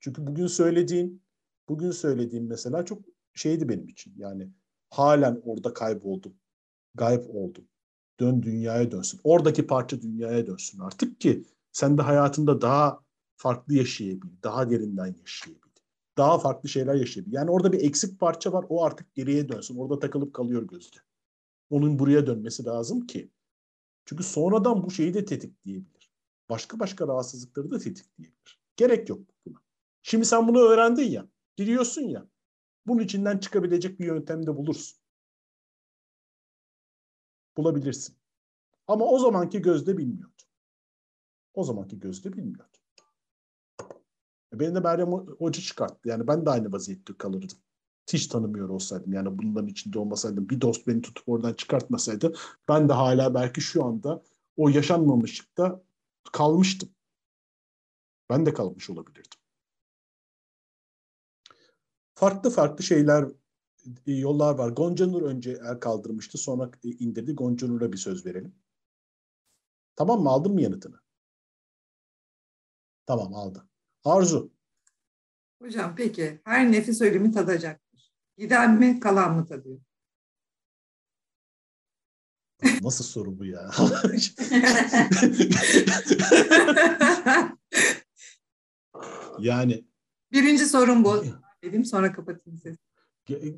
[0.00, 1.22] Çünkü bugün söylediğin,
[1.68, 3.02] bugün söylediğim mesela çok
[3.34, 4.14] şeydi benim için.
[4.16, 4.48] Yani
[4.90, 6.34] halen orada kayboldum
[6.94, 7.64] gayb oldum.
[8.20, 9.20] Dön dünyaya dönsün.
[9.24, 13.00] Oradaki parça dünyaya dönsün artık ki sen de hayatında daha
[13.36, 15.62] farklı yaşayabil, daha derinden yaşayabil.
[16.16, 17.32] Daha farklı şeyler yaşayabil.
[17.32, 18.64] Yani orada bir eksik parça var.
[18.68, 19.76] O artık geriye dönsün.
[19.76, 20.96] Orada takılıp kalıyor gözde.
[21.70, 23.30] Onun buraya dönmesi lazım ki.
[24.04, 26.10] Çünkü sonradan bu şeyi de tetikleyebilir.
[26.50, 28.60] Başka başka rahatsızlıkları da tetikleyebilir.
[28.76, 29.58] Gerek yok buna.
[30.02, 31.28] Şimdi sen bunu öğrendin ya.
[31.58, 32.26] Biliyorsun ya.
[32.86, 35.01] Bunun içinden çıkabilecek bir yöntem de bulursun
[37.56, 38.16] bulabilirsin.
[38.86, 40.42] Ama o zamanki gözde bilmiyordu.
[41.54, 42.76] O zamanki gözde bilmiyordu.
[44.52, 46.08] E, beni de Meryem Hoca çıkarttı.
[46.08, 47.58] Yani ben de aynı vaziyette kalırdım.
[48.12, 52.34] Hiç tanımıyor olsaydım yani bunların içinde olmasaydım bir dost beni tutup oradan çıkartmasaydı
[52.68, 54.22] ben de hala belki şu anda
[54.56, 55.82] o yaşanmamışlıkta
[56.32, 56.88] kalmıştım.
[58.30, 59.40] Ben de kalmış olabilirdim.
[62.14, 63.28] Farklı farklı şeyler
[64.06, 64.68] yollar var.
[64.68, 66.38] Gonca Nur önce el kaldırmıştı.
[66.38, 67.32] Sonra e, indirdi.
[67.32, 68.54] Gonca Nur'a bir söz verelim.
[69.96, 70.30] Tamam mı?
[70.30, 71.00] Aldın mı yanıtını?
[73.06, 73.68] Tamam aldı.
[74.04, 74.52] Arzu.
[75.62, 78.12] Hocam peki her nefis ölümü tadacaktır.
[78.38, 79.80] Giden mi kalan mı tadıyor?
[82.82, 83.70] Nasıl soru bu ya?
[89.38, 89.84] yani.
[90.32, 91.24] Birinci sorun bu.
[91.62, 92.91] Dedim sonra kapatayım sesi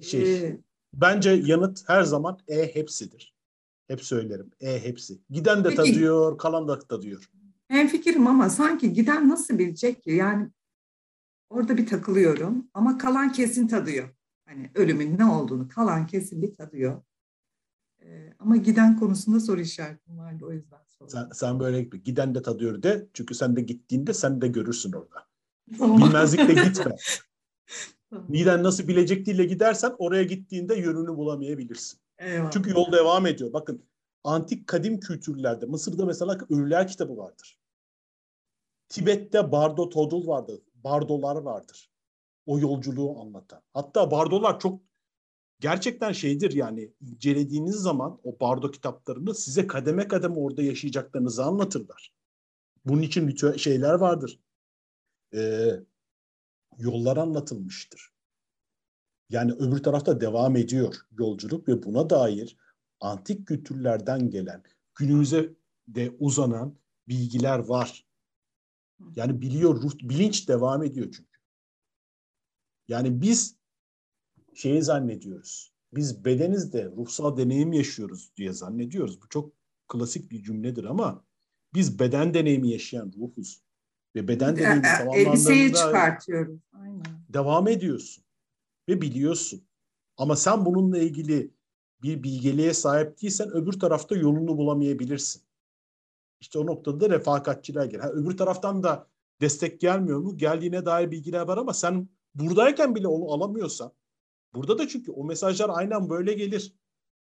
[0.02, 0.60] şey ee,
[0.94, 3.34] bence yanıt her zaman e hepsidir.
[3.88, 4.50] Hep söylerim.
[4.60, 5.18] E hepsi.
[5.30, 7.30] Giden de Peki, tadıyor, kalan da tadıyor.
[7.70, 10.10] En fikrim ama sanki giden nasıl bilecek ki?
[10.10, 10.50] Yani
[11.50, 14.08] orada bir takılıyorum ama kalan kesin tadıyor.
[14.46, 17.02] Hani ölümün ne olduğunu kalan kesin bir tadıyor.
[18.02, 21.10] Ee, ama giden konusunda soru işaretim vardı o yüzden sordum.
[21.10, 25.26] Sen, sen böyle giden de tadıyor de çünkü sen de gittiğinde sen de görürsün orada.
[25.68, 26.96] Bilmezlikle gitme.
[28.28, 32.00] Miden nasıl bilecektiğiyle gidersen oraya gittiğinde yönünü bulamayabilirsin.
[32.18, 32.50] Eyvallah.
[32.50, 33.52] Çünkü yol devam ediyor.
[33.52, 33.84] Bakın
[34.24, 37.58] antik kadim kültürlerde Mısır'da mesela Ölüler kitabı vardır.
[38.88, 40.60] Tibet'te Bardo Todul vardır.
[40.74, 41.90] Bardolar vardır.
[42.46, 43.62] O yolculuğu anlatan.
[43.74, 44.80] Hatta bardolar çok
[45.60, 52.12] gerçekten şeydir yani incelediğiniz zaman o bardo kitaplarını size kademe kademe orada yaşayacaklarınızı anlatırlar.
[52.84, 54.40] Bunun için ritüel şeyler vardır.
[55.34, 55.70] Ee,
[56.78, 58.14] yollar anlatılmıştır.
[59.30, 62.56] Yani öbür tarafta devam ediyor yolculuk ve buna dair
[63.01, 64.62] antik kültürlerden gelen,
[64.94, 65.55] günümüze
[65.88, 66.78] de uzanan
[67.09, 68.06] bilgiler var.
[69.16, 71.38] Yani biliyor, ruh, bilinç devam ediyor çünkü.
[72.88, 73.56] Yani biz
[74.55, 75.72] şeyi zannediyoruz.
[75.94, 79.22] Biz bedenizde ruhsal deneyim yaşıyoruz diye zannediyoruz.
[79.22, 79.52] Bu çok
[79.88, 81.24] klasik bir cümledir ama
[81.74, 83.63] biz beden deneyimi yaşayan ruhuz.
[84.14, 85.16] Ve beden deneyimi tamamlandığında...
[85.16, 86.60] Elbiseyi çıkartıyoruz.
[86.72, 87.02] Aynen.
[87.28, 88.24] Devam ediyorsun.
[88.88, 89.64] Ve biliyorsun.
[90.16, 91.50] Ama sen bununla ilgili
[92.02, 95.42] bir bilgeliğe sahip değilsen öbür tarafta yolunu bulamayabilirsin.
[96.40, 98.00] İşte o noktada da refakatçiler gelir.
[98.00, 99.08] Ha, öbür taraftan da
[99.40, 100.36] destek gelmiyor mu?
[100.36, 103.92] Geldiğine dair bilgiler var ama sen buradayken bile onu alamıyorsan
[104.54, 106.74] burada da çünkü o mesajlar aynen böyle gelir.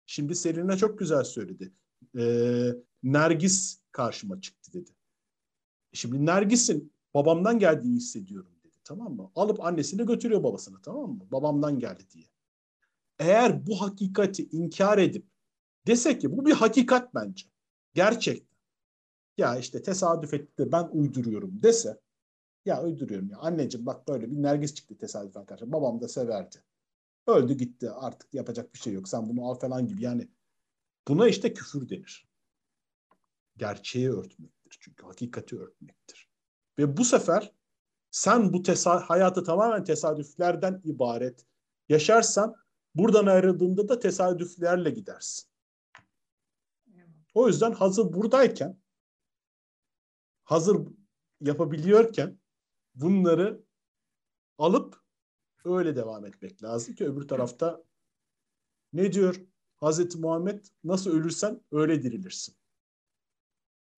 [0.07, 1.73] Şimdi Selina çok güzel söyledi.
[2.19, 2.69] Ee,
[3.03, 4.66] Nergis karşıma çıktı.
[5.93, 8.77] Şimdi Nergis'in babamdan geldiğini hissediyorum dedi.
[8.85, 9.31] Tamam mı?
[9.35, 11.27] Alıp annesini götürüyor babasına tamam mı?
[11.33, 12.27] Babamdan geldi diye.
[13.19, 15.27] Eğer bu hakikati inkar edip
[15.87, 17.47] dese ki bu bir hakikat bence.
[17.95, 18.57] Gerçekten.
[19.39, 22.01] Ya işte tesadüf etti de ben uyduruyorum dese
[22.67, 25.73] ya uyduruyorum ya anneciğim bak böyle bir nergis çıktı tesadüfen karşı.
[25.73, 26.57] Babam da severdi.
[27.27, 29.09] Öldü gitti artık yapacak bir şey yok.
[29.09, 30.29] Sen bunu al falan gibi yani
[31.09, 32.29] buna işte küfür denir.
[33.57, 34.11] Gerçeği
[34.67, 36.31] örtmektir çünkü hakikati örtmektir.
[36.79, 37.53] Ve bu sefer
[38.11, 41.47] sen bu tesa hayatı tamamen tesadüflerden ibaret
[41.89, 42.55] yaşarsan
[42.95, 45.49] buradan ayrıldığında da tesadüflerle gidersin.
[47.35, 48.79] O yüzden hazır buradayken
[50.45, 50.77] hazır
[51.41, 52.39] yapabiliyorken
[52.95, 53.63] bunları
[54.59, 55.03] alıp
[55.65, 57.83] öyle devam etmek lazım ki öbür tarafta
[58.93, 59.41] ne diyor
[59.77, 62.56] Hazreti Muhammed nasıl ölürsen öyle dirilirsin.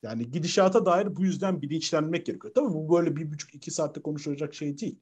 [0.02, 2.54] Yani gidişata dair bu yüzden bilinçlenmek gerekiyor.
[2.54, 5.00] Tabii bu böyle bir buçuk iki saatte konuşulacak şey değil.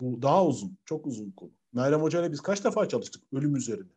[0.00, 1.52] Bu daha uzun, çok uzun konu.
[1.72, 3.92] Meryem Hoca ile biz kaç defa çalıştık ölüm üzerine.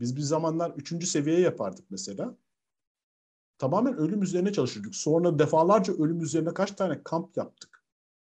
[0.00, 2.36] Biz bir zamanlar üçüncü seviyeye yapardık mesela.
[3.58, 4.94] Tamamen ölüm üzerine çalışırdık.
[4.94, 7.84] Sonra defalarca ölüm üzerine kaç tane kamp yaptık.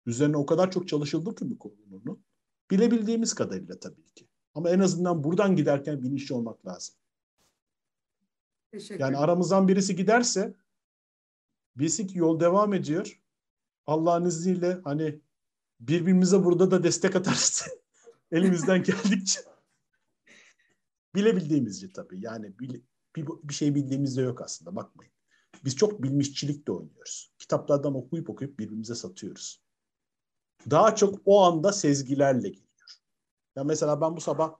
[0.06, 2.24] Üzerine o kadar çok çalışıldı ki bu konunun.
[2.70, 4.28] Bilebildiğimiz kadarıyla tabii ki.
[4.54, 6.94] Ama en azından buradan giderken bilinçli olmak lazım.
[8.98, 10.54] Yani aramızdan birisi giderse
[11.76, 13.22] bilsin ki yol devam ediyor.
[13.86, 15.20] Allah'ın izniyle hani
[15.80, 17.68] birbirimize burada da destek atarız.
[18.32, 19.40] Elimizden geldikçe.
[21.14, 22.20] Bilebildiğimizce tabii.
[22.20, 22.80] Yani bir,
[23.16, 25.12] bir, bir şey bildiğimizde yok aslında bakmayın.
[25.64, 27.32] Biz çok bilmişçilik de oynuyoruz.
[27.38, 29.62] Kitaplardan okuyup okuyup birbirimize satıyoruz.
[30.70, 33.00] Daha çok o anda sezgilerle geliyor.
[33.56, 34.56] Ya mesela ben bu sabah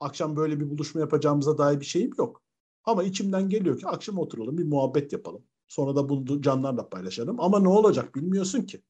[0.00, 2.45] akşam böyle bir buluşma yapacağımıza dair bir şeyim yok.
[2.86, 5.44] Ama içimden geliyor ki akşam oturalım bir muhabbet yapalım.
[5.68, 7.40] Sonra da bunu canlarla paylaşalım.
[7.40, 8.82] Ama ne olacak bilmiyorsun ki.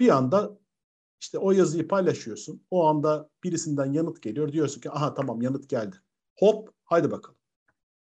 [0.00, 0.58] Bir anda
[1.20, 2.66] işte o yazıyı paylaşıyorsun.
[2.70, 4.52] O anda birisinden yanıt geliyor.
[4.52, 5.96] Diyorsun ki aha tamam yanıt geldi.
[6.38, 7.38] Hop haydi bakalım.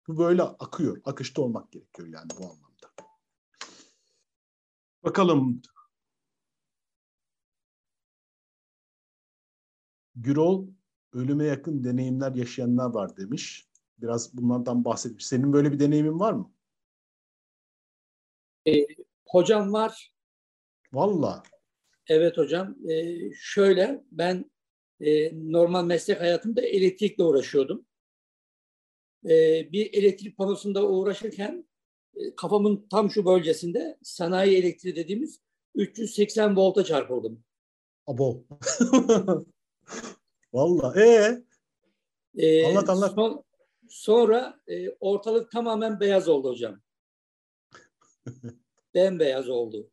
[0.08, 1.00] Bu böyle akıyor.
[1.04, 3.08] Akışta olmak gerekiyor yani bu anlamda.
[5.04, 5.62] Bakalım.
[10.14, 10.66] Gürol
[11.12, 13.67] ölüme yakın deneyimler yaşayanlar var demiş.
[13.98, 15.26] Biraz bunlardan bahsetmiş.
[15.26, 16.52] Senin böyle bir deneyimin var mı?
[18.68, 18.86] E,
[19.26, 20.12] hocam var.
[20.92, 21.42] Valla.
[22.06, 22.76] Evet hocam.
[22.90, 24.50] E, şöyle ben
[25.00, 27.86] e, normal meslek hayatımda elektrikle uğraşıyordum.
[29.24, 29.28] E,
[29.72, 31.68] bir elektrik panosunda uğraşırken
[32.16, 35.40] e, kafamın tam şu bölgesinde sanayi elektriği dediğimiz
[35.74, 37.44] 380 volta çarpıldım.
[38.06, 38.44] Abo.
[40.52, 41.00] Valla.
[41.02, 41.42] Ee?
[42.36, 43.14] Ee, anlat anlat.
[43.14, 43.44] Son,
[43.88, 46.80] sonra e, ortalık tamamen beyaz oldu hocam.
[48.94, 49.90] Bembeyaz oldu.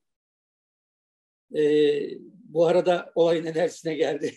[1.55, 2.09] Ee,
[2.49, 4.35] bu arada olayın enerjisine geldi.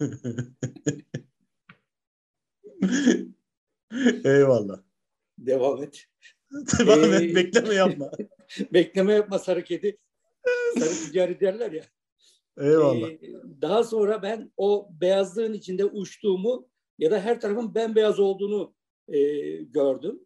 [4.24, 4.82] Eyvallah.
[5.38, 6.04] Devam et.
[6.78, 7.22] Devam et.
[7.22, 8.10] Ee, bekleme yapma.
[8.72, 9.98] bekleme yapma sarı kedi.
[10.78, 11.84] Sarı ticari derler ya.
[12.58, 13.10] Eyvallah.
[13.10, 13.20] Ee,
[13.60, 16.68] daha sonra ben o beyazlığın içinde uçtuğumu
[16.98, 18.74] ya da her tarafın bembeyaz olduğunu
[19.08, 19.18] e,
[19.56, 20.20] gördüm.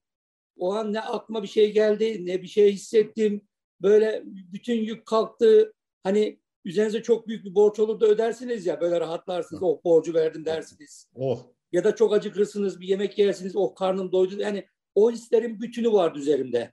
[0.56, 3.48] O an ne aklıma bir şey geldi, ne bir şey hissettim.
[3.82, 5.72] Böyle bütün yük kalktı.
[6.02, 9.62] Hani üzerinize çok büyük bir borç olur da ödersiniz ya böyle rahatlarsınız.
[9.62, 11.08] Oh borcu verdim dersiniz.
[11.14, 11.46] Oh.
[11.72, 13.56] Ya da çok acıkırsınız bir yemek yersiniz.
[13.56, 14.40] Oh karnım doydu.
[14.40, 16.72] Yani o hislerin bütünü vardı üzerimde.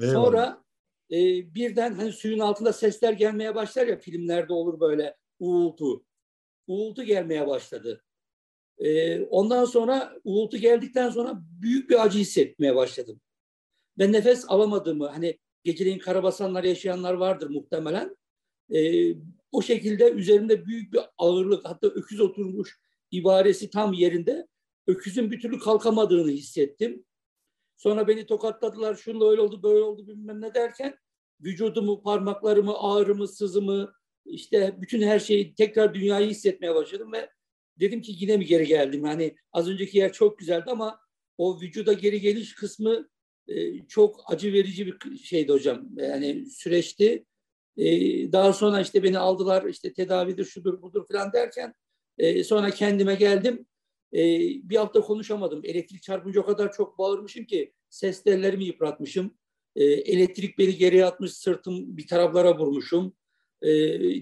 [0.00, 0.24] Eyvallah.
[0.24, 0.64] Sonra
[1.10, 1.16] e,
[1.54, 6.04] birden hani suyun altında sesler gelmeye başlar ya filmlerde olur böyle uğultu.
[6.66, 8.04] Uğultu gelmeye başladı.
[8.82, 13.20] E, ondan sonra uğultu geldikten sonra büyük bir acı hissetmeye başladım.
[13.98, 18.16] Ben nefes alamadığımı hani geceleyin karabasanlar yaşayanlar vardır muhtemelen.
[18.74, 19.12] E,
[19.52, 22.78] o şekilde üzerinde büyük bir ağırlık hatta öküz oturmuş
[23.10, 24.46] ibaresi tam yerinde
[24.86, 27.04] öküzün bir türlü kalkamadığını hissettim.
[27.76, 30.98] Sonra beni tokatladılar şunla öyle oldu böyle oldu bilmem ne derken
[31.40, 33.92] vücudumu, parmaklarımı, ağrımı, sızımı
[34.24, 37.30] işte bütün her şeyi tekrar dünyayı hissetmeye başladım ve
[37.82, 39.04] dedim ki yine mi geri geldim?
[39.04, 41.00] Yani az önceki yer çok güzeldi ama
[41.38, 43.08] o vücuda geri geliş kısmı
[43.48, 45.88] e, çok acı verici bir şeydi hocam.
[45.96, 47.24] Yani süreçti.
[47.76, 47.86] E,
[48.32, 51.74] daha sonra işte beni aldılar işte tedavidir şudur budur falan derken
[52.18, 53.66] e, sonra kendime geldim.
[54.14, 54.20] E,
[54.70, 55.60] bir hafta konuşamadım.
[55.64, 59.38] Elektrik çarpınca o kadar çok bağırmışım ki ses tellerimi yıpratmışım.
[59.76, 63.16] E, elektrik beni geriye atmış, sırtım bir taraflara vurmuşum.
[63.62, 63.70] E,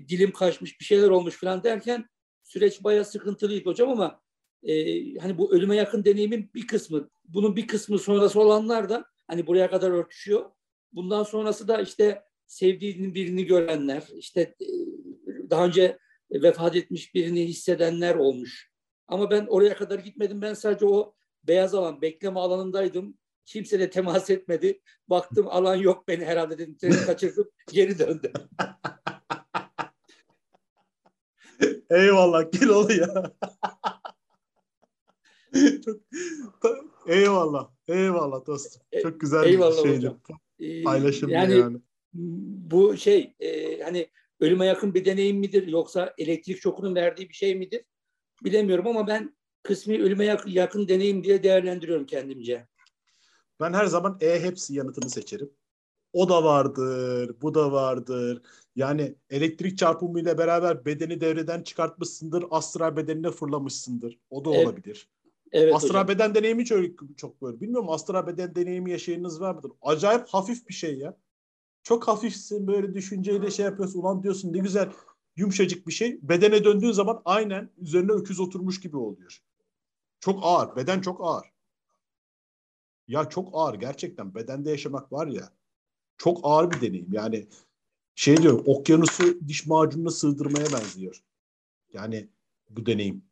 [0.08, 2.04] dilim kaçmış, bir şeyler olmuş falan derken
[2.50, 4.20] süreç bayağı sıkıntılıydı hocam ama
[4.62, 4.72] e,
[5.18, 9.70] hani bu ölüme yakın deneyimin bir kısmı, bunun bir kısmı sonrası olanlar da hani buraya
[9.70, 10.50] kadar örtüşüyor.
[10.92, 14.66] Bundan sonrası da işte sevdiğinin birini görenler, işte e,
[15.50, 15.98] daha önce
[16.32, 18.70] vefat etmiş birini hissedenler olmuş.
[19.08, 20.42] Ama ben oraya kadar gitmedim.
[20.42, 21.14] Ben sadece o
[21.44, 23.18] beyaz alan, bekleme alanındaydım.
[23.46, 24.80] Kimse de temas etmedi.
[25.08, 26.76] Baktım alan yok beni herhalde dedim.
[26.76, 27.50] Treni kaçırdım.
[27.72, 28.32] Geri döndüm.
[31.90, 33.32] Eyvallah Kilolu ya.
[35.84, 36.00] Çok,
[37.06, 37.70] eyvallah.
[37.88, 38.82] Eyvallah dostum.
[38.92, 39.96] E, Çok güzel eyvallah bir şeydi.
[39.96, 40.20] Hocam.
[40.60, 41.78] Ee, Paylaşım yani, yani.
[42.12, 44.10] Bu şey e, hani
[44.40, 47.84] ölüme yakın bir deneyim midir yoksa elektrik şokunun verdiği bir şey midir?
[48.44, 52.68] Bilemiyorum ama ben kısmi ölüme yakın, yakın deneyim diye değerlendiriyorum kendimce.
[53.60, 55.50] Ben her zaman E hepsi yanıtını seçerim.
[56.12, 58.42] O da vardır, bu da vardır.
[58.76, 64.18] Yani elektrik çarpımıyla beraber bedeni devreden çıkartmışsındır, astral bedenine fırlamışsındır.
[64.30, 64.66] O da evet.
[64.66, 65.08] olabilir.
[65.52, 66.08] Evet astral hocam.
[66.08, 66.84] beden deneyimi çok,
[67.16, 67.60] çok böyle.
[67.60, 69.72] Bilmiyorum astral beden deneyimi yaşayanınız var mıdır?
[69.82, 71.16] Acayip hafif bir şey ya.
[71.82, 74.00] Çok hafifsin böyle düşünceyle şey yapıyorsun.
[74.00, 74.90] Ulan diyorsun ne güzel
[75.36, 76.18] yumuşacık bir şey.
[76.22, 79.42] Bedene döndüğün zaman aynen üzerine öküz oturmuş gibi oluyor.
[80.20, 80.76] Çok ağır.
[80.76, 81.46] Beden çok ağır.
[83.08, 84.34] Ya çok ağır gerçekten.
[84.34, 85.52] Bedende yaşamak var ya.
[86.20, 87.08] Çok ağır bir deneyim.
[87.12, 87.46] Yani
[88.14, 91.22] şey diyorum okyanusu diş macununa sığdırmaya benziyor.
[91.92, 92.28] Yani
[92.70, 93.24] bu deneyim.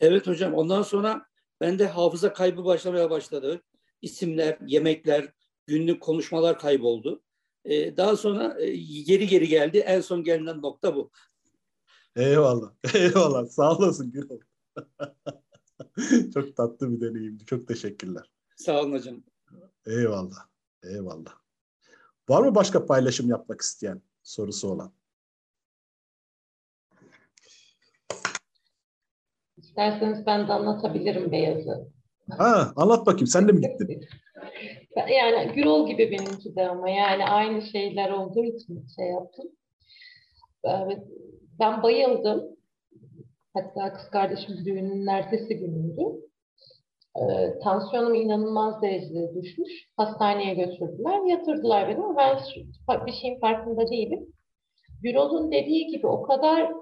[0.00, 1.26] Evet hocam ondan sonra
[1.60, 3.62] bende hafıza kaybı başlamaya başladı.
[4.02, 5.32] İsimler, yemekler,
[5.66, 7.22] günlük konuşmalar kayboldu.
[7.64, 9.78] Ee, daha sonra e, geri geri geldi.
[9.78, 11.10] En son gelinen nokta bu.
[12.16, 12.72] Eyvallah.
[12.94, 13.46] Eyvallah.
[13.46, 14.40] Sağ olasın Gürol.
[16.34, 17.44] Çok tatlı bir deneyimdi.
[17.44, 18.30] Çok teşekkürler.
[18.56, 19.22] Sağ olun hocam.
[19.86, 20.48] Eyvallah.
[20.82, 21.43] Eyvallah.
[22.28, 24.92] Var mı başka paylaşım yapmak isteyen sorusu olan?
[29.56, 31.88] İsterseniz ben de anlatabilirim Beyaz'ı.
[32.30, 33.26] Ha, anlat bakayım.
[33.26, 34.04] Sen de mi gittin?
[34.96, 39.46] yani Gürol gibi benimki de ama yani aynı şeyler olduğu için şey yaptım.
[41.60, 42.56] Ben bayıldım.
[43.54, 46.23] Hatta kız kardeşim düğünün ertesi günüydü.
[47.16, 49.88] Ee, tansiyonum inanılmaz derecede düşmüş.
[49.96, 52.38] Hastaneye götürdüler, yatırdılar beni ama ben
[53.06, 54.32] bir şeyin farkında değilim.
[55.02, 56.72] Gürol'un dediği gibi o kadar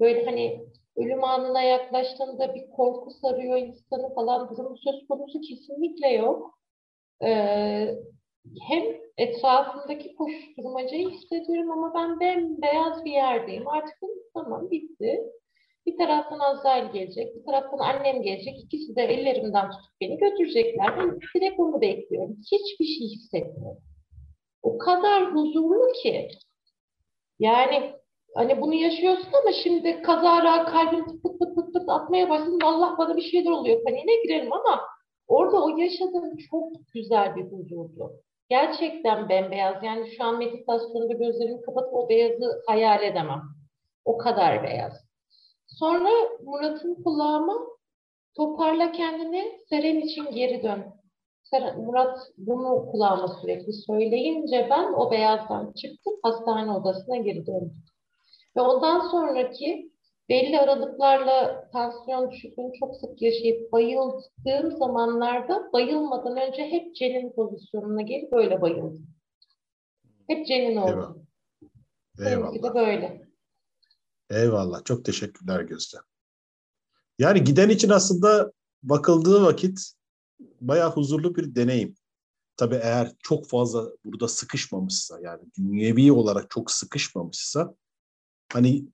[0.00, 0.66] böyle hani
[0.96, 6.58] ölüm anına yaklaştığında bir korku sarıyor insanı falan durumu söz konusu kesinlikle yok.
[7.24, 7.94] Ee,
[8.68, 8.84] hem
[9.18, 13.68] etrafındaki koşturmacayı hissediyorum ama ben bembeyaz bir yerdeyim.
[13.68, 13.98] Artık
[14.34, 15.20] tamam bitti.
[15.86, 18.54] Bir taraftan Azrail gelecek, bir taraftan annem gelecek.
[18.64, 20.98] İkisi de ellerimden tutup beni götürecekler.
[20.98, 22.36] Ben direkt onu bekliyorum.
[22.52, 23.82] Hiçbir şey hissetmiyorum.
[24.62, 26.28] O kadar huzurlu ki.
[27.38, 27.92] Yani
[28.34, 32.60] hani bunu yaşıyorsun ama şimdi kazara kalbin tık tık tık tık tık atmaya başladın.
[32.64, 33.84] Allah bana bir şeyler oluyor.
[33.84, 34.80] Paniğine girerim ama
[35.28, 38.12] orada o yaşadığım çok güzel bir huzurdu.
[38.48, 39.82] Gerçekten bembeyaz.
[39.82, 43.42] Yani şu an meditasyonda gözlerimi kapatıp o beyazı hayal edemem.
[44.04, 45.11] O kadar beyaz.
[45.78, 46.10] Sonra
[46.44, 47.54] Murat'ın kulağıma
[48.36, 50.84] toparla kendini Seren için geri dön.
[51.42, 57.82] Seren, Murat bunu kulağıma sürekli söyleyince ben o beyazdan çıktım hastane odasına geri döndüm.
[58.56, 59.92] Ve ondan sonraki
[60.28, 68.32] belli aralıklarla tansiyon düşüklüğünü çok sık yaşayıp bayıldığım zamanlarda bayılmadan önce hep cenin pozisyonuna gelip
[68.32, 69.06] böyle bayıldım.
[70.28, 71.26] Hep cenin oldum.
[72.18, 72.30] Eyvallah.
[72.30, 72.62] Eyvallah.
[72.62, 73.31] de böyle.
[74.32, 74.84] Eyvallah.
[74.84, 75.96] Çok teşekkürler Gözde.
[77.18, 78.52] Yani giden için aslında
[78.82, 79.92] bakıldığı vakit
[80.60, 81.94] bayağı huzurlu bir deneyim.
[82.56, 87.74] Tabii eğer çok fazla burada sıkışmamışsa yani dünyevi olarak çok sıkışmamışsa
[88.52, 88.86] hani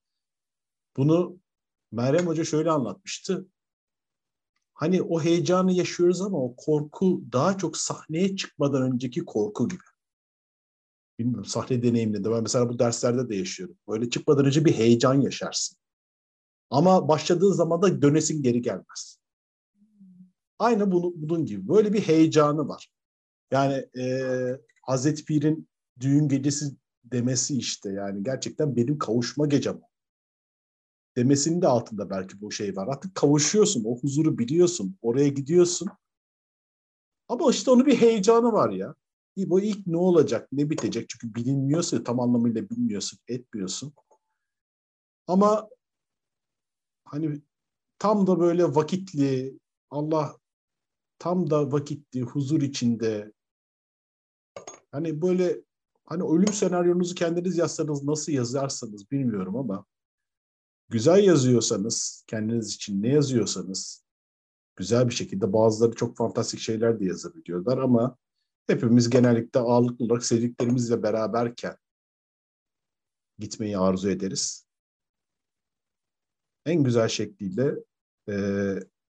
[0.97, 1.39] bunu
[1.93, 3.48] Meryem Hoca şöyle anlatmıştı.
[4.74, 9.88] Hani o heyecanı yaşıyoruz ama o korku daha çok sahneye çıkmadan önceki korku gibi.
[11.18, 13.76] Bilmiyorum sahne deneyiminde ben mesela bu derslerde de yaşıyorum.
[13.88, 15.78] Böyle çıkmadan önce bir heyecan yaşarsın.
[16.70, 19.18] Ama başladığı zaman da dönesin geri gelmez.
[20.58, 21.68] Aynı bunu, bunun gibi.
[21.68, 22.90] Böyle bir heyecanı var.
[23.50, 24.32] Yani e,
[24.82, 25.68] Hazreti Pir'in
[26.00, 29.80] düğün gecesi demesi işte yani gerçekten benim kavuşma gecem
[31.18, 32.88] demesinin de altında belki bu şey var.
[32.88, 35.88] Artık kavuşuyorsun, o huzuru biliyorsun, oraya gidiyorsun.
[37.28, 38.94] Ama işte onun bir heyecanı var ya.
[39.47, 41.09] Bu ilk ne olacak, ne bitecek?
[41.09, 43.93] Çünkü bilinmiyorsa tam anlamıyla bilmiyorsun, etmiyorsun.
[45.27, 45.69] Ama
[47.05, 47.43] hani
[47.98, 49.59] tam da böyle vakitli,
[49.90, 50.36] Allah
[51.19, 53.32] tam da vakitli, huzur içinde.
[54.93, 55.60] Hani böyle
[56.05, 59.86] hani ölüm senaryonuzu kendiniz yazsanız nasıl yazarsanız bilmiyorum ama
[60.89, 64.05] güzel yazıyorsanız, kendiniz için ne yazıyorsanız
[64.77, 68.16] güzel bir şekilde bazıları çok fantastik şeyler de yazabiliyorlar ama
[68.68, 71.76] hepimiz genellikle ağırlıklı olarak sevdiklerimizle beraberken
[73.38, 74.66] gitmeyi arzu ederiz.
[76.66, 77.74] En güzel şekliyle
[78.28, 78.34] e,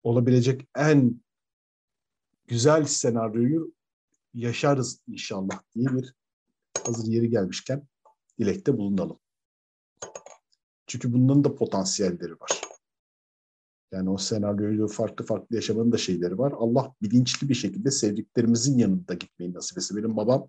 [0.02, 1.20] olabilecek en
[2.46, 3.74] güzel senaryoyu
[4.34, 6.14] yaşarız inşallah diye bir
[6.86, 7.88] hazır yeri gelmişken
[8.38, 9.18] dilekte bulunalım.
[10.86, 12.57] Çünkü bunların da potansiyelleri var.
[13.92, 16.52] Yani o senaryoyu farklı farklı yaşamanın da şeyleri var.
[16.56, 19.96] Allah bilinçli bir şekilde sevdiklerimizin yanında gitmeyi nasip etse.
[19.96, 20.48] Benim babam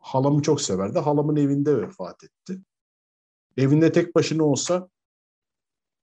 [0.00, 0.98] halamı çok severdi.
[0.98, 2.60] Halamın evinde vefat etti.
[3.56, 4.88] Evinde tek başına olsa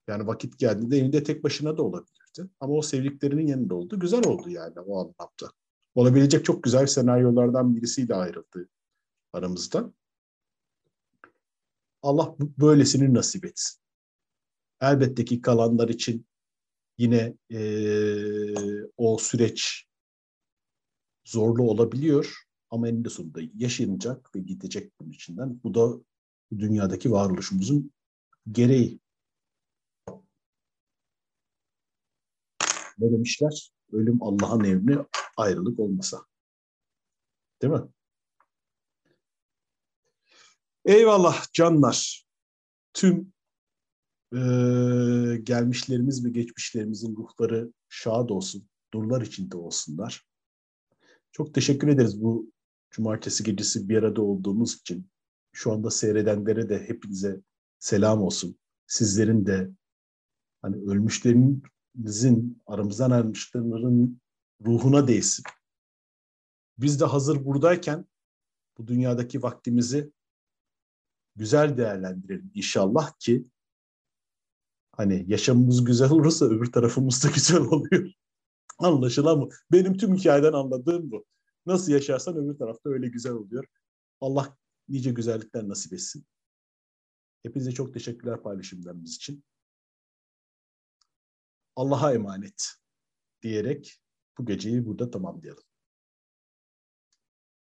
[0.08, 2.50] yani vakit geldiğinde evinde tek başına da olabilirdi.
[2.60, 4.00] Ama o sevdiklerinin yanında oldu.
[4.00, 5.54] Güzel oldu yani o anlamda.
[5.96, 8.70] Olabilecek çok güzel senaryolardan birisiyle ayrıldı
[9.34, 9.94] aramızda.
[12.02, 13.87] Allah böylesini nasip etsin.
[14.82, 16.28] Elbette ki kalanlar için
[16.98, 17.60] yine e,
[18.98, 19.88] o süreç
[21.26, 25.64] zorlu olabiliyor ama eninde sonunda yaşanacak ve gidecek bunun içinden.
[25.64, 26.04] Bu da
[26.58, 27.92] dünyadaki varoluşumuzun
[28.52, 29.00] gereği.
[32.98, 33.72] Ne demişler?
[33.92, 35.06] Ölüm Allah'ın emri,
[35.38, 36.26] ayrılık olmasa.
[37.62, 37.82] Değil mi?
[40.86, 42.26] Eyvallah canlar.
[42.94, 43.34] Tüm
[44.34, 44.40] e,
[45.44, 50.26] gelmişlerimiz ve geçmişlerimizin ruhları şad olsun, nurlar içinde olsunlar.
[51.32, 52.52] Çok teşekkür ederiz bu
[52.92, 55.10] cumartesi gecesi bir arada olduğumuz için.
[55.52, 57.42] Şu anda seyredenlere de hepinize
[57.80, 58.60] selam olsun.
[58.88, 59.70] Sizlerin de
[60.62, 64.20] hani ölmüşlerinizin, aramızdan ayrılmışların
[64.66, 65.44] ruhuna değsin.
[66.78, 68.06] Biz de hazır buradayken
[68.78, 70.12] bu dünyadaki vaktimizi
[71.36, 73.46] güzel değerlendirelim inşallah ki
[74.98, 78.12] hani yaşamımız güzel olursa öbür tarafımız da güzel oluyor.
[78.80, 79.50] Anlaşılan mı?
[79.72, 81.26] Benim tüm hikayeden anladığım bu.
[81.66, 83.66] Nasıl yaşarsan öbür tarafta öyle güzel oluyor.
[84.22, 84.58] Allah
[84.90, 86.26] nice güzellikler nasip etsin.
[87.44, 89.44] Hepinize çok teşekkürler paylaşımlarınız için.
[91.76, 92.68] Allah'a emanet
[93.42, 94.02] diyerek
[94.38, 95.64] bu geceyi burada tamamlayalım.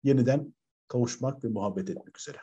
[0.02, 0.54] Yeniden
[0.88, 2.38] kavuşmak ve muhabbet etmek üzere.